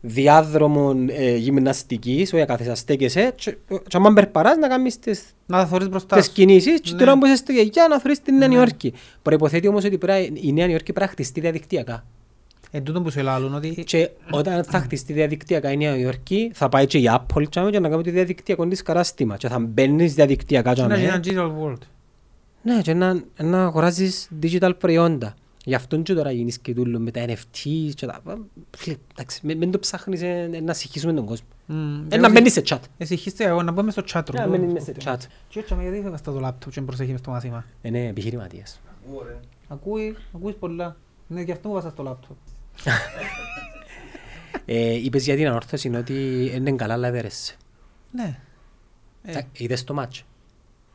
[0.00, 5.22] διάδρομο ε, γυμναστικής, όχι να κάθεσαι, να στέκεσαι και, και άμα περπαράς να κάνεις τις,
[5.46, 6.32] Να τα θωρείς μπροστά τις σου.
[6.32, 6.98] κινήσεις και Ναι.
[6.98, 8.92] τώρα που είσαι στη γιαγιά να θωρείς την Νέα Νιόρκη.
[9.22, 12.04] Προϋποθέτει όμως ότι πρέπει, η Νέα Νιόρκη πρέπει να χτιστεί διαδικτυακά.
[12.74, 16.68] Εν τούτο που σε λάλλουν ότι Και όταν θα χτιστεί διαδικτυακά η Νέα Υόρκη, θα
[16.68, 19.36] πάει και η Apple τσάμε και να κάνει το διαδικτυακό της κατάστημα.
[19.36, 21.02] Και θα μπαίνεις διαδικτυακά είναι τσάμε.
[21.02, 21.78] ένα digital world.
[22.62, 25.34] Ναι, και να, να αγοράζεις digital προϊόντα.
[25.64, 28.22] Γι' αυτόν και τώρα γίνεις και τούλο με τα NFT και τα...
[28.76, 31.46] Φίλε, εντάξει, μην μην το ψάχνεις ε, ε, να συγχύσουμε τον κόσμο.
[31.66, 32.06] Μμμ.
[32.08, 32.78] Ε, να μπαίνεις σε chat.
[32.98, 34.34] Εσύ χείστε εγώ να μπούμε στο chat room.
[34.34, 35.16] Να μπαίνεις μες σε chat.
[35.48, 37.64] Και έτσι γιατί είχα στο λάπτοπ και προσέχει μες στο μάθημα.
[37.82, 38.80] Είναι επιχειρηματίας.
[39.14, 39.40] Ωραία.
[39.68, 40.96] Ακούει, ακούεις πολλά.
[41.26, 42.36] Ναι, γι' αυτό μου βάζα στο λάπτοπ.
[44.64, 47.54] Ε, είπες για την ανόρθωση είναι ότι είναι καλά αλλά έδερεσαι.
[48.10, 48.38] Ναι.
[49.24, 49.32] Ε.
[49.38, 50.24] Ε, Είδες το μάτς;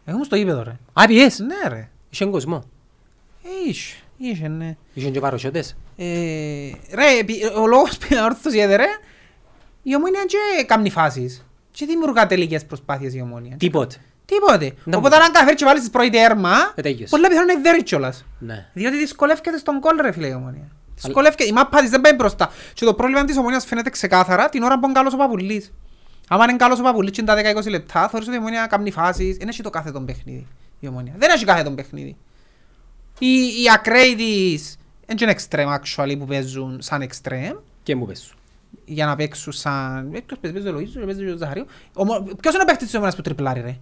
[0.06, 0.78] Εγώ ήμουν στο ύπεδο ρε.
[0.94, 1.40] Α, πιες.
[1.40, 1.90] Ναι ρε.
[2.10, 2.64] Είχε κόσμο.
[3.44, 4.76] Ε, Είχε, είχε ναι.
[4.94, 5.76] Είχε και παροσιώτες.
[5.98, 6.06] Ε,
[6.94, 8.86] Ρε, επί- ο λόγος που είναι όρθωση έδερε,
[9.84, 11.46] η ομόνια και κάνει φάσεις.
[11.72, 13.56] Και δημιουργά τελικές προσπάθειες η ομόνια.
[13.58, 13.96] Τίποτε.
[14.26, 14.74] Τίποτε.
[14.84, 17.10] Να Οπότε μου- αν καταφέρει και βάλεις τις πρώτη έρμα, Ε, τέλειωσε.
[17.10, 18.26] πολλά πιθανόν να δέρει κιόλας.
[18.40, 18.70] Ναι.
[18.74, 20.68] Διότι δυσκολεύεται στον κόλ ρε φίλε η ομόνια.
[21.02, 22.50] Δυσκολεύεται, η μάπα της δεν πάει μπροστά.
[22.74, 25.74] Και το πρόβλημα της ομόνιας φαίνεται ξεκάθαρα την ώρα που είναι καλός ο Παπουλής.
[26.28, 28.92] Άμα είναι καλός ο Παπουλής και είναι τα 10-20 λεπτά, θεωρείς ότι η ομόνια κάνει
[28.92, 29.38] φάσεις.
[29.38, 30.48] Δεν έχει το κάθε τον παιχνίδι
[30.80, 31.14] η ομόνια.
[31.18, 32.18] Δεν έχει κάθε τον παιχνίδι.
[33.20, 34.78] Οι, οι ακραίοι της,
[35.08, 38.38] είναι και extreme actually που παίζουν σαν extreme, Και μου πες σου.
[38.86, 40.10] για να παίξουν σαν...
[40.14, 41.66] Εκτός παίζει παίζει ο Λοΐζος, παίζει ο Ζαχαρίου.
[41.94, 43.78] Ο Μο- Ποιος είναι ο παίχτης της ομόνιας που τριπλάρει ρε;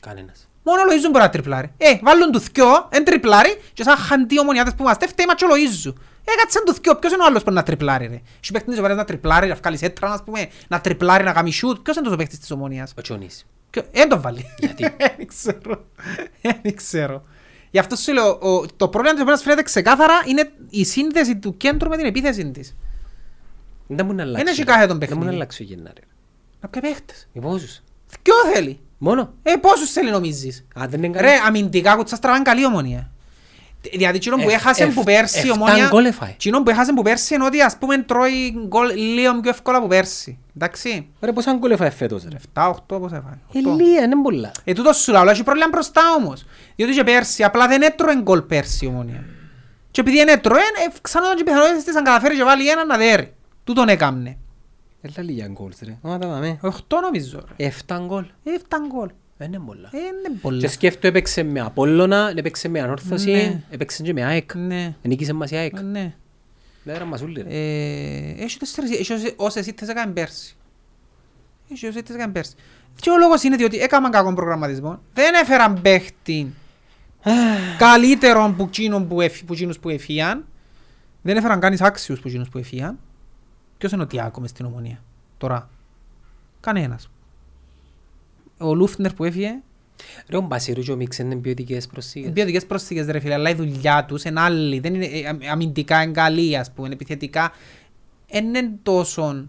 [0.00, 0.48] Κανένας.
[0.64, 1.72] Μόνο ο Λοΐζου μπορεί να τριπλάρει.
[1.76, 5.92] Ε, βάλουν του θκιο, εν τριπλάρει και σαν χαντί ομονιάτες που είμαστε, φταίει ματσο Λοΐζου.
[6.28, 8.78] Ε, κάτσε του θκιο, ποιος είναι ο άλλος που να τριπλάρει ρε; Έχει παίχτης της
[8.78, 11.78] ομονιάς να τριπλάρει, να βγάλεις έτρα, ας πούμε, να τριπλάρει, να κάνει σιούτ.
[11.78, 12.92] Ποιος είναι τόσο παίχτης της ομονιάς.
[12.98, 13.46] Ο Τσόνης.
[13.70, 14.44] Ποιο- Ε, δεν τον βάλει.
[14.58, 15.84] Γιατί; Δεν ξέρω.
[16.62, 17.22] Δεν ξέρω.
[17.70, 21.56] Γι' αυτό σου λέω, ο- το πρόβλημα της ομονιάς φαίνεται ξεκάθαρα είναι η σύνδεση του
[21.56, 22.76] κέντρου με την επίθεση της.
[23.86, 24.46] Δεν μπορεί να αλλάξει.
[24.52, 25.26] έχει κάθε τον Δεν μπορεί παιχνίδι.
[25.26, 26.02] να αλλάξει ο Γενάρη.
[26.60, 27.28] Να πει παίχτες.
[27.32, 28.80] Οι πόσους; Θκιο θέλει.
[28.98, 29.34] Μόνο.
[29.42, 33.10] Ε, πόσους θέλει νομίζεις; Α, δεν είναι Ρε, αμυντικά κουτσά στραβάν καλή ομονία.
[33.92, 35.88] Δηλαδή, εκείνο που Εφ- έχασε εφ- που πέρσι η εφτά ομόνια...
[35.88, 36.28] γκολ έφαε.
[36.30, 39.86] Εκείνο που έχασε που πέρσι είναι ότι ας πούμε τρώει γκολ λίγο πιο εύκολα από
[39.86, 40.38] πέρσι.
[40.56, 41.08] Εντάξει.
[41.20, 43.38] Ρε, πόσα γκολ έφαγε φέτος ρε; 7-8 πώς έφαγε.
[43.52, 43.74] Ε, Οκτώ.
[43.74, 44.50] λίγα, είναι πολλά.
[44.64, 46.44] Ε, τούτος σου λέω, αλλά έχει πρόβλημα μπροστά όμως.
[46.76, 49.24] Διότι και πέρσι απλά δεν έτρωε γκολ πέρσι η ομόνια.
[49.90, 52.96] Και επειδή δεν έτρωε, ε, ξανά και πιθανότητες της αν καταφέρει και βάλει ένα να
[52.96, 53.34] δέρει.
[53.64, 54.36] Τούτον έκαμνε.
[55.00, 55.98] Έλα λίγα γκολς ρε.
[56.02, 56.58] Άμα τα δάμε.
[56.62, 56.70] 8
[57.02, 57.66] νομίζω ρε.
[57.66, 58.24] Εφτά γκολ.
[58.44, 59.08] Ε, 7 γκολ.
[59.38, 59.88] Δεν είναι πολλά.
[59.92, 60.68] Ε, είναι Και πολλά.
[60.68, 63.62] σκέφτομαι έπαιξε με Απόλλωνα, έπαιξε με Ανόρθωση, Ναι.
[63.70, 64.54] έπαιξε και με ΑΕΚ.
[64.54, 64.94] Ναι.
[65.02, 65.76] Ενίκησε μας η ΑΕΚ.
[65.76, 66.14] Ε, Ναι.
[66.84, 67.48] Δεν era μασούλη ρε.
[67.48, 70.56] Ε, έχει τέσσερις, έχει όσες- όσες ήττες έκαμε πέρσι.
[71.72, 72.54] Έχει όσες ήττες έκαμε πέρσι.
[73.00, 75.00] Και ο λόγος είναι διότι έκαναν κακό προγραμματισμό.
[75.14, 76.54] Δεν έφεραν παίχτη
[77.78, 80.44] καλύτερον που εκείνον που, εφ, που, εκείνους που εφίαν.
[81.22, 82.98] Δεν έφεραν κανείς άξιους που εκείνους που εφίαν.
[83.78, 85.02] Ποιος είναι ο Τιάκο μες στην ομονία
[85.38, 85.68] τώρα;
[86.60, 87.10] Κανένας.
[88.58, 89.60] Ο Λούφνερ που έφυγε,
[90.28, 92.32] Ρε, ο Μπασίρου και ο Μίξ είναι ποιοτικές προσήγες.
[92.32, 94.80] ποιοτικές πρόσθηκες ρε φίλε, αλλά η δουλειά τους είναι άλλη.
[94.80, 97.52] Δεν είναι, ε, αμ- αμυντικά είναι καλή ας πούμε, επιθετικά.
[98.30, 99.46] Δεν είναι τόσο...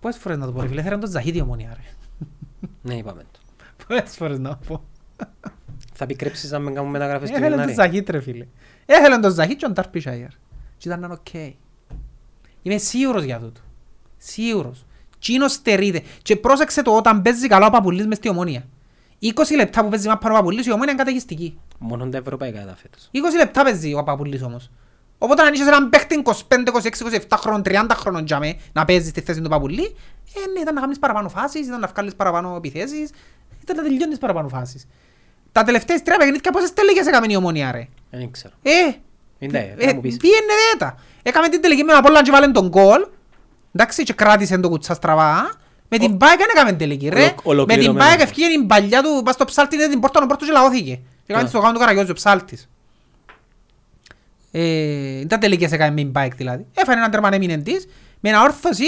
[0.00, 1.82] Πόσες φορές να το πω ρε φίλε, θέλουν τον Ζαχίτ η Ομόνια ρε.
[2.82, 3.38] Ναι, είπαμε το.
[3.86, 4.84] Πόσες φορές να πω.
[5.92, 7.74] Θα επικρέψεις να μην κάνουμε μεταγραφές του Έθελε τον Γενάρη.
[7.74, 8.46] Ζαχίτ ρε φίλε.
[8.86, 10.28] Έθελε τον Ζαχίτ και τον Ντέρμπισαϊρ.
[10.76, 11.32] Και ήταν οκ.
[12.62, 13.60] Είμαι σίγουρος για τούτο.
[14.16, 14.84] Σίγουρος.
[15.20, 16.02] Τζείνο στερείται.
[16.22, 18.64] Και πρόσεξε το όταν παίζει καλά ο Παπουλής μες στην Ομόνια.
[19.22, 21.58] 20 λεπτά που παίζει μάπα ο Παπουλής η Ομόνια είναι καταιγιστική.
[21.78, 23.08] Μόνο τα ευρωπαϊκά τα φέτος.
[23.12, 24.70] 20 λεπτά παίζει ο Παπουλής όμως.
[25.18, 26.32] Οπότε αν είχες έναν παίχτη 25,
[26.72, 29.82] 26, 27 χρόνων, 30 χρόνων για με, να παίζεις στη θέση του Παπουλή,
[30.34, 33.10] ε, ναι, ήταν να κάνεις παραπάνω φάσεις, ήταν να βγάλεις παραπάνω επιθέσεις,
[33.62, 34.86] ήταν να τελειώνεις παραπάνω φάσεις.
[35.52, 38.54] Τα τελευταίες τρία παιχνίδια πόσες τελικές έκαμε η Ομόνια ρε; Δεν ξέρω.
[38.62, 38.70] Ε,
[39.38, 40.16] Είναι τα, ε, θα μου πεις.
[40.16, 40.98] πήγαινε δέτα.
[41.22, 43.06] Έκαμε την τελική με τον Απόλλωνα και βάλεν τον γκολ.
[43.72, 45.50] Εντάξει, και κράτησε το κουτσά στραβά.
[45.88, 47.14] Με την Πάεκ δεν έκαμε τελική ρε.
[47.20, 48.04] Ολο- Με την ολοκληρωμένο.
[48.04, 50.94] Πάεκ ευκήγε την παλιά του, πας στο ψάλτη, είδε την πόρτα, ο πόρτος και λαώθηκε.
[50.94, 51.48] Και έκανε Ναι.
[51.48, 52.68] στο γάμο του Καραγιώζου, ο ψάλτης.
[54.52, 56.66] Ε, τα τελικές έκαμε με την Πάεκ δηλαδή.
[56.74, 57.86] Έφανε έναν τερμαν έμεινε της,
[58.20, 58.84] με ένα όρθωση,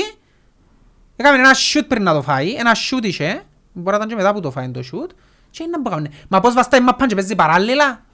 [1.17, 4.33] έκαμε ένα shoot πριν να το φάει, ένα shoot είχε, μπορεί να ήταν και μετά
[4.33, 5.11] που το φάει το shoot,
[5.51, 8.05] και είναι να μπω Μα πώς βαστάει μαπάν και παίζει παράλληλα,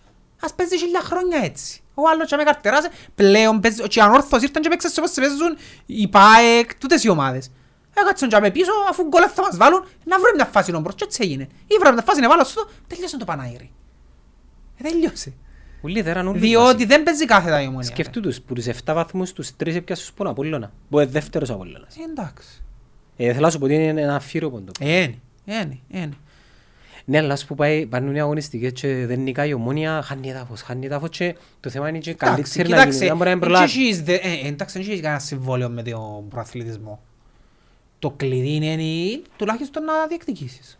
[0.40, 1.80] ας παίζει χίλια χρόνια έτσι.
[1.94, 5.56] Ο άλλος και με καρτεράσε, πλέον παίζει, και αν όρθος ήρθαν και παίξες όπως παίζουν
[5.86, 7.50] οι ΠΑΕΚ, τούτες οι ομάδες.
[7.94, 11.04] Έκατσαν και με πίσω, αφού γκολ θα μας βάλουν, να βρούμε μια φάση νόμπρος, και
[11.04, 11.42] έτσι έγινε.
[11.66, 13.70] Ή βρούμε μια φάση να βάλω στο, τελειώσε το Πανάγυρι.
[14.76, 15.32] Ε, τελειώσε.
[15.82, 16.84] Ούλοι δέραν ούλοι Διότι βάση.
[16.84, 17.82] δεν παίζει κάθετα η ομόνια.
[17.86, 20.72] Σκεφτού τους, που τους 7 βαθμούς τους 3 έπιασες στον Απόλλωνα.
[20.90, 21.96] Που είναι δεύτερος Απόλλωνας.
[21.96, 22.62] Ε, Εντάξει.
[23.16, 24.72] Ε, θέλω να σου πω ότι είναι ένα αφήρωπο το.
[24.80, 25.14] Είναι,
[25.44, 26.16] είναι, είναι.
[27.10, 30.62] Ναι, αλλά ας που πάει, πάνε οι αγωνιστικές και δεν νικάει η ομόνια, χάνει έδαφος,
[30.62, 33.34] χάνει έδαφος και το θέμα είναι και Εντάξει, καλύτερη να κοιτάξτε, γίνει, δεν μπορεί να
[33.34, 33.72] εν προλάβει.
[33.72, 37.00] και έχεις δε- ε, εντάξει, δεν έχεις κανένα συμβόλαιο με τον προαθλητισμό.
[37.98, 40.78] Το κλειδί είναι η- τουλάχιστον να διεκδικήσεις.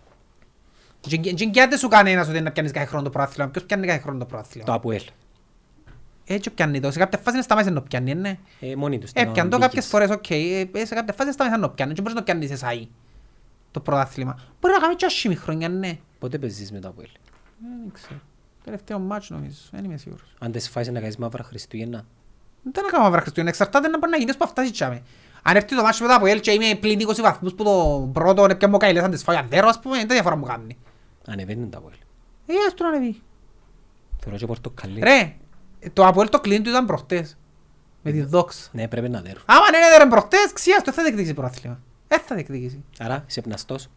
[1.09, 3.49] Δεν εγγυάται σου κανένας ότι να πιάνεις κάθε χρόνο το προάθλημα.
[3.51, 4.75] Ποιος πιάνει κάθε χρόνο το Το προάθλημα.
[4.75, 5.03] ΑΠΟΕΛ.
[6.27, 6.91] Έτσι πιάνει το.
[6.91, 8.39] Σε κάποια φάση να σταμάτησε να το πιάνει, ναι.
[8.61, 9.11] Ε, μόνοι τους.
[9.11, 9.67] Ε, τα πιάνει το μπήκες.
[9.75, 10.31] κάποιες φορές, οκ.
[10.31, 11.93] Ε, ε, Σε κάποια φάση σταμάτησε να το πιάνει.
[11.93, 12.89] Και μπορείς να το πιάνεις εσάι.
[13.71, 14.39] Το πρωτάθλημα.
[14.61, 15.99] Μπορεί να κάνει και άσχημη χρόνια, ναι.
[16.19, 17.09] Πότε παίζεις με το ΑΠΟΕΛ.
[17.61, 18.21] Δεν ξέρω.
[18.65, 19.57] Τελευταίο μάτσο νομίζω.
[19.71, 20.35] Δεν είμαι σίγουρος.
[20.39, 22.05] Αν δεν σφάσεις να κάνεις μαύρα Χριστούγεννα.
[22.63, 23.51] Δεν έκανα μαύρα Χριστούγεννα.
[23.51, 25.03] Εξαρτάται να μπορεί να γίνεις που αυτά ζητάμε.
[25.43, 28.45] Αν έρθει το μάτσο μετά από ελ και είμαι πλην 20 βαθμούς που το πρώτο
[28.45, 30.79] είναι πια μου καηλές αν τις φάει αδέρο ας πούμε, είναι διαφορά μου κάνει.
[31.27, 31.97] Ανεβαίνουν τα ΑΠΟΕΛ.
[32.47, 33.23] Ε, ας του να ανεβεί.
[34.21, 35.01] Θεωρώ και πορτοκαλί.
[35.01, 35.37] Ρε,
[35.93, 37.37] το Αποέλ το κλίν του ήταν προχτές.
[38.03, 38.69] Με τη δόξα.
[38.73, 39.43] Ναι, πρέπει να δέρουν.
[39.47, 41.81] Άμα δεν έδερε προχτές, ξιάς το θα διεκδικήσει πρωτάθλημα.
[42.09, 42.85] Ε, θα διεκδικήσει.
[42.99, 43.89] Άρα, είσαι πναστός.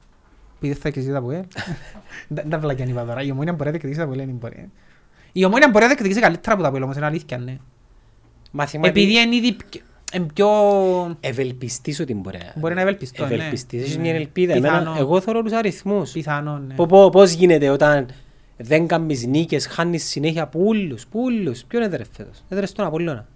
[0.57, 1.43] Επειδή θα διεκδικήσει το Αποέλ.
[2.28, 3.22] Δεν τα βλακιάν είπα τώρα.
[3.22, 4.70] Η ομόνια μπορεί να διεκδικήσει το Αποέλ, δεν μπορεί.
[5.32, 7.57] Η ομόνια μπορεί να διεκδικήσει καλύτερα από το Αποέλ, όμως είναι αλήθεια, ναι.
[8.51, 9.82] Μαθηματι- Επειδή είναι ήδη πιο-
[10.14, 10.47] είναι πιο...
[11.20, 12.53] Ευελπιστείς ότι μπορεί να...
[12.59, 13.34] Μπορεί να ευελπιστώ, ναι.
[13.34, 13.82] Ευελπιστείς.
[13.82, 14.01] Έχεις Ναι.
[14.01, 14.53] μια ελπίδα.
[14.53, 14.78] Πιθανό.
[14.78, 16.12] Εμένα- Εγώ θεωρώ τους αριθμούς.
[16.12, 16.74] Πιθανό, ναι.
[16.74, 18.05] Πω- πω- Πώς γίνεται όταν
[18.57, 21.64] δεν κάνεις νίκες, χάνεις συνέχεια πουλούς, πουλούς.
[21.64, 22.43] Ποιον έδερε φέτος.
[22.49, 23.28] Έδερε στον Απόλλωνα.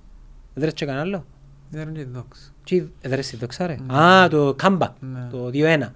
[0.56, 1.26] Έδερε και κανένα άλλο;
[1.70, 2.54] Δεν είναι δόξα.
[2.66, 3.78] Τι έδερε στη δόξα ρε.
[3.94, 4.90] Α, το comeback.
[5.00, 5.28] Ναι.
[5.32, 5.52] Το 2-1.
[5.54, 5.90] Ναι.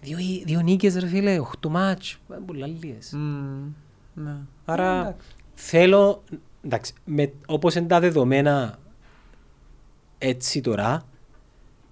[0.00, 2.18] Δύο, δύο νίκες ρε φίλε, 8 μάτς.
[2.32, 3.12] Ε, Πολλά λίγες.
[3.12, 3.72] Μμμ,
[4.14, 4.36] ναι.
[4.64, 5.26] Άρα Εντάξει.
[5.54, 6.22] θέλω,
[6.62, 8.78] εντάξει, με, όπως είναι τα δεδομένα
[10.18, 11.02] έτσι τώρα,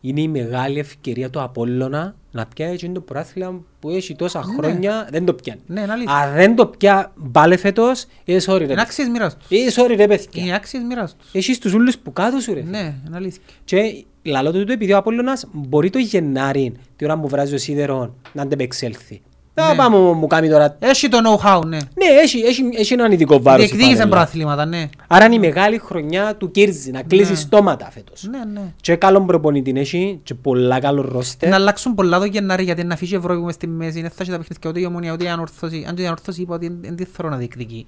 [0.08, 5.08] είναι η μεγάλη ευκαιρία του Απόλλωνα να πιάει εκείνο το πράθυλα που έχει τόσα χρόνια,
[5.10, 5.60] δεν το πιάνει.
[5.66, 6.14] Ναι, είναι αλήθεια.
[6.14, 8.64] Αν δεν το πια πάλι φέτος, ε, sorry ρε.
[8.72, 9.46] Είναι άξιες μοίρας τους.
[9.50, 10.56] Ε, sorry ρε Είναι παιδιά.
[10.56, 11.30] άξιες μοίρας τους.
[11.32, 12.62] Έχεις τους ούλους που κάτω σου ρε.
[12.62, 13.42] Ναι, είναι αλήθεια.
[13.64, 18.14] Και λαλό του επειδή ο Απόλλωνας μπορεί το Γενάρη, τη ώρα που βράζει ο σίδερο,
[18.32, 19.22] να αντεπεξέλθει.
[19.60, 19.66] Ναι.
[19.66, 20.76] Δεν πάμε μου κάνει τώρα.
[20.78, 21.76] Έχει το know-how, ναι.
[21.76, 23.64] Ναι, έχει, έχει, έχει έναν ειδικό βάρος.
[23.64, 24.10] η Διεκδίκησε φανέλα.
[24.10, 24.88] προαθλήματα, ναι.
[25.06, 27.36] Άρα είναι η μεγάλη χρονιά του Κίρζη, να κλείσει Ναι.
[27.36, 28.28] στόματα φέτος.
[28.30, 28.72] Ναι, ναι.
[28.80, 31.48] Και καλόν προπονητή έχει και πολλά καλό ρόστερ.
[31.48, 33.98] Να αλλάξουν πολλά το Γενάρη γιατί να αφήσει Ευρώπη μες στη μέση.
[33.98, 35.84] Είναι θα έχει τα παιχνίδια ούτε η Ομονία ούτε η Ανόρθωση.
[35.88, 37.86] Αν και η Ανόρθωση είπα ότι δεν τη θέλω να διεκδικεί.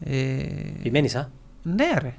[0.00, 0.14] Ε,
[0.78, 1.30] Επιμένεις, α;
[1.62, 2.14] Ναι ρε.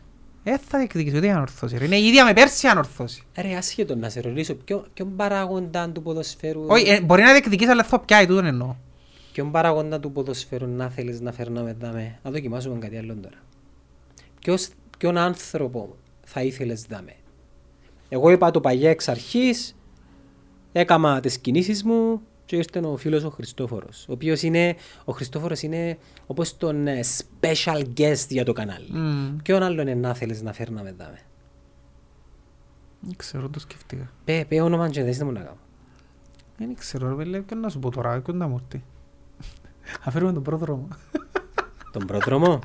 [0.48, 1.78] Ε, θα διεκδικήσει ούτε η Ανόρθωση.
[1.78, 1.86] ρε.
[1.86, 3.24] Είναι η ίδια με πέρσι η Ανόρθωση.
[3.36, 6.66] Ρε, άσχετο να σε ρωτήσω, ποιο, ποιον παράγοντα του ποδοσφαίρου...
[6.68, 8.76] Όχι, ε, μπορεί να διεκδικήσει αλλά θα πιάει, τούτον εννοώ.
[9.32, 12.20] Ποιον παράγοντα του ποδοσφαίρου να θέλεις να φέρναμε δάμε.
[12.24, 13.38] Να δοκιμάσουμε κάτι άλλο τώρα.
[14.42, 14.68] Ποιος,
[14.98, 17.14] ποιον άνθρωπο θα ήθελες δάμε.
[18.10, 19.76] Εγώ είπα το παγιά εξ αρχής,
[20.72, 24.06] έκαμα τις κινήσεις μου και ήρθε ο φίλος ο Χριστόφορος.
[24.10, 24.76] Ο οποίος είναι,
[25.06, 27.00] ο Χριστόφορος είναι όπως τον ε,
[27.40, 28.88] special guest για το κανάλι.
[28.92, 29.38] Μμμ.
[29.44, 31.20] Ποιον άλλον είναι να θέλεις να φέρναμε δάμε.
[33.00, 34.12] Δεν ξέρω, το σκεφτήκα.
[34.24, 35.58] Πέ, πέ όνομα και δεν μου να κάνω.
[36.58, 38.84] Δεν ξέρω, ρε παιδί, ποιον να σου πω τώρα, ποιον να μου έρθει.
[40.04, 40.88] Αφαιρούμε τον πρόδρομο.
[41.92, 42.60] Τον πρόδρομο.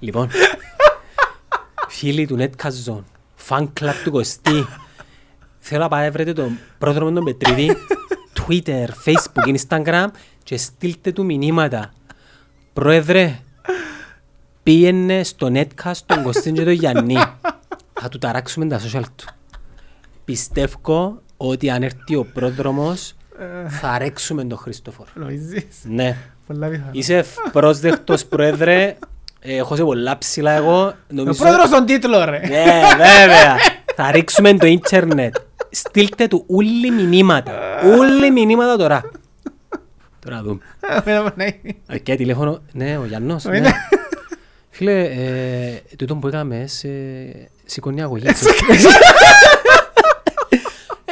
[0.00, 0.28] λοιπόν,
[1.88, 3.04] φίλοι του Netcast Zone,
[3.48, 4.66] fan club του Κωστή,
[5.64, 7.76] θέλω να πάτε βρείτε τον πρόδρομο τον Πετρίδη,
[8.40, 10.06] Twitter, Facebook, Instagram
[10.42, 11.92] και στείλτε του μηνύματα.
[12.72, 13.38] Πρόεδρε,
[14.62, 17.16] πήγαινε στο Netcast τον Κωστή και τον Γιάννη.
[18.00, 19.24] Θα του ταράξουμε τα social του.
[20.24, 23.14] Πιστεύω ότι αν έρθει ο πρόδρομος
[23.68, 25.08] θα ρέξουμε τον Χριστόφορο.
[25.14, 26.16] Νομίζεις; Ναι.
[26.46, 26.88] Πολλά πιθανό.
[26.92, 28.96] Είσαι ευπρόσδεκτος πρόεδρε.
[29.40, 30.82] Ε, Έχω σε πολλά ψηλά εγώ.
[30.86, 31.38] Ο Νομίζω...
[31.42, 32.38] πρόεδρος στον τίτλο, ρε.
[32.38, 33.56] Ναι, βέβαια.
[33.96, 35.34] Θα ρίξουμε το ίντερνετ.
[35.70, 37.52] Στείλτε του ούλοι μηνύματα.
[37.98, 39.00] Ούλοι μηνύματα τώρα.
[40.24, 40.58] Τώρα να δούμε.
[41.34, 41.46] Ναι.
[41.90, 42.60] Αρκεί τηλέφωνο.
[42.72, 43.44] Ναι, ο Γιάννος.
[43.44, 43.58] Ναι.
[43.58, 43.70] ναι.
[44.70, 46.88] Φίλε, ε, τούτο που έκαμε σε
[47.64, 48.26] σηκώνει αγωγή.
[48.26, 48.32] Ε,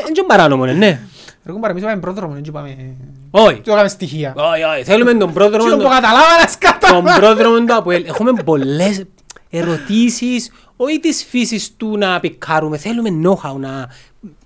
[0.00, 1.00] Είναι και παράνομο, ναι, ναι.
[1.46, 2.76] Εγώ παραμίσω πάμε πρόδρομο, έτσι πάμε...
[3.30, 3.60] Όχι.
[3.60, 4.34] Τι έκαμε στοιχεία.
[4.36, 4.84] Όχι, όχι.
[4.84, 5.68] Θέλουμε τον Τι πρόδρομο.
[5.68, 6.88] τον που τον- καταλάβα να σκάτα.
[6.88, 8.04] Τον πρόδρομο του ΑΠΟΕΛ.
[8.06, 9.04] Έχουμε πολλές
[9.50, 12.76] ερωτήσεις, όχι της φύσης του να πικάρουμε.
[12.78, 13.88] Θέλουμε know-how να...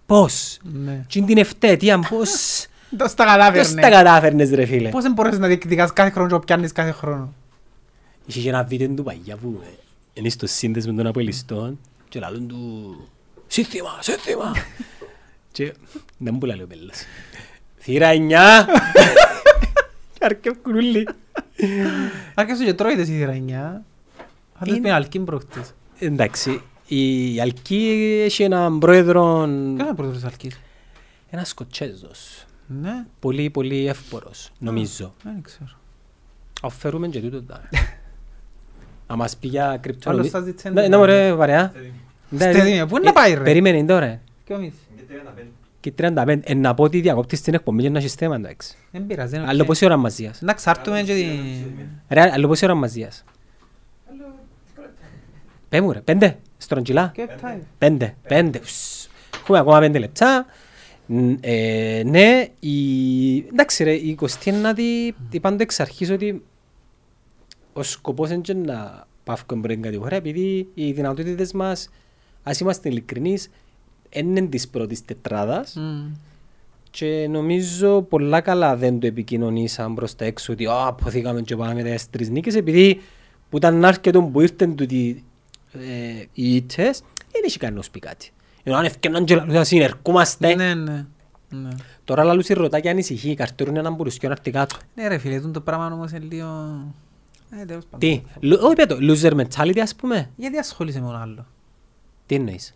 [0.06, 1.04] Πώς; Ναι.
[1.08, 2.30] Τι είναι την ευτέτεια, πώς...
[2.96, 3.80] Το στα Πώς κατάφερνε.
[3.80, 4.88] τα κατάφερνες ρε φίλε.
[4.88, 7.32] Πώς δεν μπορείς να διεκδικάς κάθε χρόνο και το πιάνεις κάθε χρόνο;
[8.26, 9.68] Είχε και ένα βίντεο του παγιά που ε,
[10.12, 11.78] είναι στο σύνδεσμο των Αποελιστών
[12.08, 12.96] και λαλούν του
[13.46, 14.52] «Σύνθημα, σύνθημα».
[15.52, 15.74] Και
[16.18, 17.04] δεν μου λέει ο Πέλλας.
[17.80, 18.66] Θύρα εννιά.
[20.12, 21.08] Και αρκεύκουν όλοι.
[22.34, 23.84] Άρχισε και τρώει τη σιδηρανιά.
[24.58, 25.72] Θα τους Είναι- πει αλκή προχτές.
[25.98, 29.22] Εντάξει, η Αλκή έχει έναν πρόεδρο,
[29.76, 30.60] Ποιος είναι πρόεδρος της αλκής;
[31.30, 32.44] ένας Σκοτσέζος.
[32.66, 35.14] Ναι, Πολύ, πολύ εύπορος, νομίζω.
[35.22, 35.70] δεν ξέρω.
[36.62, 37.60] Αφαιρούμε και τούτο τα.
[39.08, 40.10] Να μας πει για κρυπτο...
[40.10, 41.72] Άλλος σας δει Ναι, ναι, μωρέ, βαρέα.
[42.28, 44.20] Ναι, Στέδι, πού είναι να πάει, ρε; Περίμενε τώρα.
[44.44, 44.72] Και εμείς.
[45.80, 46.40] Και 35.
[46.42, 48.76] Ε, να πω ότι διακόπτεις την εκπομπή για να έχεις θέμα, εντάξει.
[48.90, 49.66] Δεν πειράζει, είναι Άλλο οκ.
[49.66, 50.42] πόση ώρα μαζίας.
[50.42, 51.26] Εντάξει, άρτουμε και τη...
[52.08, 53.24] Ρε, άλλο πόση ώρα μαζίας.
[55.74, 57.10] Πέ μου ρε, πέντε, στρογγυλά.
[57.14, 57.58] Και πάει.
[57.78, 58.58] Πέντε, πέντε.
[58.62, 59.08] Φσς.
[59.40, 60.46] Έχουμε ακόμα πέντε λεπτά.
[61.06, 63.36] Ν- ε, ναι, η...
[63.38, 66.42] εντάξει ρε, η 29η είπαν το εξ αρχής ότι
[67.72, 71.90] ο σκοπός είναι και να πάυκουν πριν κάτι χώρα επειδή οι δυνατότητες μας,
[72.42, 73.50] ας είμαστε ειλικρινείς,
[74.10, 76.12] είναι της πρώτης τετράδας Μμ.
[76.90, 81.82] και νομίζω πολλά καλά δεν το επικοινωνήσαν προς τα έξω ότι «Α, αποθήκαμε και πάμε
[81.82, 83.00] τα τρεις νίκες» επειδή
[83.50, 85.33] που ήταν άρκετο που ήρθαν τούτοι ε,
[86.32, 87.02] οι ήττες
[87.32, 88.30] δεν είχε κανένας πει κάτι.
[88.62, 91.06] Ενώ αν ευκαιναν και λαλούσαν συνερκούμαστε Ναι, ναι.
[91.48, 91.68] Ναι.
[92.04, 94.76] τώρα λαλούσι ρωτά και ανησυχεί καρτούρουν έναν μπουρουσκιό να έρθει κάτω.
[94.94, 96.46] Ναι ρε φίλε, τούτο το πράγμα όμως είναι λίγο...
[97.60, 97.98] Ε, τέλος πάντων.
[98.00, 100.30] Τι, λου- όχι πέτω, loser mentality ας πούμε.
[100.36, 101.46] Γιατί ασχολείσαι με τον άλλο;
[102.26, 102.72] Τι εννοείς;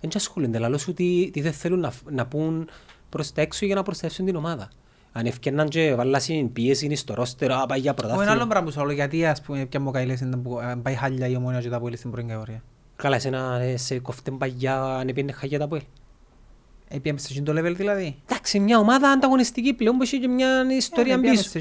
[0.00, 2.68] Δεν και ασχολούνται, λαλός σου τι, τι δεν θέλουν να, να πούν
[3.08, 4.68] προς τα έξω για να προστατεύσουν την ομάδα.
[5.12, 8.46] Αν ευκαιναν και βάλασαν πίεση στο ρόστερ, α, πάει για Εγώ ένα άλλο πρωτάθλημα.
[8.46, 11.26] πράγμα που σου λέω, γιατί ας πούμε πια μου καηλές είναι που ε, πάει χάλια
[11.26, 12.62] η ομόνια και τα πόλη στην πρώτη κατηγορία.
[12.96, 15.82] Καλά, εσένα ε, σε κοφτέν παγιά αν έπαιρνε χαγιά τα πουέλ.
[16.88, 18.16] Έπιαμε σε εκείνο το level δηλαδή.
[18.28, 21.58] Εντάξει, μια ομάδα ανταγωνιστική πλέον που έχει και μια ιστορία Ε, πήγαμε πίσω.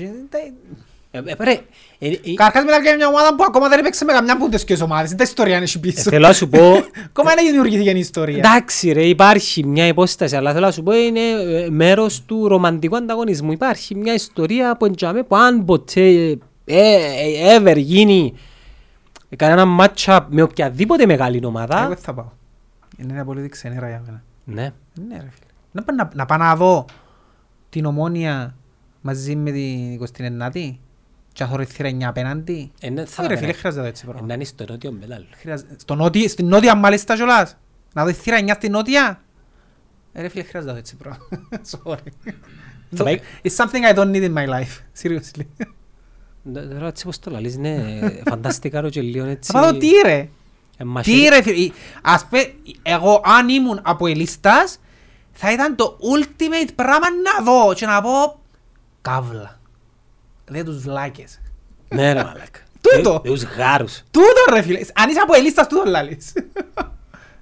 [1.12, 1.60] Σε εκείνο- τα- Ε, ε, ρε,
[2.00, 5.08] ε, ε, Καρχάς μιλάμε για μια ομάδα που ακόμα δεν έπαιξε με καμιά πούντες ομάδες.
[5.10, 6.02] Είναι τα ιστορία αν έχει ε, πίσω.
[6.10, 6.72] θέλω να σου πω,
[7.10, 8.38] Ακόμα δεν δημιουργήθηκε η ιστορία.
[8.38, 12.96] εντάξει ρε, υπάρχει μια υπόσταση, αλλά θέλω να σου πω είναι ε, μέρος του ρομαντικού
[12.96, 13.52] ανταγωνισμού.
[13.52, 16.36] Υπάρχει μια ιστορία που εντιαμε που αν ποτέ ε,
[16.66, 18.34] ε, ever γίνει
[19.36, 22.30] κανένα match-up με οποιαδήποτε μεγάλη Εγώ ομάδα, δεν θα πάω.
[22.98, 24.24] Είναι ένα πολύ ξενέρα για μένα.
[24.44, 24.74] ναι,
[25.08, 25.52] Ναι ρε φίλε.
[25.72, 26.86] Να πάω να, να πάω να δω
[27.70, 28.56] την ομόνια
[29.02, 30.00] μαζί με την
[30.54, 30.76] 29η
[31.38, 32.72] και να θωρώ η θύρα 9 απέναντι.
[32.80, 34.28] ε, ναι, θα Ε, ρε είναι- φίλε, χρειάζεται έτσι ε, πράγμα.
[34.28, 35.24] να είναι στο νότιο μπελάλ.
[35.40, 37.58] Χρειάζεται- στο νότι- Στην νότια μάλιστα κιόλας.
[37.94, 39.22] Να δω η θύρα 9 στην νότια.
[40.14, 41.28] Ε, ρε φίλε, χρειάζεται έτσι πράγμα.
[41.72, 42.32] Sorry.
[42.96, 45.02] Θα πάει- It's something I don't need in my life.
[45.04, 45.46] Seriously.
[46.42, 49.52] Ναι, Τώρα έτσι πως το λαλείς είναι φανταστικά ρο και λίγο έτσι.
[49.52, 50.30] Θα πάω τι ρε;
[50.78, 51.18] ε, μαχαίρι.
[51.22, 51.72] Τι ρε φίλε;
[52.02, 54.80] Ας πούμε, εγώ αν ήμουν από ελίστας,
[55.32, 58.40] θα ήταν το ultimate πράγμα να δω και να πω
[59.02, 59.57] καύλα.
[60.50, 61.42] Λέει τους βλάκες.
[61.90, 62.60] Ναι ρε μαλάκα.
[62.82, 63.22] Τούτο.
[63.26, 64.04] Ε, Τους γάρους.
[64.12, 64.80] Τούτο ρε φίλε.
[64.94, 66.34] Αν είσαι από ελίστας τούτο λάλης.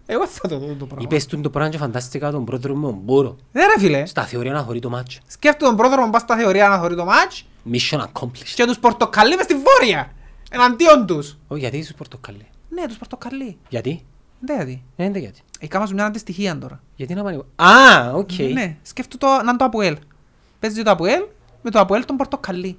[0.06, 1.02] Εγώ θα το δω το πράγμα.
[1.04, 3.36] Είπες του το πράγμα και φαντάστηκα τον πρώτο με τον Μπούρο.
[3.52, 4.06] Ναι ρε φίλε.
[4.06, 5.20] Στα θεωρία να χωρεί το μάτσο.
[5.28, 8.44] Σκέφτομαι τον πρόδρομο πας στα θεωρία να θωρεί το μάτς Mission accomplished.
[8.56, 10.12] και τους πορτοκαλί μες στη βόρεια.
[10.52, 11.38] Εναντίον τους.
[11.48, 12.48] Όχι, γιατί είσαι πορτοκαλί.
[12.70, 13.58] Ναι, τους πορτοκαλί.
[13.70, 14.06] Γιατί;
[14.40, 14.84] Δεν γιατί.
[14.96, 15.42] Ε, δεν γιατί.
[15.60, 16.82] Έκανα σου μια αντιστοιχία τώρα.
[16.96, 17.42] Γιατί να πάνε...
[17.56, 18.32] Α, οκ.
[18.54, 19.98] Ναι, σκέφτομαι το να είναι το Αποέλ.
[20.60, 21.24] Παίζει το Αποέλ
[21.62, 22.78] με το Αποέλ τον πορτοκαλί.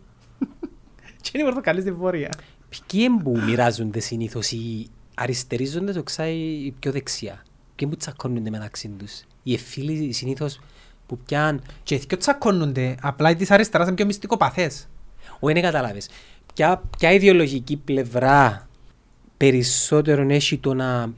[1.31, 2.31] Και είναι η πορτοκαλί στη βόρεια.
[2.69, 7.43] Ποιοι είναι που μοιράζονται συνήθως οι αριστερίζονται το ξάι οι πιο δεξιά;
[7.77, 10.61] Ποιοι που τσακώνονται μεταξύ τους; Οι εφήλοι συνήθως
[11.07, 11.63] που πιάν...
[11.83, 14.89] Και οι δυο τσακώνονται, απλά οι της αριστεράς είναι πιο μυστικοπαθές.
[15.39, 16.09] Όχι, δεν καταλάβες.
[16.55, 18.69] Ποια, ποια ιδεολογική πλευρά
[19.37, 21.11] περισσότερο έχει το να,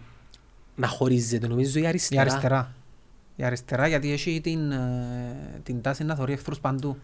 [0.77, 1.49] να χωρίζεται.
[1.49, 2.21] Νομίζω η Η αριστερά.
[2.21, 2.73] αριστερά.
[3.37, 6.97] Η αριστερά γιατί έχει την, ε, την τάση να θωρεί εχθρούς παντού.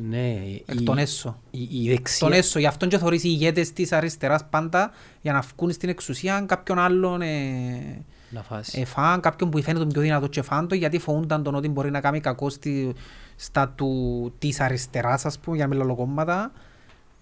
[0.00, 0.32] Ναι,
[0.66, 1.40] Εκ η- των έσω.
[1.50, 2.28] Η, η δεξιά...
[2.28, 2.58] Τον έσω.
[2.58, 4.90] Γι' αυτόν και θωρείς οι ηγέτες της αριστεράς πάντα
[5.20, 8.74] για να βγουν στην εξουσία κάποιον άλλον ε, Να φας.
[8.74, 11.68] ε, φαν, κάποιον που φαίνεται τον πιο δυνατό και φαν το γιατί φοβούνταν τον ότι
[11.68, 12.94] μπορεί να κάνει κακό στη,
[13.36, 16.52] στα του, της αριστεράς ας πούμε για να μην λέω κόμματα.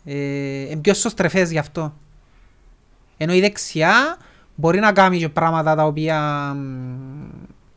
[0.05, 0.15] Ε,
[0.61, 1.95] είναι πιο σωστρεφές γι' αυτό.
[3.17, 4.17] Ενώ η δεξιά
[4.55, 6.53] μπορεί να κάνει και πράγματα τα οποία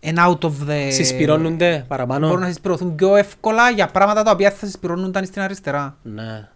[0.01, 0.87] μ, Εν out of the...
[0.91, 2.27] Συσπυρώνονται παραπάνω.
[2.27, 5.97] Μπορούν να συσπυρωθούν πιο εύκολα για πράγματα τα οποία θα συσπυρώνονταν στην αριστερά.
[6.03, 6.49] Ναι.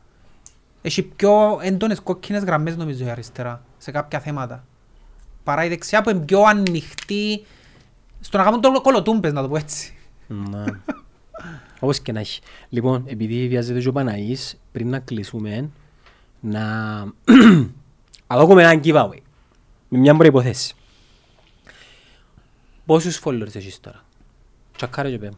[0.82, 4.64] Έχει πιο έντονες κόκκινες γραμμές νομίζω η αριστερά σε κάποια θέματα.
[5.44, 7.46] Παρά η δεξιά που είναι πιο ανοιχτή
[8.20, 9.94] στο να κάνουν το κολοτούμπες να το πω έτσι.
[10.28, 10.64] Ναι.
[11.80, 12.42] Όπως και να έχει.
[12.70, 15.70] Λοιπόν, επειδή βιάζεται και ο Παναής, πριν να κλείσουμε,
[16.40, 16.62] να...
[18.28, 19.22] να δούμε έναν giveaway.
[19.88, 20.76] Με μια προϋποθέση.
[22.86, 24.04] Πόσους followers έχεις τώρα;
[24.78, 25.32] Τσακάρε και πέμ.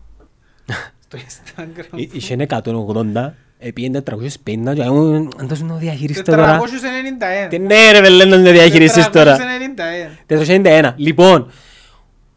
[0.99, 1.97] Στο Instagram.
[1.99, 6.59] Εί- Είχε 180, επίεν 450 και αν αν δώσουν να διαχειριστεί τώρα.
[6.59, 7.49] 491.
[7.49, 9.37] Τι ναι ρε βελέ να το διαχειριστείς τώρα.
[9.37, 10.17] 491.
[10.27, 10.93] 491.
[10.95, 11.51] Λοιπόν,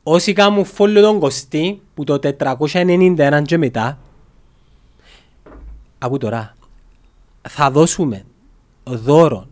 [0.02, 3.98] όσοι κάνουν follow τον Κωστή που το 491 και μετά,
[5.98, 6.56] ακού τώρα,
[7.48, 8.24] θα δώσουμε
[8.84, 9.48] δώρο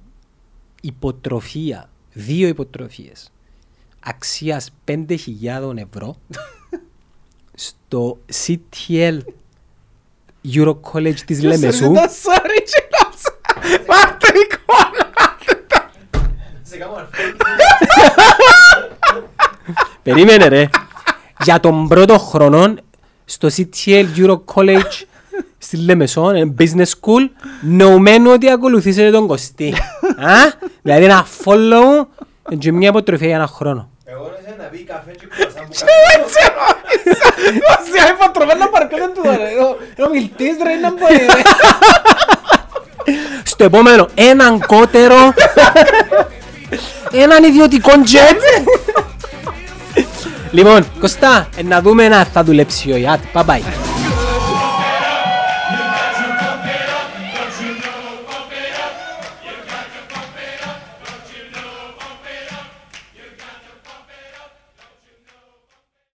[0.80, 3.30] υποτροφία, δύο υποτροφίες
[4.08, 5.16] αξίας 5.000
[5.74, 6.16] ευρώ
[7.54, 9.18] στο CTL
[10.54, 11.92] Euro College της Λεμεσού.
[11.92, 13.22] Το sorry, τσιλάς.
[13.86, 15.12] Πάρτε εικόνα.
[16.62, 17.08] Σε κάνω
[20.02, 20.68] Περίμενε ρε.
[21.42, 22.74] Για τον πρώτο χρόνο
[23.24, 25.04] στο CTL Euro College
[25.58, 27.28] στη Λεμεσό, ε, business school,
[27.62, 29.74] νομένου ότι ακολουθήσετε τον Κωστή.
[30.16, 30.34] Α;
[30.82, 32.06] Δηλαδή ένα follow
[32.58, 33.90] και μια υποτροφία για ένα χρόνο.
[34.08, 36.64] Εγώ νόμιζα να πει καφέ και κρουασάν που κάνω.
[37.72, 39.50] Όσοι υποτροφέ να παρκώσουν του δωρε.
[40.06, 41.42] Ο μιλτής ρε είναι μπορεί ρε.
[43.44, 45.34] Στο επόμενο, έναν κότερο,
[47.12, 48.66] έναν ιδιωτικό jet.
[50.50, 53.20] λοιπόν, Κωστά, ε, να δούμε να θα δουλέψει ο Ιάτ.
[53.34, 53.95] Bye bye.